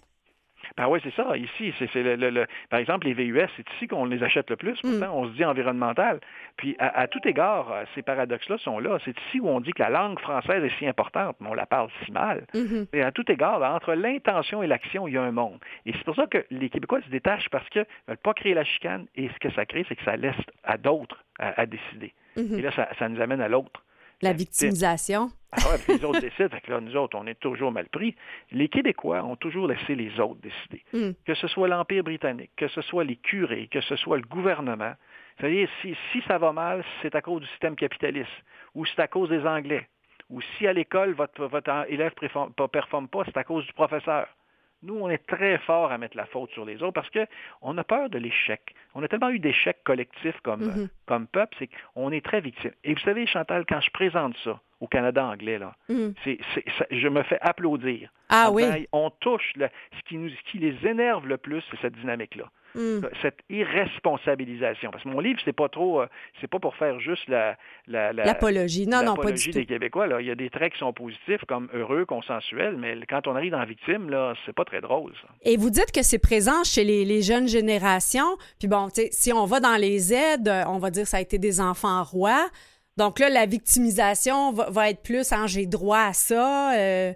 Ben 0.78 0.88
oui, 0.88 1.00
c'est 1.04 1.14
ça. 1.14 1.36
Ici, 1.38 1.74
c'est 1.78 1.94
le, 2.02 2.16
le- 2.16 2.30
le- 2.30 2.48
par 2.70 2.80
exemple, 2.80 3.08
les 3.08 3.14
VUS, 3.14 3.48
c'est 3.58 3.70
ici 3.76 3.88
qu'on 3.88 4.06
les 4.06 4.24
achète 4.24 4.50
le 4.50 4.56
plus. 4.56 4.82
Mm. 4.84 4.92
Pourtant, 5.00 5.16
on 5.18 5.28
se 5.28 5.32
dit 5.34 5.44
environnemental. 5.46 6.20
Puis, 6.58 6.76
à, 6.80 7.00
à 7.02 7.08
tout 7.08 7.20
égard, 7.26 7.72
euh, 7.72 7.84
ces 7.96 8.02
paradoxes-là 8.02 8.58
sont 8.58 8.80
là. 8.80 8.98
C'est 9.04 9.18
ici 9.28 9.40
où 9.40 9.50
on 9.50 9.60
dit 9.60 9.72
que 9.74 9.82
la 9.82 9.90
langue 9.90 10.20
française 10.20 10.64
est 10.64 10.78
si 10.80 10.88
importante, 10.88 11.36
mais 11.40 11.50
on 11.50 11.54
la 11.54 11.66
parle 11.66 11.90
si 12.06 12.12
mal. 12.12 12.46
Mhm. 12.54 12.88
Et 12.94 13.02
à 13.02 13.12
tout 13.12 13.30
égard, 13.32 13.60
là, 13.60 13.74
entre 13.74 13.94
l'intention 13.94 14.64
et 14.64 14.68
l'action, 14.68 15.08
il 15.08 15.14
y 15.14 15.18
a 15.18 15.22
un 15.24 15.32
monde. 15.32 15.60
Et 15.86 15.94
c'est 15.94 16.04
pour 16.04 16.16
ça 16.16 16.28
que 16.28 16.46
les 16.52 16.70
Québécois 16.70 17.02
se 17.02 17.10
détachent 17.10 17.50
parce 17.50 17.68
qu'ils 17.70 17.82
ne 17.82 18.14
veulent 18.14 18.18
pas 18.18 18.34
créer 18.34 18.54
la 18.54 18.64
chicane. 18.64 19.06
Et 19.16 19.30
ce 19.30 19.40
que 19.40 19.52
ça 19.54 19.66
crée, 19.66 19.86
c'est 19.90 19.96
que 19.96 20.04
ça 20.04 20.16
laisse 20.16 20.36
à 20.64 20.78
d'autres 20.78 21.24
à, 21.40 21.60
à 21.62 21.66
décider. 21.66 22.14
Mhm. 22.38 22.60
Et 22.60 22.62
là, 22.62 22.72
ça, 22.72 22.88
ça 22.98 23.10
nous 23.10 23.20
amène 23.22 23.42
à 23.42 23.48
l'autre. 23.48 23.84
La 24.22 24.34
victimisation. 24.34 25.30
Ah 25.52 25.70
ouais, 25.70 25.78
puis 25.84 25.98
les 25.98 26.06
autres 26.06 26.20
décident. 26.22 26.50
Fait 26.50 26.62
que 26.62 26.72
là, 26.72 26.80
nous 26.80 26.96
autres, 26.96 27.18
on 27.18 27.28
est 27.28 27.40
toujours 27.40 27.72
mal 27.72 27.88
pris. 27.90 28.16
Les 28.52 28.70
Québécois 28.70 29.24
ont 29.24 29.36
toujours 29.36 29.68
laissé 29.68 29.96
les 29.96 30.20
autres 30.20 30.40
décider. 30.42 30.84
Mm. 30.94 31.12
Que 31.26 31.34
ce 31.34 31.48
soit 31.48 31.68
l'Empire 31.68 32.04
britannique, 32.04 32.52
que 32.56 32.68
ce 32.68 32.82
soit 32.82 33.04
les 33.04 33.18
curés, 33.18 33.68
que 33.72 33.82
ce 33.82 33.96
soit 33.96 34.18
le 34.18 34.24
gouvernement. 34.24 34.94
C'est-à-dire, 35.40 35.68
si, 35.82 35.96
si 36.12 36.22
ça 36.28 36.38
va 36.38 36.52
mal, 36.52 36.84
c'est 37.02 37.16
à 37.16 37.22
cause 37.22 37.42
du 37.42 37.48
système 37.48 37.76
capitaliste, 37.76 38.30
ou 38.76 38.86
c'est 38.86 39.02
à 39.02 39.08
cause 39.08 39.30
des 39.30 39.46
Anglais, 39.46 39.88
ou 40.30 40.40
si 40.58 40.68
à 40.68 40.74
l'école, 40.74 41.14
votre, 41.14 41.46
votre 41.46 41.86
élève 41.90 42.14
ne 42.22 42.68
performe 42.68 43.08
pas, 43.08 43.24
c'est 43.26 43.38
à 43.38 43.44
cause 43.44 43.66
du 43.66 43.74
professeur. 43.74 44.28
Nous, 44.84 44.96
on 45.00 45.10
est 45.10 45.26
très 45.28 45.58
fort 45.60 45.92
à 45.92 45.98
mettre 45.98 46.18
la 46.18 46.26
faute 46.26 46.50
sur 46.52 46.66
les 46.66 46.82
autres 46.82 46.94
parce 46.94 47.10
qu'on 47.12 47.78
a 47.78 47.84
peur 47.84 48.10
de 48.10 48.18
l'échec. 48.18 48.74
On 48.96 49.04
a 49.04 49.08
tellement 49.08 49.30
eu 49.30 49.40
d'échecs 49.40 49.84
collectifs 49.84 50.40
comme, 50.42 50.62
Mhm. 50.64 50.90
comme 51.06 51.28
peuple, 51.28 51.56
c'est 51.60 51.70
qu'on 51.94 52.12
est 52.12 52.26
très 52.26 52.42
victime. 52.42 52.72
Et 52.84 52.94
vous 52.94 53.00
savez, 53.02 53.28
Chantal, 53.28 53.66
quand 53.68 53.80
je 53.82 53.92
présente 53.92 54.36
ça 54.44 54.60
au 54.82 54.88
Canada 54.88 55.26
anglais, 55.26 55.58
là, 55.60 55.74
Mm. 55.88 56.10
ça- 56.26 56.86
je 56.92 57.08
me 57.08 57.24
fais 57.24 57.38
applaudir. 57.42 58.10
Ah 58.34 58.50
oui. 58.52 58.64
on 58.94 59.10
touche, 59.10 59.52
le- 59.58 59.68
ce, 59.98 60.02
qui 60.08 60.18
nous, 60.18 60.30
ce 60.30 60.52
qui 60.52 60.58
les 60.60 60.76
énerve 60.88 61.28
le 61.28 61.38
plus, 61.38 61.62
c'est 61.70 61.80
cette 61.82 61.96
dynamique-là. 61.96 62.46
Mm. 62.76 63.02
Cette 63.22 63.40
irresponsabilisation. 63.50 64.92
Parce 64.92 65.04
que 65.04 65.10
mon 65.10 65.20
livre, 65.20 65.40
c'est 65.44 65.54
pas 65.54 65.70
trop, 65.70 66.02
euh, 66.02 66.08
c'est 66.40 66.48
pas 66.50 66.60
pour 66.60 66.76
faire 66.76 67.00
juste 67.00 67.28
la, 67.28 67.58
la- 67.88 68.14
la- 68.14 68.24
L'apologie. 68.24 68.88
Non, 68.88 69.00
non, 69.00 69.16
pas 69.16 69.24
l'apologie 69.24 69.46
du 69.50 69.52
tout. 69.52 69.60
des 69.60 69.66
Québécois. 69.66 70.08
Là. 70.08 70.22
Il 70.22 70.28
y 70.28 70.32
a 70.32 70.36
des 70.36 70.50
traits 70.50 70.74
qui 70.74 70.80
sont 70.80 70.94
positifs, 70.94 71.44
comme 71.48 71.68
heureux, 71.74 72.06
consensuels, 72.06 72.78
mais 72.78 72.98
quand 73.10 73.28
on 73.28 73.36
arrive 73.36 73.52
dans 73.52 73.60
la 73.60 73.66
victime, 73.66 74.10
là, 74.10 74.34
c'est 74.46 74.54
pas 74.56 74.66
très 74.66 74.82
drôle. 74.82 75.12
Ça. 75.22 75.28
Et 75.44 75.58
vous 75.58 75.70
dites 75.70 75.92
que 75.94 76.02
c'est 76.04 76.20
présent 76.20 76.64
chez 76.64 76.84
les, 76.84 77.06
les 77.06 77.22
jeunes 77.22 77.48
générations. 77.48 78.38
Puis 78.60 78.68
bon, 78.68 78.88
si 79.12 79.34
on 79.34 79.46
va 79.46 79.60
dans 79.60 79.76
les 79.80 80.14
aides, 80.14 80.48
euh, 80.48 80.64
on 80.68 80.78
va 80.78 80.90
dire 80.90 81.04
que 81.04 81.10
ça 81.10 81.18
a 81.18 81.22
été 81.22 81.38
des 81.38 81.60
enfants 81.60 82.04
rois. 82.04 82.48
Donc 82.98 83.20
là, 83.20 83.30
la 83.30 83.46
victimisation 83.46 84.52
va, 84.54 84.70
va 84.70 84.90
être 84.90 85.02
plus 85.04 85.32
en 85.34 85.48
j'ai 85.48 85.66
droit 85.66 86.00
à 86.00 86.14
ça. 86.14 86.76
euh, 86.78 87.14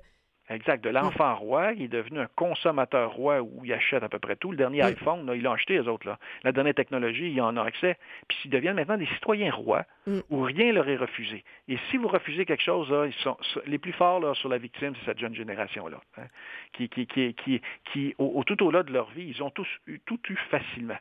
Exact. 0.47 0.83
De 0.83 0.89
l'enfant 0.91 1.35
roi, 1.35 1.71
il 1.73 1.81
est 1.83 1.87
devenu 1.87 2.19
un 2.19 2.27
consommateur 2.35 3.13
roi 3.13 3.41
où 3.41 3.65
il 3.65 3.73
achète 3.73 4.03
à 4.03 4.09
peu 4.09 4.19
près 4.19 4.35
tout. 4.35 4.51
Le 4.51 4.57
dernier 4.57 4.83
Oui. 4.83 4.89
iPhone, 4.91 5.25
là, 5.25 5.33
ils 5.35 5.41
l'ont 5.41 5.53
acheté, 5.53 5.73
les 5.73 5.87
autres. 5.87 6.05
Là. 6.07 6.19
La 6.43 6.51
dernière 6.51 6.75
technologie, 6.75 7.31
il 7.31 7.41
en 7.41 7.57
a 7.57 7.63
accès. 7.63 7.97
Puis 8.27 8.37
ils 8.45 8.51
deviennent 8.51 8.75
maintenant 8.75 8.97
des 8.97 9.07
citoyens 9.07 9.51
rois 9.51 9.85
Mm. 10.05 10.19
où 10.29 10.41
rien 10.43 10.71
leur 10.71 10.87
est 10.87 10.97
refusé. 10.97 11.43
Et 11.67 11.77
si 11.89 11.97
vous 11.97 12.07
refusez 12.07 12.45
quelque 12.45 12.61
chose, 12.61 12.91
là, 12.91 13.07
ils 13.07 13.13
sont 13.23 13.35
les 13.65 13.79
plus 13.79 13.93
forts 13.93 14.19
là, 14.19 14.35
sur 14.35 14.49
la 14.49 14.59
victime, 14.59 14.93
c'est 14.99 15.05
cette 15.05 15.19
jeune 15.19 15.33
génération-là. 15.33 15.99
hein, 16.19 16.27
qui, 16.73 16.89
qui, 16.89 17.07
qui, 17.07 17.33
qui, 17.33 17.59
qui 17.91 18.13
au, 18.19 18.25
au- 18.35 18.43
tout 18.43 18.61
au-delà 18.63 18.83
de 18.83 18.93
leur 18.93 19.09
vie, 19.11 19.33
ils 19.35 19.41
ont 19.41 19.49
tous 19.49 19.67
eu, 19.87 19.99
tout 20.05 20.19
eu 20.29 20.37
facilement. 20.51 20.97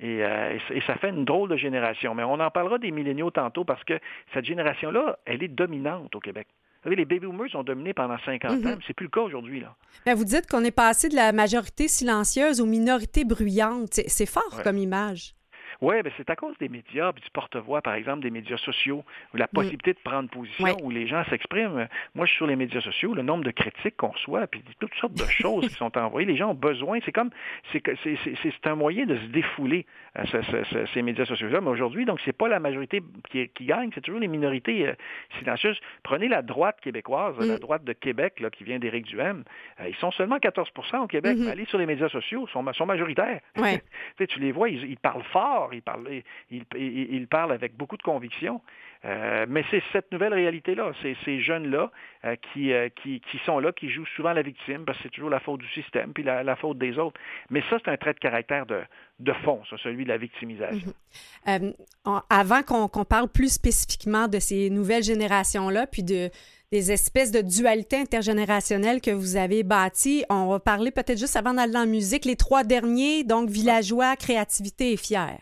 Et, 0.00 0.24
euh, 0.24 0.58
et 0.72 0.80
ça- 0.86 0.94
fait 0.96 1.10
une 1.10 1.24
drôle 1.24 1.50
de 1.50 1.56
génération. 1.56 2.14
Mais 2.14 2.22
on 2.24 2.40
en 2.40 2.50
parlera 2.50 2.78
des 2.78 2.90
milléniaux 2.90 3.30
tantôt 3.30 3.64
parce 3.64 3.84
que 3.84 3.94
cette 4.32 4.44
génération-là, 4.46 5.18
elle 5.26 5.42
est 5.42 5.48
dominante 5.48 6.14
au 6.16 6.20
Québec. 6.20 6.46
Vous 6.82 6.84
savez, 6.84 6.96
les 6.96 7.04
baby 7.04 7.26
boomers 7.26 7.54
ont 7.54 7.62
dominé 7.62 7.92
pendant 7.92 8.16
50 8.24 8.52
Mhm. 8.60 8.66
ans, 8.66 8.74
mais 8.78 8.84
c'est 8.86 8.94
plus 8.94 9.04
le 9.04 9.10
cas 9.10 9.20
aujourd'hui. 9.20 9.62
Ben, 10.06 10.14
vous 10.14 10.24
dites 10.24 10.46
qu'on 10.50 10.64
est 10.64 10.70
passé 10.70 11.10
de 11.10 11.14
la 11.16 11.32
majorité 11.32 11.88
silencieuse 11.88 12.62
aux 12.62 12.66
minorités 12.66 13.24
bruyantes. 13.26 13.88
C'est, 13.92 14.08
c'est 14.08 14.24
fort 14.24 14.42
Ouais. 14.56 14.62
comme 14.62 14.78
image. 14.78 15.34
Oui, 15.80 16.02
ben 16.02 16.12
c'est 16.16 16.28
à 16.30 16.36
cause 16.36 16.56
des 16.58 16.68
médias, 16.68 17.12
puis 17.12 17.22
du 17.22 17.30
porte-voix, 17.30 17.80
par 17.80 17.94
exemple, 17.94 18.22
des 18.22 18.30
médias 18.30 18.58
sociaux, 18.58 19.04
la 19.34 19.48
possibilité 19.48 19.92
de 19.94 19.98
prendre 20.04 20.28
position, 20.28 20.76
où 20.82 20.90
les 20.90 21.06
gens 21.06 21.24
s'expriment. 21.24 21.88
Moi, 22.14 22.26
je 22.26 22.30
suis 22.30 22.36
sur 22.36 22.46
les 22.46 22.56
médias 22.56 22.80
sociaux, 22.80 23.14
le 23.14 23.22
nombre 23.22 23.44
de 23.44 23.50
critiques 23.50 23.96
qu'on 23.96 24.08
reçoit, 24.08 24.46
puis 24.46 24.62
toutes 24.78 24.94
sortes 24.94 25.14
de 25.14 25.24
choses 25.30 25.68
qui 25.68 25.74
sont 25.74 25.96
envoyées. 25.96 26.26
Les 26.26 26.36
gens 26.36 26.50
ont 26.50 26.54
besoin. 26.54 26.98
C'est 27.04 27.12
comme, 27.12 27.30
c'est 27.72 28.66
un 28.66 28.74
moyen 28.74 29.06
de 29.06 29.16
se 29.16 29.26
défouler, 29.26 29.86
ce- 30.26 30.42
ce- 30.42 30.64
ce- 30.64 30.86
ces 30.92 31.02
médias 31.02 31.24
sociaux-là. 31.24 31.60
Mais 31.60 31.70
aujourd'hui, 31.70 32.04
donc, 32.04 32.20
c'est 32.24 32.36
pas 32.36 32.48
la 32.48 32.60
majorité 32.60 33.02
qui, 33.30 33.48
qui 33.48 33.64
gagne, 33.64 33.90
c'est 33.94 34.00
toujours 34.00 34.20
les 34.20 34.28
minorités 34.28 34.88
euh, 34.88 34.92
silencieuses. 35.38 35.80
Prenez 36.02 36.28
la 36.28 36.42
droite 36.42 36.78
québécoise, 36.80 37.36
Mm. 37.38 37.48
la 37.48 37.58
droite 37.58 37.84
de 37.84 37.92
Québec, 37.92 38.40
là, 38.40 38.50
qui 38.50 38.64
vient 38.64 38.78
d'Éric 38.78 39.06
Duhem. 39.06 39.44
Euh, 39.80 39.88
ils 39.88 39.94
sont 39.96 40.10
seulement 40.10 40.38
14% 40.38 40.98
au 41.02 41.06
Québec, 41.06 41.36
Mhm. 41.36 41.44
mais 41.44 41.50
allez 41.52 41.64
sur 41.66 41.78
les 41.78 41.86
médias 41.86 42.08
sociaux, 42.08 42.44
ils 42.48 42.52
sont, 42.52 42.64
sont 42.74 42.86
majoritaires. 42.86 43.40
Ouais. 43.56 43.82
Tu 44.30 44.38
les 44.38 44.52
vois, 44.52 44.68
ils, 44.68 44.84
ils 44.84 44.98
parlent 44.98 45.24
fort, 45.32 45.69
ils 45.72 47.26
parlent 47.28 47.52
avec 47.52 47.76
beaucoup 47.76 47.96
de 47.96 48.02
conviction. 48.02 48.60
Euh, 49.06 49.46
mais 49.48 49.64
c'est 49.70 49.82
cette 49.94 50.12
nouvelle 50.12 50.34
réalité-là, 50.34 50.92
c'est 51.00 51.16
ces 51.24 51.40
jeunes-là 51.40 51.90
euh, 52.26 52.36
qui, 52.52 52.70
euh, 52.70 52.90
qui, 53.02 53.22
qui 53.30 53.38
sont 53.46 53.58
là, 53.58 53.72
qui 53.72 53.88
jouent 53.88 54.04
souvent 54.14 54.34
la 54.34 54.42
victime, 54.42 54.84
parce 54.84 54.98
que 54.98 55.04
c'est 55.04 55.08
toujours 55.08 55.30
la 55.30 55.40
faute 55.40 55.60
du 55.60 55.68
système, 55.70 56.12
puis 56.12 56.22
la, 56.22 56.42
la 56.42 56.54
faute 56.54 56.76
des 56.76 56.98
autres. 56.98 57.18
Mais 57.48 57.62
ça, 57.70 57.78
c'est 57.82 57.90
un 57.90 57.96
trait 57.96 58.12
de 58.12 58.18
caractère 58.18 58.66
de, 58.66 58.82
de 59.20 59.32
fond, 59.42 59.62
ça, 59.70 59.76
celui 59.82 60.04
de 60.04 60.10
la 60.10 60.18
victimisation. 60.18 60.92
On- 62.04 62.20
avant 62.28 62.62
qu'on 62.62 63.04
parle 63.06 63.28
plus 63.28 63.54
spécifiquement 63.54 64.28
de 64.28 64.38
ces 64.38 64.68
nouvelles 64.68 65.02
générations-là, 65.02 65.86
puis 65.86 66.02
de, 66.02 66.28
des 66.70 66.92
espèces 66.92 67.32
de 67.32 67.40
dualité 67.40 67.96
intergénérationnelle 67.96 69.00
que 69.00 69.10
vous 69.12 69.36
avez 69.36 69.62
bâties, 69.62 70.26
on 70.28 70.46
va 70.50 70.60
parler 70.60 70.90
peut-être 70.90 71.18
juste 71.18 71.36
avant 71.36 71.54
d'aller 71.54 71.72
dans 71.72 71.80
la 71.80 71.86
musique, 71.86 72.26
les 72.26 72.36
trois 72.36 72.64
derniers, 72.64 73.24
donc 73.24 73.48
villageois, 73.48 74.14
créativité 74.16 74.92
et 74.92 74.98
fier. 74.98 75.38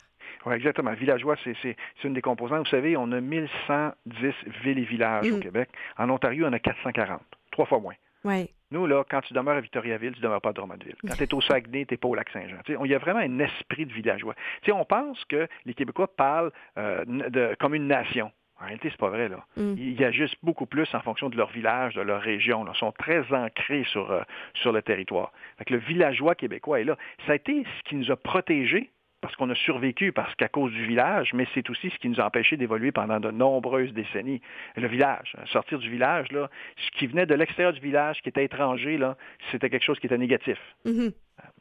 Oui, 0.47 0.55
exactement. 0.55 0.93
Villageois, 0.93 1.37
c'est 1.45 1.77
une 2.05 2.15
des 2.15 2.23
composantes. 2.23 2.61
Vous 2.67 2.71
savez, 2.71 2.97
on 2.97 3.11
a 3.13 3.21
1110 3.21 4.35
villes 4.63 4.79
et 4.79 4.83
villages 4.85 5.31
au 5.31 5.37
Mm. 5.37 5.41
Québec. 5.41 5.69
En 5.97 6.09
Ontario, 6.11 6.47
on 6.49 6.53
a 6.53 6.59
440, 6.59 7.21
trois 7.51 7.67
fois 7.67 7.81
moins. 7.81 7.95
Oui. 8.25 8.51
Nous, 8.71 8.87
là, 8.87 9.05
quand 9.09 9.21
tu 9.23 9.33
demeures 9.33 9.57
à 9.57 9.61
Victoriaville, 9.61 10.13
tu 10.13 10.19
ne 10.19 10.25
demeures 10.25 10.41
pas 10.43 10.51
à 10.51 10.53
Drummondville. 10.53 10.97
Quand 11.07 11.15
tu 11.15 11.23
es 11.23 11.35
au 11.35 11.41
Saguenay, 11.41 11.87
tu 11.87 11.95
n'es 11.95 11.99
pas 11.99 12.09
au 12.09 12.15
Lac-Saint-Jean. 12.15 12.59
Il 12.85 12.91
y 12.91 12.95
a 12.95 12.99
vraiment 12.99 13.21
un 13.21 13.39
esprit 13.39 13.87
de 13.87 13.93
villageois. 13.93 14.35
On 14.71 14.85
pense 14.85 15.25
que 15.27 15.49
les 15.65 15.73
Québécois 15.75 16.09
parlent 16.15 16.51
euh, 16.77 17.05
de, 17.07 17.57
comme 17.59 17.75
une 17.75 17.87
nation. 17.87 18.31
En 18.61 18.65
réalité, 18.65 18.91
c'est 18.91 18.99
pas 18.99 19.09
vrai. 19.09 19.29
Là. 19.29 19.45
Mm. 19.57 19.75
Ils 19.79 20.05
agissent 20.05 20.35
beaucoup 20.43 20.67
plus 20.67 20.93
en 20.95 21.01
fonction 21.01 21.31
de 21.31 21.37
leur 21.37 21.49
village, 21.51 21.95
de 21.95 22.03
leur 22.03 22.21
région. 22.21 22.65
Là. 22.65 22.73
Ils 22.75 22.79
sont 22.79 22.93
très 22.93 23.23
ancrés 23.33 23.85
sur, 23.85 24.11
euh, 24.11 24.21
sur 24.55 24.73
le 24.73 24.83
territoire. 24.83 25.33
Fait 25.59 25.65
que 25.65 25.73
le 25.75 25.79
villageois 25.81 26.35
québécois 26.35 26.81
est 26.81 26.85
là. 26.85 26.97
Ça 27.27 27.33
a 27.33 27.35
été 27.37 27.65
ce 27.79 27.89
qui 27.89 27.95
nous 27.95 28.11
a 28.11 28.17
protégés 28.17 28.91
parce 29.21 29.35
qu'on 29.37 29.51
a 29.51 29.55
survécu, 29.55 30.13
parce 30.13 30.35
qu'à 30.37 30.49
cause 30.49 30.73
du 30.73 30.85
village, 30.87 31.33
mais 31.35 31.47
c'est 31.55 31.69
aussi 31.71 31.91
ce 31.91 31.99
qui 31.99 32.09
nous 32.09 32.21
a 32.21 32.25
empêchés 32.27 32.57
d'évoluer 32.57 32.93
pendant 32.93 33.19
de 33.21 33.31
nombreuses 33.31 33.93
décennies. 33.93 34.41
Le 34.77 34.87
village, 34.87 35.35
hein, 35.39 35.43
sortir 35.47 35.79
du 35.79 35.91
village, 35.91 36.31
là, 36.31 36.49
ce 36.77 36.91
qui 36.99 37.07
venait 37.09 37.27
de 37.27 37.35
l'extérieur 37.35 37.73
du 37.73 37.81
village, 37.81 38.21
qui 38.23 38.29
était 38.29 38.45
étranger, 38.45 38.97
là, 38.97 39.17
c'était 39.51 39.71
quelque 39.71 39.85
chose 39.85 39.99
qui 39.99 40.07
était 40.07 40.19
négatif. 40.19 40.59
Mhm. 40.85 41.13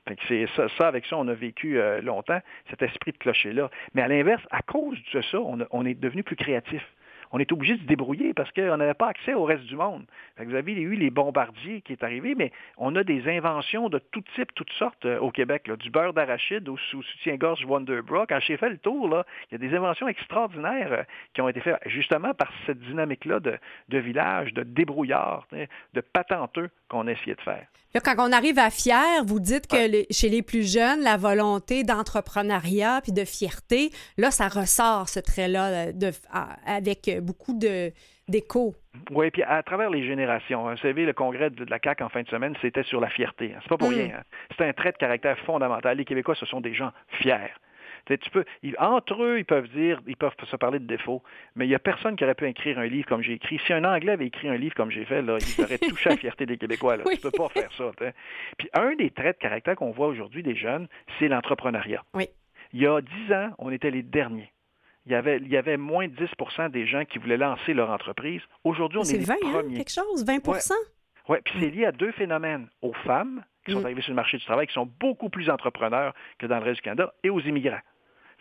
Fait 0.08 0.16
que 0.16 0.22
c'est 0.28 0.48
ça, 0.56 0.68
ça, 0.78 0.88
avec 0.88 1.06
ça, 1.06 1.18
on 1.18 1.28
a 1.28 1.34
vécu 1.34 1.78
euh, 1.80 2.02
longtemps, 2.02 2.40
cet 2.70 2.82
esprit 2.82 3.12
de 3.12 3.18
clocher-là. 3.18 3.70
Mais 3.94 4.02
à 4.02 4.08
l'inverse, 4.08 4.44
à 4.52 4.62
cause 4.62 4.98
de 5.14 5.22
ça, 5.22 5.40
on, 5.40 5.60
a- 5.62 5.68
on 5.72 5.86
est 5.86 5.94
devenu 6.00 6.24
plus 6.24 6.36
créatif. 6.36 6.82
On 7.32 7.40
est 7.40 7.52
obligé 7.52 7.76
de 7.76 7.82
se 7.82 7.86
débrouiller 7.88 8.34
parce 8.34 8.52
qu'on 8.52 8.78
n'avait 8.78 8.94
pas 8.94 9.08
accès 9.10 9.34
au 9.34 9.44
reste 9.44 9.64
du 9.66 9.76
monde. 9.76 10.06
Vous 10.40 10.56
avez 10.56 10.72
eu 10.74 10.96
les 10.96 11.10
bombardiers 11.10 11.82
qui 11.82 11.94
est 11.94 12.04
arrivé, 12.04 12.36
mais 12.36 12.52
on 12.78 12.96
a 12.96 13.04
des 13.04 13.28
inventions 13.30 13.90
de 13.90 14.00
tout 14.00 14.22
type, 14.36 14.54
toutes 14.56 14.72
sortes 14.74 15.06
euh, 15.06 15.20
au 15.20 15.32
Québec. 15.32 15.68
là. 15.68 15.76
Du 15.76 15.90
beurre 15.90 16.14
d'arachide 16.14 16.68
au, 16.70 16.78
sou- 16.78 17.04
soutien-gorge 17.04 17.66
Wonderbra. 17.66 18.26
Quand 18.28 18.40
j'ai 18.40 18.58
fait 18.58 18.70
le 18.70 18.78
tour, 18.78 19.10
là, 19.10 19.26
il 19.52 19.60
y 19.62 19.66
a 19.66 19.70
des 19.70 19.76
inventions 19.76 20.08
extraordinaires 20.08 20.92
euh, 20.92 21.04
qui 21.34 21.42
ont 21.42 21.50
été 21.50 21.60
faites 21.60 21.78
justement 21.88 22.34
par 22.34 22.52
cette 22.66 22.80
dynamique-là 22.80 23.40
de, 23.40 23.58
de 23.90 23.98
village, 23.98 24.54
de 24.54 24.64
débrouillard, 24.64 25.48
de 25.94 26.02
patenteux 26.02 26.70
qu'on 26.90 27.08
a 27.08 27.12
essayé 27.12 27.36
de 27.36 27.42
faire. 27.42 27.66
Là, 27.94 28.02
quand 28.04 28.16
on 28.20 28.32
arrive 28.34 28.60
à 28.60 28.70
fier, 28.70 29.24
vous 29.26 29.40
dites 29.40 29.66
que 29.68 29.90
les- 29.90 30.08
chez 30.12 30.30
les 30.30 30.42
plus 30.42 30.72
jeunes, 30.72 31.02
la 31.02 31.18
volonté 31.18 31.84
d'entrepreneuriat 31.84 33.00
puis 33.02 33.12
de 33.12 33.24
fierté, 33.26 33.92
là, 34.18 34.30
ça 34.30 34.48
ressort 34.50 35.10
ce 35.10 35.20
trait-là 35.20 35.88
euh, 35.88 35.92
avec 37.18 37.26
beaucoup 37.26 37.54
d'écho. 38.28 38.74
Oui, 39.12 39.30
puis 39.32 39.44
à 39.44 39.62
travers 39.64 39.90
les 39.90 40.06
générations. 40.06 40.70
Vous 40.70 40.78
savez, 40.78 41.06
le 41.06 41.14
congrès 41.14 41.50
de 41.50 41.66
la 41.70 41.80
CAQ 41.84 42.04
en 42.04 42.10
fin 42.10 42.22
de 42.24 42.28
semaine, 42.30 42.56
c'était 42.62 42.84
sur 42.84 43.00
la 43.00 43.10
fierté. 43.10 43.54
hein. 43.56 43.60
C'est 43.64 43.70
pas 43.70 43.78
pour 43.78 43.90
Mm. 43.92 43.94
rien. 43.96 44.16
hein. 44.20 44.24
C'est 44.58 44.66
un 44.68 44.74
trait 44.74 44.92
de 44.92 44.98
caractère 44.98 45.38
fondamental. 45.40 45.98
Les 45.98 46.06
Québécois, 46.06 46.36
ce 46.36 46.46
sont 46.46 46.62
des 46.62 46.74
gens 46.74 46.92
fiers. 47.10 47.54
Tu 48.06 48.30
peux, 48.30 48.46
entre 48.80 49.22
eux, 49.22 49.38
ils 49.40 49.44
peuvent 49.46 49.68
dire, 49.68 50.00
ils 50.08 50.16
peuvent 50.16 50.32
se 50.46 50.56
parler 50.56 50.80
de 50.80 50.86
défauts, 50.86 51.22
mais 51.58 51.66
il 51.66 51.70
n'y 51.70 51.76
a 51.76 51.80
personne 51.80 52.16
qui 52.16 52.24
aurait 52.24 52.36
pu 52.36 52.48
écrire 52.48 52.80
un 52.80 52.86
livre 52.88 53.06
comme 53.06 53.22
j'ai 53.22 53.34
écrit. 53.34 53.60
Si 53.68 53.74
un 53.74 53.84
Anglais 53.84 54.14
avait 54.14 54.28
écrit 54.28 54.48
un 54.48 54.56
livre 54.56 54.76
comme 54.76 54.90
j'ai 54.92 55.04
fait, 55.04 55.22
là, 55.22 55.38
il 55.58 55.64
aurait 55.64 55.78
touché 55.78 56.10
à 56.10 56.14
la 56.14 56.18
fierté 56.18 56.46
des 56.46 56.58
Québécois. 56.58 56.96
Là. 56.96 57.04
Oui. 57.06 57.16
Tu 57.16 57.22
peux 57.22 57.32
pas 57.32 57.50
faire 57.50 57.70
ça. 57.74 57.92
Puis 58.58 58.70
un 58.74 58.96
des 58.96 59.10
traits 59.10 59.38
de 59.38 59.42
caractère 59.42 59.76
qu'on 59.76 59.92
voit 59.92 60.08
aujourd'hui 60.08 60.42
des 60.42 60.56
jeunes, 60.56 60.88
c'est 61.20 61.28
l'entrepreneuriat. 61.28 62.02
Oui. 62.14 62.30
Il 62.72 62.82
y 62.82 62.88
a 62.88 63.02
dix 63.02 63.34
ans, 63.34 63.50
on 63.58 63.72
était 63.72 63.92
les 63.92 64.04
derniers. 64.04 64.52
Il 65.08 65.12
y 65.12 65.16
avait, 65.16 65.38
il 65.38 65.48
y 65.48 65.58
avait 65.58 65.78
moins 65.78 66.08
de 66.08 66.14
10% 66.16 66.70
des 66.70 66.86
gens 66.86 67.06
qui 67.06 67.18
voulaient 67.18 67.38
lancer 67.38 67.74
leur 67.74 67.90
entreprise. 67.90 68.42
Aujourd'hui, 68.64 69.00
on 69.00 69.04
est, 69.04 69.14
les 69.18 69.24
20, 69.26 69.34
hein, 69.36 69.38
premiers. 69.52 69.78
quelque 69.78 69.92
chose, 69.94 70.26
20% 70.26 70.74
Oui, 71.30 71.38
puis 71.44 71.54
c'est 71.60 71.70
lié 71.70 71.86
à 71.86 71.92
deux 71.92 72.12
phénomènes. 72.12 72.68
Aux 72.82 72.94
femmes 72.94 73.44
qui 73.66 73.72
sont 73.72 73.80
Mm. 73.82 73.86
arrivées 73.86 74.02
sur 74.02 74.12
le 74.12 74.16
marché 74.18 74.38
du 74.38 74.44
travail, 74.46 74.68
qui 74.68 74.74
sont 74.74 74.90
beaucoup 75.00 75.30
plus 75.30 75.50
entrepreneurs 75.50 76.14
que 76.40 76.46
dans 76.46 76.58
le 76.58 76.64
reste 76.64 76.76
du 76.78 76.82
Canada, 76.82 77.14
et 77.24 77.30
aux 77.30 77.40
immigrants. 77.40 77.80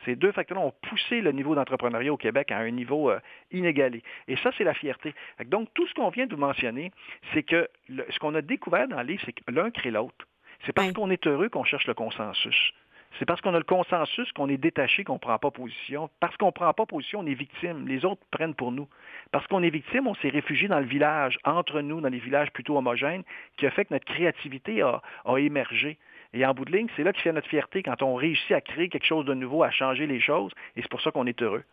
Ces 0.05 0.15
deux 0.17 0.31
facteurs-là 0.33 0.65
ont 0.67 0.75
poussé 0.89 1.21
le 1.21 1.33
niveau 1.33 1.55
d'entrepreneuriat 1.55 2.13
au 2.13 2.17
Québec 2.17 2.51
à 2.53 2.59
un 2.59 2.71
niveau 2.71 3.11
euh, 3.11 3.19
inégalé. 3.51 4.03
Et 4.29 4.37
ça, 4.37 4.51
c'est 4.59 4.63
la 4.65 4.75
fierté. 4.75 5.15
Donc, 5.47 5.69
tout 5.75 5.87
ce 5.87 5.95
qu'on 5.95 6.11
vient 6.11 6.27
de 6.27 6.35
vous 6.35 6.41
mentionner, 6.41 6.91
c'est 7.33 7.43
que 7.45 7.69
le- 7.89 8.05
ce 8.11 8.19
qu'on 8.19 8.35
a 8.35 8.43
découvert 8.43 8.89
dans 8.89 8.99
le 8.99 9.05
livre, 9.07 9.23
c'est 9.25 9.33
que 9.33 9.43
l'un 9.51 9.71
crée 9.71 9.91
l'autre. 9.91 10.27
C'est 10.65 10.73
parce 10.73 10.89
Ouais. 10.89 10.95
qu'on 10.95 11.11
est 11.11 11.27
heureux 11.27 11.49
qu'on 11.49 11.65
cherche 11.65 11.87
le 11.87 11.95
consensus. 11.95 12.73
C'est 13.19 13.25
parce 13.25 13.41
qu'on 13.41 13.55
a 13.55 13.59
le 13.59 13.65
consensus 13.65 14.31
qu'on 14.33 14.49
est 14.49 14.59
détaché, 14.59 15.05
qu'on 15.05 15.15
ne 15.15 15.19
prend 15.19 15.39
pas 15.39 15.51
position. 15.51 16.11
Parce 16.21 16.37
qu'on 16.37 16.47
ne 16.47 16.51
prend 16.51 16.73
pas 16.75 16.87
position, 16.87 17.21
on 17.21 17.27
est 17.27 17.35
victime. 17.35 17.87
Les 17.89 18.05
autres 18.05 18.23
prennent 18.31 18.55
pour 18.55 18.73
nous. 18.73 18.89
Parce 19.33 19.47
qu'on 19.47 19.63
est 19.63 19.71
victime, 19.71 20.07
on 20.07 20.15
s'est 20.17 20.29
réfugié 20.29 20.69
dans 20.69 20.81
le 20.81 20.87
village, 20.87 21.39
entre 21.45 21.81
nous, 21.81 22.01
dans 22.01 22.09
les 22.09 22.19
villages 22.19 22.51
plutôt 22.51 22.77
homogènes, 22.77 23.23
qui 23.57 23.67
a 23.67 23.71
fait 23.71 23.87
que 23.87 23.95
notre 23.95 24.05
créativité 24.05 24.83
a, 24.83 25.01
émergé. 25.39 25.99
Et 26.35 26.45
en 26.45 26.53
bout 26.53 26.65
de 26.65 26.73
ligne, 26.73 26.89
c'est 26.97 27.05
là 27.05 27.13
qui 27.13 27.23
fait 27.23 27.33
notre 27.33 27.49
fierté, 27.49 27.83
quand 27.83 28.03
on 28.03 28.15
réussit 28.15 28.53
à 28.53 28.61
créer 28.61 28.89
quelque 28.89 29.07
chose 29.07 29.25
de 29.25 29.35
nouveau, 29.35 29.63
à 29.63 29.71
changer 29.71 30.07
les 30.07 30.21
choses, 30.21 30.53
et 30.77 30.83
c'est 30.83 30.91
pour 30.91 31.01
ça 31.01 31.11
qu'on 31.11 31.27
est 31.27 31.41
heureux. 31.41 31.65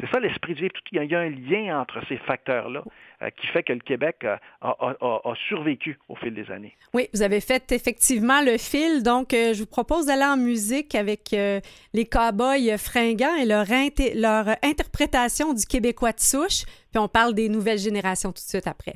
C'est 0.00 0.08
ça 0.12 0.20
l'esprit 0.20 0.54
du 0.54 0.62
livre. 0.62 0.74
Il 0.92 1.04
y 1.10 1.14
a- 1.14 1.18
un 1.20 1.28
lien 1.30 1.80
entre 1.80 2.00
ces 2.08 2.18
facteurs-là 2.18 2.84
euh, 3.22 3.30
qui 3.30 3.46
fait 3.48 3.64
que 3.64 3.72
le 3.72 3.80
Québec 3.80 4.18
euh, 4.22 4.36
a, 4.60 4.68
a- 4.70 4.96
a- 5.00 5.20
a 5.28 5.34
survécu 5.48 5.98
au 6.08 6.14
fil 6.14 6.32
des 6.34 6.48
années. 6.52 6.76
Oui, 6.94 7.08
vous 7.12 7.22
avez 7.22 7.40
fait 7.40 7.72
effectivement 7.72 8.40
le 8.42 8.58
fil. 8.58 9.02
Donc, 9.02 9.34
euh, 9.34 9.54
je 9.54 9.60
vous 9.60 9.66
propose 9.66 10.06
d'aller 10.06 10.24
en 10.24 10.36
musique 10.36 10.94
avec 10.94 11.32
euh, 11.32 11.60
les 11.94 12.06
Cowboys 12.06 12.78
fringants 12.78 13.34
et 13.34 13.44
leur, 13.44 13.66
inté- 13.66 14.14
leur 14.14 14.46
interprétation 14.62 15.52
du 15.52 15.64
Québécois 15.66 16.12
de 16.12 16.20
souche. 16.20 16.62
Puis 16.92 16.98
on 16.98 17.08
parle 17.08 17.34
des 17.34 17.48
nouvelles 17.48 17.78
générations 17.78 18.30
tout 18.30 18.42
de 18.44 18.48
suite 18.48 18.66
après. 18.68 18.94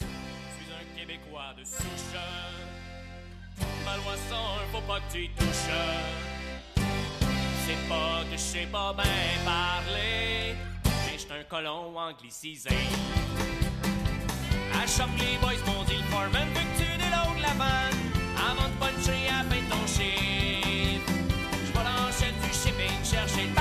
Je 0.00 0.06
suis 0.06 0.74
un 0.74 0.98
Québécois 1.00 1.54
de 1.56 1.64
souche. 1.64 2.18
Ma 3.84 3.96
loi 3.96 4.16
101, 4.16 4.36
faut 4.72 4.86
pas 4.88 4.98
que 4.98 5.12
tu 5.12 5.22
y 5.24 5.28
touches. 5.30 6.05
Pas 7.88 8.24
que 8.30 8.36
je 8.36 8.36
sais 8.36 8.68
pas 8.70 8.92
bien 8.94 9.04
parler, 9.44 10.54
mais 10.84 11.18
j'suis 11.18 11.32
un 11.32 11.44
colon 11.44 11.96
anglicisé. 11.96 12.70
À 14.74 14.86
choc, 14.86 15.08
les 15.18 15.38
boys 15.40 15.62
m'ont 15.66 15.84
dit 15.84 15.96
le 15.96 16.04
foreman 16.10 16.48
veut 16.54 16.60
que 16.60 16.82
tu 16.82 16.88
déloades 16.98 17.40
la 17.40 17.54
vanne 17.54 18.00
avant 18.50 18.68
de 18.68 18.74
puncher 18.80 19.28
à 19.28 19.44
de 19.44 19.58
ton 19.70 19.86
chiffre. 19.86 21.12
Chaîne 22.18 22.34
du 22.40 22.48
shipping 22.48 23.04
chercher 23.04 23.46
le 23.48 23.54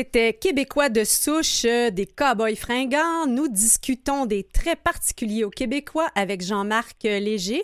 C'était 0.00 0.32
Québécois 0.32 0.88
de 0.88 1.04
souche, 1.04 1.66
euh, 1.66 1.90
des 1.90 2.06
cow-boys 2.06 2.56
fringants. 2.56 3.26
Nous 3.28 3.48
discutons 3.48 4.24
des 4.24 4.44
traits 4.44 4.78
particuliers 4.82 5.44
aux 5.44 5.50
Québécois 5.50 6.08
avec 6.14 6.40
Jean-Marc 6.40 7.02
Léger 7.02 7.62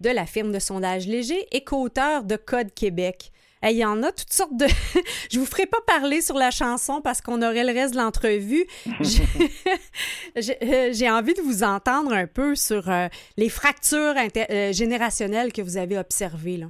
de 0.00 0.10
la 0.10 0.26
firme 0.26 0.50
de 0.50 0.58
sondage 0.58 1.06
Léger 1.06 1.46
et 1.52 1.62
co-auteur 1.62 2.24
de 2.24 2.34
Code 2.34 2.74
Québec. 2.74 3.30
Hey, 3.62 3.76
Il 3.76 3.78
y 3.78 3.84
en 3.84 4.02
a 4.02 4.10
toutes 4.10 4.32
sortes 4.32 4.56
de... 4.56 4.66
Je 5.30 5.38
vous 5.38 5.46
ferai 5.46 5.66
pas 5.66 5.78
parler 5.86 6.22
sur 6.22 6.34
la 6.34 6.50
chanson 6.50 7.00
parce 7.02 7.20
qu'on 7.20 7.40
aurait 7.40 7.62
le 7.62 7.72
reste 7.72 7.94
de 7.94 7.98
l'entrevue. 8.00 8.66
J'ai- 9.00 9.22
euh, 10.64 10.90
j'ai 10.92 11.08
envie 11.08 11.34
de 11.34 11.40
vous 11.42 11.62
entendre 11.62 12.12
un 12.12 12.26
peu 12.26 12.56
sur 12.56 12.90
euh, 12.90 13.06
les 13.36 13.48
fractures 13.48 14.14
générationnelles 14.72 15.52
que 15.52 15.62
vous 15.62 15.76
avez 15.76 15.96
observées. 15.98 16.56
Là. 16.56 16.66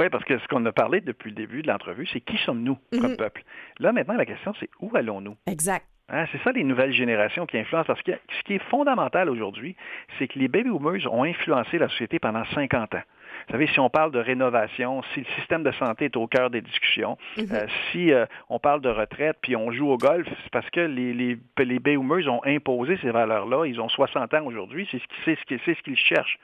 Oui, 0.00 0.08
parce 0.08 0.24
que 0.24 0.38
ce 0.38 0.48
qu'on 0.48 0.64
a 0.64 0.72
parlé 0.72 1.02
depuis 1.02 1.28
le 1.28 1.36
début 1.36 1.60
de 1.60 1.68
l'entrevue, 1.68 2.06
c'est 2.10 2.20
qui 2.22 2.38
sommes-nous 2.38 2.78
comme 2.90 3.10
Mhm. 3.10 3.16
peuple? 3.18 3.42
Là, 3.80 3.92
maintenant, 3.92 4.14
la 4.14 4.24
question, 4.24 4.54
c'est 4.58 4.70
où 4.80 4.90
allons-nous? 4.96 5.36
Exact. 5.46 5.84
Hein, 6.08 6.24
c'est 6.32 6.42
ça 6.42 6.52
les 6.52 6.64
nouvelles 6.64 6.92
générations 6.92 7.44
qui 7.46 7.58
influencent. 7.58 7.84
Parce 7.86 8.02
que 8.02 8.12
ce 8.12 8.42
qui 8.44 8.54
est 8.54 8.64
fondamental 8.70 9.28
aujourd'hui, 9.28 9.76
c'est 10.18 10.26
que 10.26 10.38
les 10.38 10.48
baby 10.48 10.70
boomers 10.70 11.06
ont 11.12 11.22
influencé 11.24 11.76
la 11.78 11.88
société 11.90 12.18
pendant 12.18 12.44
50 12.46 12.94
ans. 12.94 13.02
Vous 13.50 13.54
savez, 13.54 13.66
si 13.66 13.80
on 13.80 13.90
parle 13.90 14.12
de 14.12 14.20
rénovation, 14.20 15.02
si 15.12 15.20
le 15.20 15.26
système 15.36 15.64
de 15.64 15.72
santé 15.72 16.04
est 16.04 16.16
au 16.16 16.28
cœur 16.28 16.50
des 16.50 16.60
discussions, 16.60 17.18
euh, 17.36 17.66
si 17.90 18.12
euh, 18.12 18.24
on 18.48 18.60
parle 18.60 18.80
de 18.80 18.88
retraite 18.88 19.38
puis 19.42 19.56
on 19.56 19.72
joue 19.72 19.90
au 19.90 19.96
golf, 19.96 20.24
c'est 20.44 20.50
parce 20.52 20.70
que 20.70 20.78
les, 20.78 21.12
les, 21.12 21.36
les 21.58 21.96
ont 22.28 22.40
imposé 22.44 22.96
ces 23.02 23.10
valeurs-là. 23.10 23.66
Ils 23.66 23.80
ont 23.80 23.88
60 23.88 24.34
ans 24.34 24.44
aujourd'hui, 24.46 24.86
c'est 24.92 25.00
ce 25.36 25.44
qu'ils 25.46 25.58
ce 25.66 25.74
ce 25.74 25.94
cherchent. 25.96 26.38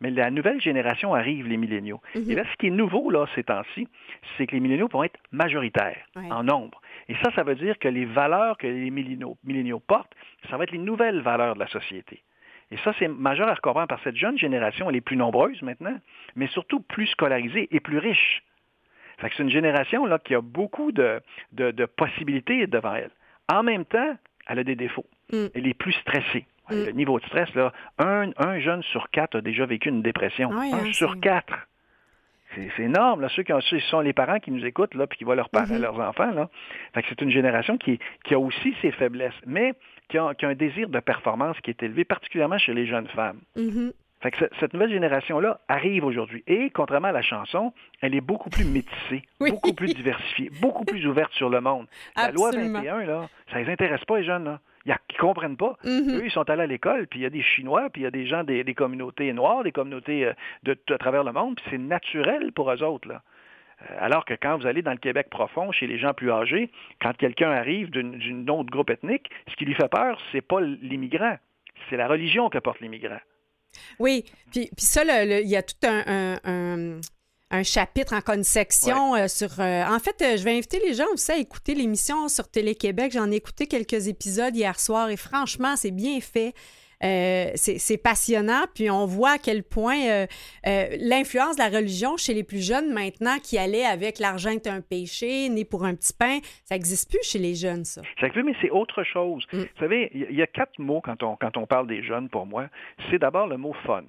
Mais 0.00 0.10
la 0.10 0.30
nouvelle 0.30 0.60
génération 0.60 1.14
arrive, 1.14 1.48
les 1.48 1.56
milléniaux. 1.56 2.00
Et 2.14 2.36
là, 2.36 2.44
ce 2.52 2.56
qui 2.58 2.68
est 2.68 2.70
nouveau, 2.70 3.10
là, 3.10 3.26
ces 3.34 3.42
temps-ci, 3.42 3.88
c'est 4.38 4.46
que 4.46 4.52
les 4.52 4.60
milléniaux 4.60 4.88
vont 4.88 5.02
être 5.02 5.18
majoritaires 5.32 5.98
Ouais. 6.14 6.30
en 6.30 6.44
nombre. 6.44 6.80
Et 7.08 7.14
ça, 7.24 7.32
ça 7.34 7.42
veut 7.42 7.56
dire 7.56 7.76
que 7.80 7.88
les 7.88 8.04
valeurs 8.04 8.56
que 8.56 8.68
les 8.68 8.90
milléniaux, 8.90 9.36
milléniaux 9.42 9.80
portent, 9.80 10.14
ça 10.48 10.56
va 10.56 10.62
être 10.62 10.70
les 10.70 10.78
nouvelles 10.78 11.22
valeurs 11.22 11.54
de 11.54 11.60
la 11.60 11.66
société. 11.66 12.22
Et 12.72 12.78
ça, 12.78 12.92
c'est 12.98 13.06
majeur 13.08 13.48
à 13.48 13.56
comprendre 13.56 13.94
que 13.94 14.02
cette 14.02 14.16
jeune 14.16 14.38
génération, 14.38 14.88
elle 14.90 14.96
est 14.96 15.00
plus 15.02 15.16
nombreuse 15.16 15.60
maintenant, 15.62 15.96
mais 16.36 16.46
surtout 16.48 16.80
plus 16.80 17.06
scolarisée 17.08 17.68
et 17.70 17.80
plus 17.80 17.98
riche. 17.98 18.42
Fait 19.18 19.28
que 19.28 19.36
c'est 19.36 19.42
une 19.42 19.50
génération 19.50 20.06
là, 20.06 20.18
qui 20.18 20.34
a 20.34 20.40
beaucoup 20.40 20.90
de, 20.90 21.20
de- 21.52 21.70
de 21.70 21.84
possibilités 21.84 22.66
devant 22.66 22.94
elle. 22.94 23.10
En 23.52 23.62
même 23.62 23.84
temps, 23.84 24.16
elle 24.48 24.58
a 24.58 24.64
des 24.64 24.74
défauts. 24.74 25.06
Mm. 25.32 25.46
Elle 25.54 25.66
est 25.68 25.74
plus 25.74 25.92
stressée. 25.92 26.46
Mm. 26.70 26.84
Le 26.86 26.92
niveau 26.92 27.20
de 27.20 27.26
stress, 27.26 27.54
là, 27.54 27.72
un, 27.98 28.30
un 28.38 28.58
jeune 28.58 28.82
sur 28.84 29.10
quatre 29.10 29.36
a 29.36 29.40
déjà 29.42 29.66
vécu 29.66 29.90
une 29.90 30.02
dépression. 30.02 30.50
Un 30.52 30.72
hein, 30.72 30.92
sur 30.92 31.20
quatre. 31.20 31.68
C'est 32.54 32.82
énorme, 32.82 33.22
là, 33.22 33.30
ceux 33.30 33.44
qui 33.44 33.52
ont, 33.54 33.60
qui 33.60 33.80
sont 33.88 34.00
les 34.00 34.12
parents 34.12 34.38
qui 34.38 34.50
nous 34.50 34.64
écoutent, 34.66 34.94
là, 34.94 35.06
puis 35.06 35.16
qui 35.18 35.24
voient 35.24 35.36
leurs 35.36 35.48
parents, 35.48 35.72
Mhm. 35.74 35.80
leurs 35.80 35.98
enfants, 36.00 36.30
là. 36.32 36.50
Fait 36.94 37.00
que 37.02 37.08
c'est 37.08 37.20
une 37.22 37.30
génération 37.30 37.78
qui, 37.78 37.98
qui 38.24 38.34
a 38.34 38.38
aussi 38.38 38.74
ses 38.82 38.90
faiblesses, 38.92 39.32
mais 39.46 39.72
qui 40.34 40.44
a 40.46 40.48
un 40.48 40.54
désir 40.54 40.88
de 40.88 41.00
performance 41.00 41.56
qui 41.62 41.70
est 41.70 41.82
élevé, 41.82 42.04
particulièrement 42.04 42.58
chez 42.58 42.74
les 42.74 42.86
jeunes 42.86 43.08
femmes. 43.08 43.40
Mhm. 43.56 43.92
Fait 44.20 44.30
que 44.30 44.38
ce- 44.38 44.54
cette 44.60 44.72
nouvelle 44.72 44.90
génération-là 44.92 45.58
arrive 45.66 46.04
aujourd'hui. 46.04 46.44
Et 46.46 46.70
contrairement 46.70 47.08
à 47.08 47.12
la 47.12 47.22
chanson, 47.22 47.72
elle 48.00 48.14
est 48.14 48.20
beaucoup 48.20 48.50
plus 48.50 48.64
métissée, 48.64 49.22
Oui. 49.40 49.50
beaucoup 49.50 49.72
plus 49.72 49.92
diversifiée, 49.94 50.50
beaucoup 50.60 50.84
plus 50.84 51.04
ouverte 51.08 51.32
sur 51.32 51.50
le 51.50 51.60
monde. 51.60 51.86
La 52.16 52.30
loi 52.30 52.50
21, 52.52 53.04
là, 53.04 53.28
ça 53.50 53.58
les 53.60 53.68
intéresse 53.72 54.04
pas, 54.04 54.18
les 54.18 54.24
jeunes, 54.24 54.44
là. 54.44 54.60
Il 54.84 54.88
y 54.88 54.92
a- 54.92 54.98
Ils 55.10 55.16
comprennent 55.16 55.56
pas. 55.56 55.76
Mhm. 55.84 56.16
Eux, 56.18 56.24
ils 56.24 56.30
sont 56.32 56.48
allés 56.50 56.62
à 56.62 56.66
l'école, 56.66 57.06
puis 57.06 57.20
il 57.20 57.22
y 57.22 57.26
a 57.26 57.30
des 57.30 57.42
Chinois, 57.42 57.88
puis 57.90 58.02
il 58.02 58.04
y 58.04 58.06
a 58.08 58.10
des 58.10 58.26
gens 58.26 58.42
des, 58.44 58.64
des 58.64 58.74
communautés 58.74 59.32
noires, 59.32 59.62
des 59.64 59.70
communautés 59.72 60.26
euh, 60.26 60.32
de, 60.64 60.76
de 60.88 60.96
travers 60.96 61.22
le 61.24 61.32
monde, 61.32 61.54
puis 61.56 61.64
c'est 61.70 61.78
naturel 61.78 62.50
pour 62.52 62.70
eux 62.72 62.82
autres, 62.82 63.08
là. 63.08 63.22
Euh, 63.90 63.94
Alors 64.00 64.24
que 64.24 64.34
quand 64.34 64.58
vous 64.58 64.66
allez 64.66 64.82
dans 64.82 64.92
le 64.92 64.98
Québec 64.98 65.28
profond, 65.30 65.72
chez 65.72 65.86
les 65.86 65.98
gens 65.98 66.14
plus 66.14 66.30
âgés, 66.30 66.70
quand 67.00 67.16
quelqu'un 67.16 67.50
arrive 67.50 67.90
d'une 67.90 68.18
d'une 68.18 68.48
autre 68.50 68.70
groupe 68.70 68.90
ethnique, 68.90 69.28
ce 69.48 69.56
qui 69.56 69.64
lui 69.64 69.74
fait 69.74 69.88
peur, 69.88 70.18
c'est 70.32 70.40
pas 70.42 70.60
l'immigrant, 70.60 71.36
c'est 71.90 71.96
la 71.96 72.08
religion 72.08 72.48
que 72.48 72.58
porte 72.58 72.80
l'immigrant. 72.80 73.20
Oui, 73.98 74.24
puis, 74.50 74.68
puis 74.76 74.84
ça, 74.84 75.02
il 75.24 75.48
y 75.48 75.56
a 75.56 75.62
tout 75.62 75.74
un, 75.86 76.02
un- 76.06 76.38
un- 76.44 77.00
un 77.54 77.62
chapitre, 77.62 78.14
encore 78.14 78.34
une 78.34 78.44
section 78.44 79.14
euh, 79.14 79.28
sur... 79.28 79.60
euh, 79.60 79.84
en 79.84 79.98
fait, 79.98 80.22
euh, 80.22 80.36
je 80.38 80.42
vais 80.44 80.52
inviter 80.56 80.78
les 80.86 80.94
gens 80.94 81.04
aussi 81.12 81.32
à 81.32 81.36
écouter 81.36 81.74
l'émission 81.74 82.28
sur 82.28 82.48
Télé-Québec. 82.50 83.12
J'en 83.12 83.30
ai 83.30 83.36
écouté 83.36 83.66
quelques 83.66 84.08
épisodes 84.08 84.56
hier 84.56 84.78
soir 84.80 85.10
et 85.10 85.18
franchement, 85.18 85.76
c'est 85.76 85.90
bien 85.90 86.18
fait. 86.20 86.54
Euh, 87.04 87.50
c'est 87.56 88.02
passionnant, 88.02 88.64
puis 88.74 88.90
on 88.90 89.06
voit 89.06 89.32
à 89.32 89.38
quel 89.38 89.64
point 89.64 89.98
euh, 90.06 90.26
euh, 90.66 90.86
l'influence 91.00 91.56
de 91.56 91.62
la 91.62 91.68
religion 91.68 92.16
chez 92.16 92.32
les 92.32 92.44
plus 92.44 92.64
jeunes 92.64 92.92
maintenant 92.92 93.38
qui 93.42 93.58
allaient 93.58 93.84
avec 93.84 94.18
l'argent 94.18 94.50
est 94.50 94.66
un 94.66 94.80
péché, 94.80 95.48
né 95.48 95.64
pour 95.64 95.84
un 95.84 95.94
petit 95.94 96.12
pain, 96.12 96.38
ça 96.64 96.76
n'existe 96.76 97.10
plus 97.10 97.22
chez 97.22 97.38
les 97.38 97.54
jeunes, 97.54 97.84
ça. 97.84 98.02
Ça 98.20 98.30
fait, 98.30 98.42
mais 98.42 98.54
c'est 98.60 98.70
autre 98.70 99.02
chose. 99.02 99.44
Mm. 99.52 99.58
Vous 99.58 99.80
savez, 99.80 100.10
il 100.14 100.30
y 100.30 100.42
y 100.42 100.42
a 100.42 100.46
quatre 100.46 100.78
mots 100.78 101.00
quand 101.00 101.22
on, 101.22 101.36
quand 101.36 101.56
on 101.56 101.66
parle 101.66 101.86
des 101.86 102.02
jeunes, 102.02 102.28
pour 102.28 102.46
moi. 102.46 102.66
C'est 103.10 103.18
d'abord 103.18 103.46
le 103.46 103.56
mot 103.56 103.74
fun. 103.84 104.02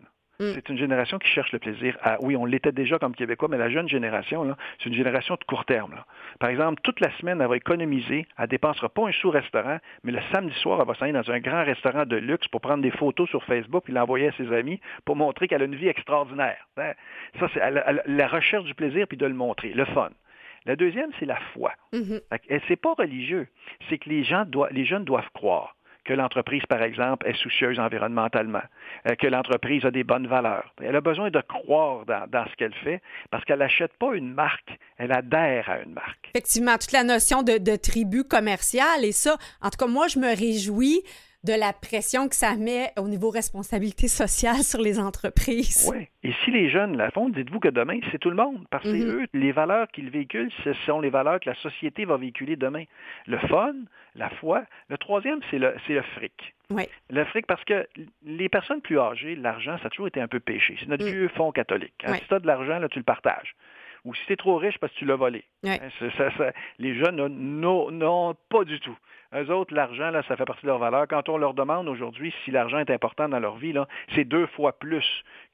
Mm. 0.44 0.54
C'est 0.56 0.70
une 0.70 0.78
génération 0.78 1.20
qui 1.20 1.28
cherche 1.28 1.52
le 1.52 1.60
plaisir. 1.60 1.98
À, 2.02 2.18
oui, 2.22 2.36
on 2.36 2.46
l'était 2.46 2.72
déjà 2.72 3.00
comme 3.00 3.16
Québécois, 3.16 3.48
mais 3.50 3.58
la 3.58 3.70
jeune 3.70 3.88
génération, 3.88 4.56
c'est 4.78 4.90
une 4.90 4.96
génération 4.96 5.36
de 5.36 5.44
court 5.46 5.66
terme. 5.66 5.92
là. 5.92 6.06
Par 6.40 6.50
exemple, 6.50 6.82
toute 6.84 7.00
la 7.00 7.12
semaine, 7.18 7.42
elle 7.42 7.48
va 7.48 7.58
économiser, 7.58 8.28
elle 8.38 8.48
dépensera 8.48 8.90
pas 8.90 9.08
un 9.08 9.12
sou 9.12 9.30
au 9.30 9.32
restaurant, 9.32 9.78
mais 10.04 10.12
le 10.12 10.20
samedi 10.32 10.54
soir, 10.56 10.80
elle 10.82 10.88
va 10.88 10.96
s'en 10.96 11.06
aller 11.06 11.14
dans 11.14 11.32
un 11.32 11.40
grand 11.40 11.64
restaurant 11.64 12.06
de 12.06 12.16
luxe 12.16 12.48
pour 12.48 12.62
prendre 12.62 12.82
des 12.84 12.92
photos 12.92 13.30
sur 13.30 13.44
Facebook 13.44 13.86
et 13.88 13.92
l'envoyer 13.92 14.28
à 14.28 14.32
ses 14.34 14.52
amis 14.54 14.80
pour 15.06 15.16
montrer 15.16 15.48
qu'elle 15.48 15.62
a 15.62 15.66
une 15.66 15.76
vie 15.76 15.88
extraordinaire. 15.88 16.68
Hein? 16.78 16.94
Ça, 17.40 17.48
c'est 17.54 17.62
la 18.06 18.28
recherche 18.28 18.66
du 18.66 18.74
plaisir 18.74 19.08
puis 19.08 19.18
de 19.18 19.26
le 19.26 19.34
montrer, 19.34 19.70
le 19.70 19.86
fun. 19.86 20.10
La 20.66 20.76
deuxième, 20.76 21.10
c'est 21.20 21.26
la 21.26 21.40
foi. 21.54 21.74
Que, 21.92 22.54
Et 22.54 22.62
c'est 22.68 22.78
pas 22.78 22.94
religieux. 22.94 23.48
C'est 23.90 23.98
que 23.98 24.10
les 24.10 24.24
gens 24.24 24.46
doivent, 24.46 24.72
les 24.72 24.86
jeunes 24.86 25.04
doivent 25.04 25.30
croire 25.34 25.76
que 26.06 26.14
l'entreprise, 26.14 26.64
par 26.68 26.82
exemple, 26.82 27.28
est 27.28 27.36
soucieuse 27.36 27.80
environnementalement, 27.80 28.62
euh, 29.08 29.16
que 29.16 29.28
l'entreprise 29.28 29.86
a 29.86 29.92
des 29.92 30.04
bonnes 30.04 30.28
valeurs. 30.28 30.74
Elle 30.82 30.96
a 30.96 31.02
besoin 31.02 31.30
de 31.30 31.42
croire 31.42 32.06
dans, 32.06 32.46
ce 32.50 32.56
qu'elle 32.56 32.74
fait 32.76 33.02
parce 33.32 33.44
qu'elle 33.46 33.60
n'achète 33.60 33.94
pas 33.98 34.14
une 34.14 34.34
marque, 34.34 34.78
elle 34.98 35.12
adhère 35.12 35.70
à 35.70 35.80
une 35.80 35.94
marque. 35.94 36.32
Effectivement, 36.34 36.78
toute 36.78 36.92
la 36.92 37.04
notion 37.04 37.44
de, 37.44 37.58
de 37.58 37.76
tribu 37.76 38.24
commerciale 38.24 39.04
et 39.04 39.12
ça, 39.12 39.38
en 39.62 39.70
tout 39.70 39.78
cas, 39.78 39.88
moi, 39.88 40.08
je 40.08 40.20
me 40.20 40.36
réjouis 40.36 41.04
de 41.44 41.54
la 41.54 41.74
pression 41.74 42.30
que 42.30 42.36
ça 42.36 42.56
met 42.56 42.92
au 42.98 43.08
niveau 43.08 43.30
responsabilité 43.30 44.08
sociale 44.08 44.64
sur 44.64 44.80
les 44.80 44.98
entreprises. 45.00 45.92
Oui. 45.94 46.08
Et 46.24 46.32
si 46.46 46.52
les 46.52 46.70
jeunes 46.70 46.96
la 46.96 47.12
font, 47.12 47.28
dites-vous 47.30 47.60
que 47.60 47.68
demain, 47.68 48.00
c'est 48.12 48.18
tout 48.18 48.30
le 48.30 48.36
monde. 48.38 48.66
Parce 48.70 48.84
que 48.86 48.90
Mhm. 48.90 49.10
eux, 49.24 49.28
les 49.34 49.52
valeurs 49.52 49.88
qu'ils 49.90 50.10
véhiculent, 50.10 50.52
ce 50.64 50.74
sont 50.86 51.02
les 51.02 51.10
valeurs 51.10 51.40
que 51.42 51.50
la 51.50 51.56
société 51.56 52.06
va 52.06 52.16
véhiculer 52.18 52.56
demain. 52.56 52.86
Le 53.28 53.38
fun, 53.40 53.74
la 54.16 54.30
foi. 54.30 54.64
Le 54.90 54.98
troisième, 54.98 55.40
c'est 55.52 55.58
le, 55.60 55.76
c'est 55.86 55.94
le 55.94 56.02
fric. 56.16 56.54
Oui. 56.70 56.84
Le 57.10 57.26
fric, 57.26 57.46
parce 57.46 57.64
que 57.66 57.86
les 58.26 58.48
personnes 58.48 58.80
plus 58.82 58.98
âgées, 59.00 59.36
l'argent, 59.36 59.78
ça 59.80 59.88
a 59.88 59.90
toujours 59.90 60.08
été 60.08 60.22
un 60.22 60.28
peu 60.30 60.40
péché. 60.40 60.78
C'est 60.80 60.88
notre 60.88 61.04
Mm. 61.06 61.10
vieux 61.12 61.28
fonds 61.30 61.52
catholique. 61.52 61.94
hein. 62.06 62.14
Si 62.16 62.26
tu 62.28 62.34
as 62.34 62.40
de 62.40 62.48
l'argent, 62.48 62.80
là, 62.80 62.88
tu 62.88 63.00
le 63.00 63.04
partages. 63.04 63.54
Ou 64.06 64.14
si 64.16 64.22
tu 64.28 64.34
es 64.34 64.36
trop 64.36 64.58
riche, 64.58 64.78
parce 64.80 64.92
que 64.94 65.00
tu 65.00 65.06
l'as 65.06 65.16
volé. 65.16 65.44
Ouais. 65.64 65.80
Hein, 65.82 65.90
c'est- 66.00 66.12
ça- 66.18 66.30
ça- 66.38 66.52
les 66.78 66.94
jeunes, 66.96 67.16
là, 67.18 67.30
non, 67.30 67.90
non, 67.92 68.36
pas 68.50 68.66
du 68.66 68.80
tout. 68.82 68.98
Eux 69.34 69.50
autres, 69.50 69.74
l'argent, 69.74 70.10
là, 70.12 70.22
ça 70.28 70.36
fait 70.36 70.46
partie 70.46 70.64
de 70.64 70.68
leur 70.68 70.78
valeur. 70.78 71.08
Quand 71.08 71.28
on 71.30 71.38
leur 71.38 71.54
demande 71.54 71.88
aujourd'hui 71.88 72.34
si 72.44 72.52
l'argent 72.52 72.80
est 72.80 72.92
important 72.92 73.30
dans 73.30 73.40
leur 73.40 73.56
vie, 73.58 73.72
là, 73.74 73.88
c'est 74.14 74.26
deux 74.26 74.46
fois 74.48 74.78
plus 74.78 75.06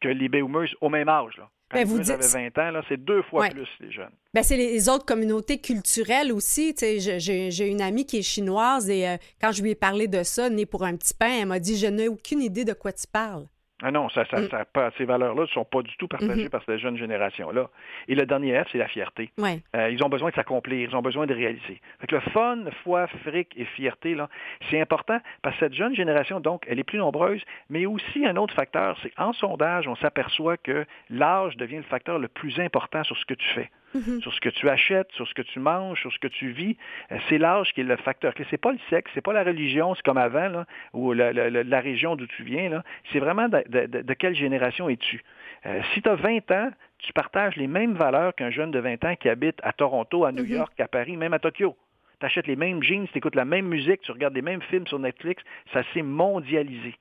que 0.01 0.07
les 0.09 0.27
boomers 0.29 0.67
au 0.81 0.89
même 0.89 1.07
âge. 1.09 1.37
Là. 1.37 1.47
Quand 1.71 1.77
Ben, 1.77 1.87
vous 1.87 1.99
dites- 1.99 2.09
avaient 2.09 2.49
20 2.49 2.57
ans, 2.57 2.81
c'est 2.89 2.97
deux 2.97 3.21
fois 3.21 3.41
Ouais. 3.41 3.51
plus 3.51 3.67
les 3.79 3.91
jeunes. 3.91 4.09
Ben, 4.33 4.41
c'est 4.41 4.57
les 4.57 4.89
autres 4.89 5.05
communautés 5.05 5.61
culturelles 5.61 6.31
aussi. 6.33 6.73
J'ai 6.79 7.67
une 7.69 7.81
amie 7.81 8.05
qui 8.07 8.17
est 8.17 8.21
chinoise 8.23 8.89
et 8.89 9.07
euh, 9.07 9.17
quand 9.39 9.51
je 9.51 9.61
lui 9.61 9.69
ai 9.71 9.75
parlé 9.75 10.07
de 10.07 10.23
ça, 10.23 10.49
né 10.49 10.65
pour 10.65 10.83
un 10.83 10.97
petit 10.97 11.13
pain, 11.13 11.29
elle 11.41 11.47
m'a 11.47 11.59
dit 11.59 11.77
Je 11.77 11.85
n'ai 11.85 12.07
aucune 12.07 12.41
idée 12.41 12.65
de 12.65 12.73
quoi 12.73 12.91
tu 12.91 13.05
parles. 13.13 13.45
Ah 13.81 13.91
non, 13.91 14.09
ça, 14.09 14.25
ça, 14.25 14.41
Mm. 14.41 14.49
ça- 14.49 14.65
pas- 14.65 14.91
ces 14.97 15.05
valeurs-là 15.05 15.43
ne 15.43 15.47
sont 15.47 15.63
pas 15.63 15.81
du 15.81 15.95
tout 15.97 16.07
partagées 16.09 16.43
Mhm. 16.43 16.49
par 16.49 16.61
cette 16.65 16.79
jeune 16.79 16.97
génération-là. 16.97 17.69
Et 18.09 18.15
le 18.15 18.25
dernier 18.25 18.61
F, 18.63 18.67
c'est 18.71 18.77
la 18.77 18.87
fierté. 18.89 19.31
Ouais. 19.37 19.61
Euh, 19.75 19.89
ils 19.89 20.03
ont 20.03 20.09
besoin 20.09 20.31
de 20.31 20.35
s'accomplir, 20.35 20.89
ils 20.89 20.95
ont 20.95 21.01
besoin 21.01 21.25
de 21.25 21.33
réaliser. 21.33 21.79
Fait 22.01 22.07
que 22.07 22.15
le 22.15 22.21
fun, 22.33 22.57
foi, 22.83 23.07
fric 23.23 23.53
et 23.55 23.63
fierté, 23.65 24.15
là, 24.15 24.27
c'est 24.69 24.81
important 24.81 25.19
parce 25.41 25.55
que 25.55 25.65
cette 25.65 25.73
jeune 25.75 25.95
génération, 25.95 26.41
donc, 26.41 26.65
elle 26.67 26.79
est 26.79 26.83
plus 26.83 26.97
nombreuse, 26.99 27.41
mais 27.69 27.85
aussi 27.85 28.25
un 28.25 28.35
autre 28.35 28.53
facteur, 28.53 28.97
c'est 29.01 29.13
en 29.17 29.31
sondage, 29.31 29.87
on 29.87 29.95
s'aperçoit 29.95 30.57
que 30.57 30.85
l'âge 31.09 31.55
devient 31.55 31.77
le 31.77 31.83
facteur 31.83 32.19
le 32.19 32.27
plus 32.27 32.59
important 32.59 33.03
sur 33.05 33.15
ce 33.17 33.25
que 33.25 33.33
tu 33.33 33.47
fais. 33.55 33.69
Mhm. 33.95 34.21
Sur 34.21 34.33
ce 34.33 34.39
que 34.39 34.49
tu 34.49 34.69
achètes, 34.69 35.11
sur 35.13 35.27
ce 35.27 35.33
que 35.33 35.41
tu 35.41 35.59
manges, 35.59 35.99
sur 36.01 36.11
ce 36.13 36.19
que 36.19 36.27
tu 36.27 36.49
vis, 36.51 36.77
Euh, 37.11 37.17
c'est 37.27 37.37
l'âge 37.39 37.73
qui 37.73 37.81
est 37.81 37.83
le 37.83 37.95
facteur 37.97 38.33
clé. 38.33 38.45
C'est 38.49 38.57
pas 38.61 38.71
le 38.71 38.77
sexe, 38.89 39.09
c'est 39.15 39.21
pas 39.21 39.33
la 39.33 39.43
religion, 39.43 39.95
c'est 39.95 40.03
comme 40.03 40.17
avant, 40.19 40.47
là, 40.49 40.65
ou 40.93 41.13
la, 41.13 41.33
la- 41.33 41.49
la- 41.49 41.79
région 41.79 42.15
d'où 42.15 42.27
tu 42.27 42.43
viens. 42.43 42.83
C'est 43.11 43.19
vraiment 43.19 43.47
de, 43.49 43.63
de- 43.67 43.85
de- 43.87 44.01
de 44.01 44.13
quelle 44.13 44.35
génération 44.35 44.89
es-tu? 44.89 45.23
Euh, 45.65 45.81
si 45.93 46.01
tu 46.01 46.09
as 46.09 46.15
20 46.15 46.51
ans, 46.51 46.69
tu 46.99 47.11
partages 47.13 47.55
les 47.55 47.67
mêmes 47.67 47.93
valeurs 47.93 48.35
qu'un 48.35 48.51
jeune 48.51 48.71
de 48.71 48.79
20 48.79 49.03
ans 49.05 49.15
qui 49.15 49.27
habite 49.29 49.57
à 49.63 49.71
Toronto, 49.73 50.23
à 50.25 50.31
New 50.31 50.43
Mhm. 50.43 50.51
York, 50.51 50.79
à 50.79 50.87
Paris, 50.87 51.17
même 51.17 51.33
à 51.33 51.39
Tokyo. 51.39 51.75
Tu 52.19 52.25
achètes 52.25 52.47
les 52.47 52.55
mêmes 52.57 52.83
jeans, 52.83 53.07
tu 53.07 53.17
écoutes 53.17 53.35
la 53.35 53.45
même 53.45 53.65
musique, 53.67 54.01
tu 54.01 54.11
regardes 54.11 54.35
les 54.35 54.41
mêmes 54.41 54.61
films 54.63 54.85
sur 54.87 54.99
Netflix, 54.99 55.41
ça 55.73 55.81
s'est 55.93 56.01
mondialisé. 56.01 56.95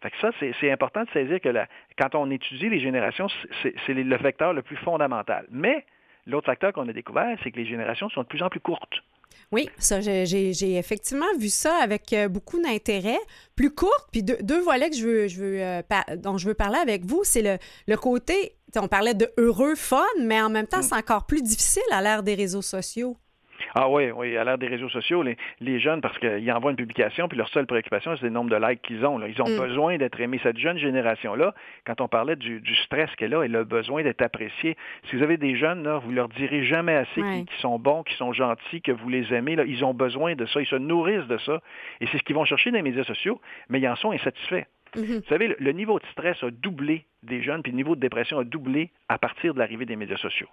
Fait 0.00 0.10
que 0.12 0.16
ça, 0.18 0.30
c'est 0.60 0.70
important 0.70 1.02
de 1.02 1.10
saisir 1.10 1.40
que 1.40 1.48
la- 1.48 1.66
quand 1.98 2.14
on 2.14 2.30
étudie 2.30 2.68
les 2.68 2.78
générations, 2.78 3.26
c'est 3.62 3.74
c'est 3.84 3.94
le 3.94 4.16
vecteur 4.16 4.52
le 4.52 4.62
plus 4.62 4.76
fondamental. 4.76 5.46
Mais 5.50 5.84
l'autre 6.28 6.46
facteur 6.46 6.72
qu'on 6.72 6.88
a 6.88 6.92
découvert, 6.92 7.36
c'est 7.42 7.50
que 7.50 7.56
les 7.56 7.66
générations 7.66 8.08
sont 8.10 8.22
de 8.22 8.26
plus 8.28 8.42
en 8.42 8.48
plus 8.48 8.60
courtes. 8.60 8.94
Oui, 9.50 9.70
ça, 9.78 10.00
j'ai- 10.02 10.76
effectivement 10.76 11.24
vu 11.38 11.48
ça 11.48 11.74
avec 11.82 12.12
euh, 12.12 12.28
beaucoup 12.28 12.60
d'intérêt. 12.62 13.18
Plus 13.56 13.74
courte, 13.74 14.08
puis 14.12 14.22
deux, 14.22 14.36
deux 14.42 14.60
volets 14.60 14.90
que 14.90 14.96
je 14.96 15.06
veux, 15.06 15.28
je 15.28 15.40
veux, 15.40 15.62
euh, 15.62 15.82
dont 16.18 16.36
je 16.36 16.46
veux 16.48 16.54
parler 16.54 16.78
avec 16.78 17.04
vous, 17.06 17.22
c'est 17.24 17.40
le, 17.42 17.56
le 17.86 17.96
côté, 17.96 18.52
on 18.76 18.88
parlait 18.88 19.14
de 19.14 19.30
heureux, 19.38 19.74
fun, 19.74 20.04
mais 20.20 20.40
en 20.40 20.50
même 20.50 20.66
temps, 20.66 20.82
c'est 20.82 20.94
encore 20.94 21.24
plus 21.26 21.42
difficile 21.42 21.82
à 21.92 22.02
l'ère 22.02 22.22
des 22.22 22.34
réseaux 22.34 22.60
sociaux. 22.62 23.16
Ah 23.74 23.88
oui, 23.88 24.10
oui, 24.10 24.36
à 24.36 24.44
l'ère 24.44 24.58
des 24.58 24.66
réseaux 24.68 24.88
sociaux, 24.88 25.22
les, 25.22 25.36
les 25.60 25.78
jeunes, 25.80 26.00
parce 26.00 26.18
qu'ils 26.18 26.50
envoient 26.52 26.70
une 26.70 26.76
publication, 26.76 27.28
puis 27.28 27.36
leur 27.38 27.48
seule 27.48 27.66
préoccupation, 27.66 28.16
c'est 28.16 28.24
le 28.24 28.30
nombre 28.30 28.50
de 28.50 28.56
likes 28.56 28.82
qu'ils 28.82 29.04
ont. 29.04 29.18
là. 29.18 29.26
Ils 29.28 29.40
ont 29.42 29.48
Mm. 29.48 29.58
besoin 29.58 29.96
d'être 29.98 30.20
aimés. 30.20 30.40
Cette 30.42 30.58
jeune 30.58 30.78
génération-là, 30.78 31.54
quand 31.86 32.00
on 32.00 32.08
parlait 32.08 32.36
du, 32.36 32.60
du 32.60 32.74
stress 32.76 33.10
qu'elle 33.16 33.34
a, 33.34 33.42
elle 33.42 33.56
a 33.56 33.64
besoin 33.64 34.02
d'être 34.02 34.22
appréciée. 34.22 34.76
Si 35.10 35.16
vous 35.16 35.22
avez 35.22 35.36
des 35.36 35.56
jeunes, 35.56 35.82
là, 35.84 35.98
vous 35.98 36.10
leur 36.12 36.28
direz 36.28 36.64
jamais 36.64 36.94
assez 36.94 37.20
Ouais. 37.22 37.44
qu'ils 37.44 37.60
sont 37.60 37.78
bons, 37.78 38.02
qu'ils 38.02 38.16
sont 38.16 38.32
gentils, 38.32 38.80
que 38.82 38.92
vous 38.92 39.08
les 39.08 39.32
aimez. 39.34 39.56
Là. 39.56 39.64
Ils 39.64 39.84
ont 39.84 39.94
besoin 39.94 40.34
de 40.34 40.46
ça, 40.46 40.60
ils 40.60 40.66
se 40.66 40.76
nourrissent 40.76 41.26
de 41.28 41.38
ça. 41.38 41.60
Et 42.00 42.06
c'est 42.08 42.18
ce 42.18 42.22
qu'ils 42.22 42.36
vont 42.36 42.44
chercher 42.44 42.70
dans 42.70 42.76
les 42.76 42.82
médias 42.82 43.04
sociaux, 43.04 43.40
mais 43.68 43.80
ils 43.80 43.88
en 43.88 43.96
sont 43.96 44.12
insatisfaits. 44.12 44.64
Mhm. 44.96 45.02
Vous 45.04 45.22
savez, 45.28 45.54
le, 45.58 45.72
niveau 45.72 45.98
de 45.98 46.06
stress 46.12 46.42
a 46.42 46.50
doublé 46.50 47.04
des 47.22 47.42
jeunes, 47.42 47.62
puis 47.62 47.72
le 47.72 47.76
niveau 47.76 47.94
de 47.94 48.00
dépression 48.00 48.38
a 48.38 48.44
doublé 48.44 48.90
à 49.08 49.18
partir 49.18 49.52
de 49.52 49.58
l'arrivée 49.58 49.84
des 49.84 49.96
médias 49.96 50.16
sociaux. 50.16 50.48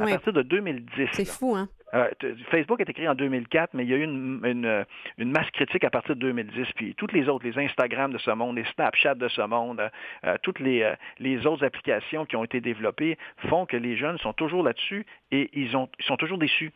À 0.00 0.06
partir 0.06 0.32
de 0.32 0.42
2010. 0.42 1.08
C'est 1.12 1.24
fou, 1.24 1.56
hein? 1.56 1.68
Euh, 1.94 2.08
Facebook 2.50 2.80
est 2.80 2.88
écrit 2.88 3.08
en 3.08 3.14
2004, 3.14 3.74
mais 3.74 3.84
il 3.84 3.90
y 3.90 3.94
a 3.94 3.96
eu 3.96 4.04
une, 4.04 4.40
une, 4.44 4.64
euh, 4.64 4.84
une 5.18 5.32
masse 5.32 5.50
critique 5.50 5.82
à 5.84 5.90
partir 5.90 6.14
de 6.14 6.20
2010. 6.20 6.66
Puis 6.76 6.94
toutes 6.94 7.12
les 7.12 7.28
autres, 7.28 7.44
les 7.44 7.58
Instagram 7.58 8.12
de 8.12 8.18
ce 8.18 8.30
monde, 8.30 8.56
les 8.56 8.64
Snapchat 8.74 9.16
de 9.16 9.28
ce 9.28 9.42
monde, 9.42 9.82
euh, 10.24 10.36
toutes 10.42 10.60
les, 10.60 10.82
euh, 10.82 10.94
les 11.18 11.46
autres 11.46 11.64
applications 11.64 12.26
qui 12.26 12.36
ont 12.36 12.44
été 12.44 12.60
développées 12.60 13.18
font 13.48 13.66
que 13.66 13.76
les 13.76 13.96
jeunes 13.96 14.18
sont 14.18 14.32
toujours 14.32 14.62
là-dessus 14.62 15.04
et 15.32 15.50
ils, 15.52 15.76
ont, 15.76 15.88
ils 15.98 16.04
sont 16.04 16.16
toujours 16.16 16.38
déçus. 16.38 16.72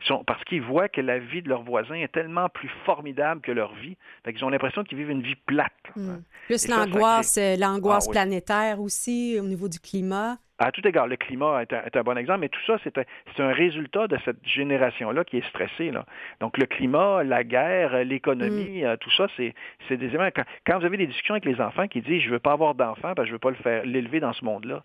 Ils 0.00 0.06
sont- 0.06 0.22
parce 0.22 0.44
qu'ils 0.44 0.62
voient 0.62 0.88
que 0.88 1.00
la 1.00 1.18
vie 1.18 1.42
de 1.42 1.48
leurs 1.48 1.62
voisins 1.62 1.94
est 1.94 2.12
tellement 2.12 2.48
plus 2.48 2.70
formidable 2.84 3.40
que 3.40 3.50
leur 3.50 3.74
vie. 3.74 3.96
Fait 4.24 4.32
qu'ils 4.32 4.44
ont 4.44 4.48
l'impression 4.50 4.84
qu'ils 4.84 4.98
vivent 4.98 5.10
une 5.10 5.22
vie 5.22 5.34
plate. 5.34 5.72
là. 5.96 6.02
Mm. 6.02 6.22
Plus 6.46 6.68
l'angoisse, 6.68 7.38
l'angoisse 7.58 8.04
Ah 8.06 8.10
oui. 8.10 8.14
planétaire 8.14 8.80
aussi, 8.80 9.38
au 9.40 9.44
niveau 9.44 9.68
du 9.68 9.80
climat. 9.80 10.36
À 10.60 10.72
tout 10.72 10.86
égard, 10.86 11.06
le 11.06 11.16
climat 11.16 11.62
est 11.62 11.72
un, 11.72 11.82
est 11.84 11.96
un 11.96 12.02
bon 12.02 12.18
exemple, 12.18 12.40
mais 12.40 12.48
tout 12.48 12.60
ça, 12.66 12.78
c'est 12.82 13.40
un, 13.40 13.52
résultat 13.52 14.08
de 14.08 14.18
cette 14.24 14.44
génération-là 14.44 15.22
qui 15.24 15.36
est 15.38 15.46
stressée. 15.48 15.92
Là. 15.92 16.04
Donc, 16.40 16.58
le 16.58 16.66
climat, 16.66 17.22
la 17.22 17.44
guerre, 17.44 18.04
l'économie, 18.04 18.84
euh, 18.84 18.96
tout 18.96 19.10
ça, 19.12 19.28
c'est 19.36 19.54
des 19.96 20.06
éléments. 20.06 20.28
Quand, 20.34 20.42
quand 20.66 20.80
vous 20.80 20.84
avez 20.86 20.96
des 20.96 21.06
discussions 21.06 21.34
avec 21.34 21.44
les 21.44 21.60
enfants 21.60 21.86
qui 21.86 22.00
disent 22.00 22.22
«je 22.24 22.30
veux 22.30 22.40
pas 22.40 22.52
avoir 22.52 22.74
d'enfant 22.74 23.14
parce 23.14 23.20
que 23.20 23.26
je 23.26 23.32
veux 23.32 23.38
pas 23.38 23.50
le 23.50 23.56
faire 23.56 23.84
l'élever 23.84 24.18
dans 24.18 24.32
ce 24.32 24.44
monde-là», 24.44 24.82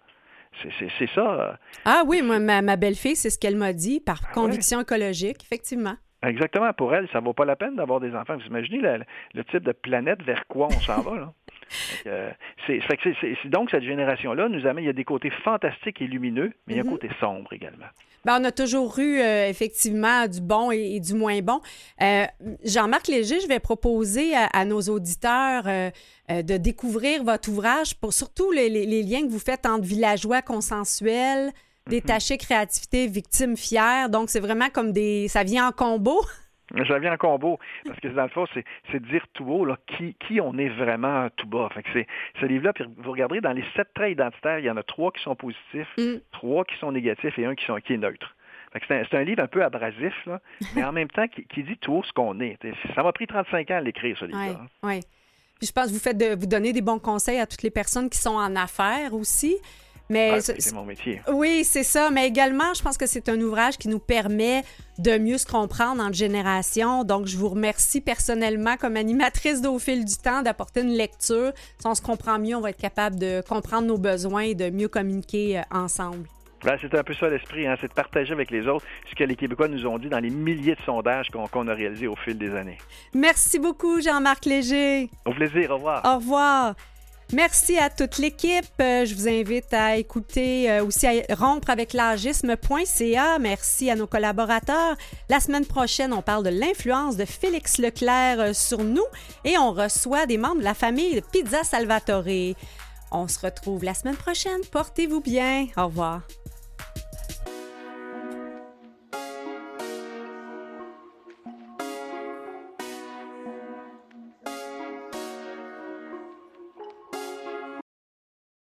c'est- 0.79 1.13
ça. 1.15 1.33
euh, 1.33 1.51
Ah 1.85 2.03
oui, 2.05 2.21
moi, 2.21 2.37
ma, 2.37 2.61
ma 2.61 2.75
belle-fille, 2.75 3.15
c'est 3.15 3.31
ce 3.31 3.39
qu'elle 3.39 3.55
m'a 3.55 3.73
dit, 3.73 3.99
par 3.99 4.19
Ah 4.23 4.27
ouais? 4.27 4.33
conviction 4.33 4.79
écologique, 4.81 5.41
effectivement. 5.43 5.95
Exactement. 6.21 6.71
Pour 6.73 6.93
elle, 6.93 7.09
ça 7.09 7.19
vaut 7.19 7.33
pas 7.33 7.45
la 7.45 7.55
peine 7.55 7.75
d'avoir 7.75 7.99
des 7.99 8.15
enfants. 8.15 8.37
Vous 8.37 8.45
imaginez 8.45 8.77
le, 8.79 8.99
le 9.33 9.43
type 9.45 9.63
de 9.63 9.71
planète 9.73 10.21
vers 10.21 10.45
quoi 10.47 10.67
on 10.67 10.79
s'en 10.79 11.01
va, 11.01 11.15
là? 11.17 11.33
Euh, 12.07 12.31
c'est- 12.67 12.79
donc, 13.49 13.69
cette 13.71 13.83
génération-là 13.83 14.49
nous 14.49 14.65
amène, 14.67 14.83
il 14.83 14.87
y 14.87 14.89
a 14.89 14.93
des 14.93 15.03
côtés 15.05 15.31
fantastiques 15.43 16.01
et 16.01 16.07
lumineux, 16.07 16.51
mais 16.67 16.73
il 16.73 16.77
y 16.77 16.79
a 16.79 16.83
un 16.83 16.85
Mhm. 16.85 16.91
côté 16.91 17.09
sombre 17.19 17.51
également. 17.53 17.85
Ben, 18.25 18.39
on 18.39 18.43
a 18.45 18.51
toujours 18.51 18.97
eu 18.99 19.19
euh, 19.19 19.49
effectivement 19.49 20.27
du 20.27 20.39
bon 20.39 20.71
et, 20.71 20.95
et 20.95 20.99
du 21.01 21.13
moins 21.13 21.41
bon. 21.41 21.59
Euh, 22.01 22.25
Jean-Marc 22.63 23.07
Léger, 23.09 23.41
je 23.41 23.47
vais 23.47 23.59
proposer 23.59 24.33
à, 24.33 24.45
à 24.45 24.63
nos 24.63 24.79
auditeurs 24.81 25.63
euh, 25.67 25.89
de 26.29 26.55
découvrir 26.55 27.23
votre 27.25 27.49
ouvrage 27.49 27.95
pour 27.99 28.13
surtout 28.13 28.51
les, 28.51 28.69
les- 28.69 28.85
les 28.85 29.03
liens 29.03 29.23
que 29.23 29.29
vous 29.31 29.39
faites 29.39 29.65
entre 29.65 29.83
villageois 29.83 30.41
consensuels, 30.41 31.51
détachés, 31.87 32.37
créativité, 32.37 33.07
victimes 33.07 33.57
fières. 33.57 34.09
Donc, 34.09 34.29
c'est 34.29 34.39
vraiment 34.39 34.69
comme 34.69 34.93
des... 34.93 35.27
Ça 35.27 35.43
vient 35.43 35.67
en 35.67 35.71
combo. 35.73 36.21
Ça 36.87 36.99
vient 36.99 37.13
en 37.13 37.17
combo, 37.17 37.59
parce 37.85 37.99
que 37.99 38.07
dans 38.07 38.23
le 38.23 38.29
fond, 38.29 38.45
c'est 38.91 39.03
dire 39.03 39.25
tout 39.33 39.45
haut 39.45 39.65
là, 39.65 39.77
qui, 39.85 40.15
qui 40.15 40.41
on 40.41 40.57
est 40.57 40.69
vraiment 40.69 41.29
tout 41.35 41.47
bas. 41.47 41.69
Fait 41.73 41.83
que 41.83 41.89
c'est 41.93 42.07
ce 42.39 42.45
livre-là, 42.45 42.73
puis 42.73 42.85
vous 42.97 43.11
regarderez, 43.11 43.41
dans 43.41 43.51
les 43.53 43.63
sept 43.75 43.93
traits 43.93 44.13
identitaires, 44.13 44.59
il 44.59 44.65
y 44.65 44.69
en 44.69 44.77
a 44.77 44.83
trois 44.83 45.11
qui 45.11 45.21
sont 45.21 45.35
positifs, 45.35 45.87
Mm. 45.97 46.15
trois 46.31 46.65
qui 46.65 46.75
sont 46.77 46.91
négatifs 46.91 47.37
et 47.37 47.45
un 47.45 47.55
qui, 47.55 47.65
sont, 47.65 47.75
qui 47.77 47.93
est 47.93 47.97
neutre. 47.97 48.35
C'est 48.87 49.13
un, 49.13 49.23
livre 49.23 49.43
un 49.43 49.47
peu 49.47 49.63
abrasif, 49.63 50.13
là, 50.25 50.39
mais 50.75 50.83
en 50.83 50.91
même 50.91 51.09
temps 51.09 51.27
qui, 51.27 51.45
qui 51.45 51.61
dit 51.63 51.77
tout 51.77 51.93
haut 51.93 52.03
ce 52.03 52.11
qu'on 52.11 52.39
est. 52.39 52.57
Ça 52.95 53.03
m'a 53.03 53.11
pris 53.11 53.27
35 53.27 53.69
ans 53.69 53.75
à 53.75 53.81
l'écrire, 53.81 54.17
ce 54.17 54.25
livre-là. 54.25 54.61
oui. 54.83 55.01
Puis 55.59 55.67
je 55.67 55.71
pense 55.71 55.87
que 55.87 55.93
vous 55.93 55.99
faites 55.99 56.17
de, 56.17 56.35
vous 56.35 56.47
donnez 56.47 56.73
des 56.73 56.81
bons 56.81 56.99
conseils 56.99 57.39
à 57.39 57.45
toutes 57.45 57.61
les 57.61 57.71
personnes 57.71 58.09
qui 58.09 58.17
sont 58.17 58.35
en 58.35 58.55
affaires 58.55 59.13
aussi. 59.13 59.55
Mais 60.09 60.31
Ah, 60.35 60.41
ce- 60.41 60.51
c'est 60.59 60.73
mon 60.73 60.83
métier. 60.85 61.21
Oui, 61.31 61.63
c'est 61.63 61.83
ça. 61.83 62.09
Mais 62.11 62.27
également, 62.27 62.73
je 62.75 62.81
pense 62.83 62.97
que 62.97 63.07
c'est 63.07 63.29
un 63.29 63.39
ouvrage 63.41 63.77
qui 63.77 63.87
nous 63.87 63.99
permet 63.99 64.63
de 64.99 65.17
mieux 65.17 65.37
se 65.37 65.45
comprendre 65.45 66.03
entre 66.03 66.13
générations. 66.13 67.03
Donc, 67.03 67.25
je 67.25 67.37
vous 67.37 67.49
remercie 67.49 68.01
personnellement 68.01 68.75
comme 68.77 68.95
animatrice 68.97 69.61
d'Au 69.61 69.79
fil 69.79 70.05
du 70.05 70.15
temps 70.17 70.41
d'apporter 70.41 70.81
une 70.81 70.93
lecture. 70.93 71.51
Si 71.79 71.87
on 71.87 71.95
se 71.95 72.01
comprend 72.01 72.37
mieux, 72.37 72.55
on 72.55 72.61
va 72.61 72.69
être 72.71 72.81
capable 72.81 73.17
de 73.17 73.41
comprendre 73.47 73.87
nos 73.87 73.97
besoins 73.97 74.41
et 74.43 74.55
de 74.55 74.69
mieux 74.69 74.87
communiquer 74.89 75.59
euh, 75.59 75.61
ensemble. 75.71 76.27
Ben, 76.65 76.77
c'est 76.79 76.95
un 76.97 77.03
peu 77.03 77.13
ça 77.13 77.27
l'esprit, 77.27 77.67
hein, 77.67 77.75
c'est 77.81 77.89
de 77.89 77.93
partager 77.93 78.31
avec 78.31 78.49
les 78.49 78.67
autres 78.67 78.85
ce 79.09 79.15
que 79.15 79.25
les 79.25 79.35
Québécois 79.35 79.67
nous 79.67 79.85
ont 79.85 79.99
dit 79.99 80.07
dans 80.07 80.19
les 80.19 80.29
milliers 80.29 80.75
de 80.75 80.81
sondages 80.85 81.29
qu'on 81.29 81.45
qu'on 81.47 81.67
a 81.67 81.73
réalisés 81.73 82.07
au 82.07 82.15
fil 82.15 82.37
des 82.37 82.51
années. 82.55 82.77
Merci 83.13 83.59
beaucoup, 83.59 83.99
Jean-Marc 83.99 84.45
Léger. 84.45 85.09
Au 85.25 85.33
plaisir, 85.33 85.71
au 85.71 85.75
revoir. 85.75 86.01
Au 86.05 86.15
revoir. 86.15 86.75
Merci 87.33 87.77
à 87.79 87.89
toute 87.89 88.19
l'équipe. 88.19 88.65
Euh, 88.79 89.05
Je 89.05 89.15
vous 89.15 89.27
invite 89.27 89.73
à 89.73 89.97
écouter 89.97 90.69
euh, 90.69 90.85
aussi 90.85 91.07
à 91.07 91.35
rompre 91.35 91.71
avec 91.71 91.93
l'agisme.ca. 91.93 93.39
Merci 93.39 93.89
à 93.89 93.95
nos 93.95 94.05
collaborateurs. 94.05 94.95
La 95.29 95.39
semaine 95.39 95.65
prochaine, 95.65 96.13
on 96.13 96.21
parle 96.21 96.43
de 96.43 96.51
l'influence 96.51 97.17
de 97.17 97.25
Félix 97.25 97.79
Leclerc 97.79 98.39
euh, 98.39 98.53
sur 98.53 98.83
nous 98.83 99.05
et 99.45 99.57
on 99.57 99.71
reçoit 99.71 100.27
des 100.27 100.37
membres 100.37 100.59
de 100.59 100.63
la 100.63 100.75
famille 100.75 101.15
de 101.15 101.21
Pizza 101.21 101.63
Salvatore. 101.63 102.55
On 103.11 103.27
se 103.27 103.39
retrouve 103.39 103.83
la 103.83 103.95
semaine 103.95 104.15
prochaine. 104.15 104.61
Portez-vous 104.71 105.21
bien. 105.21 105.65
Au 105.75 105.85
revoir. 105.85 106.21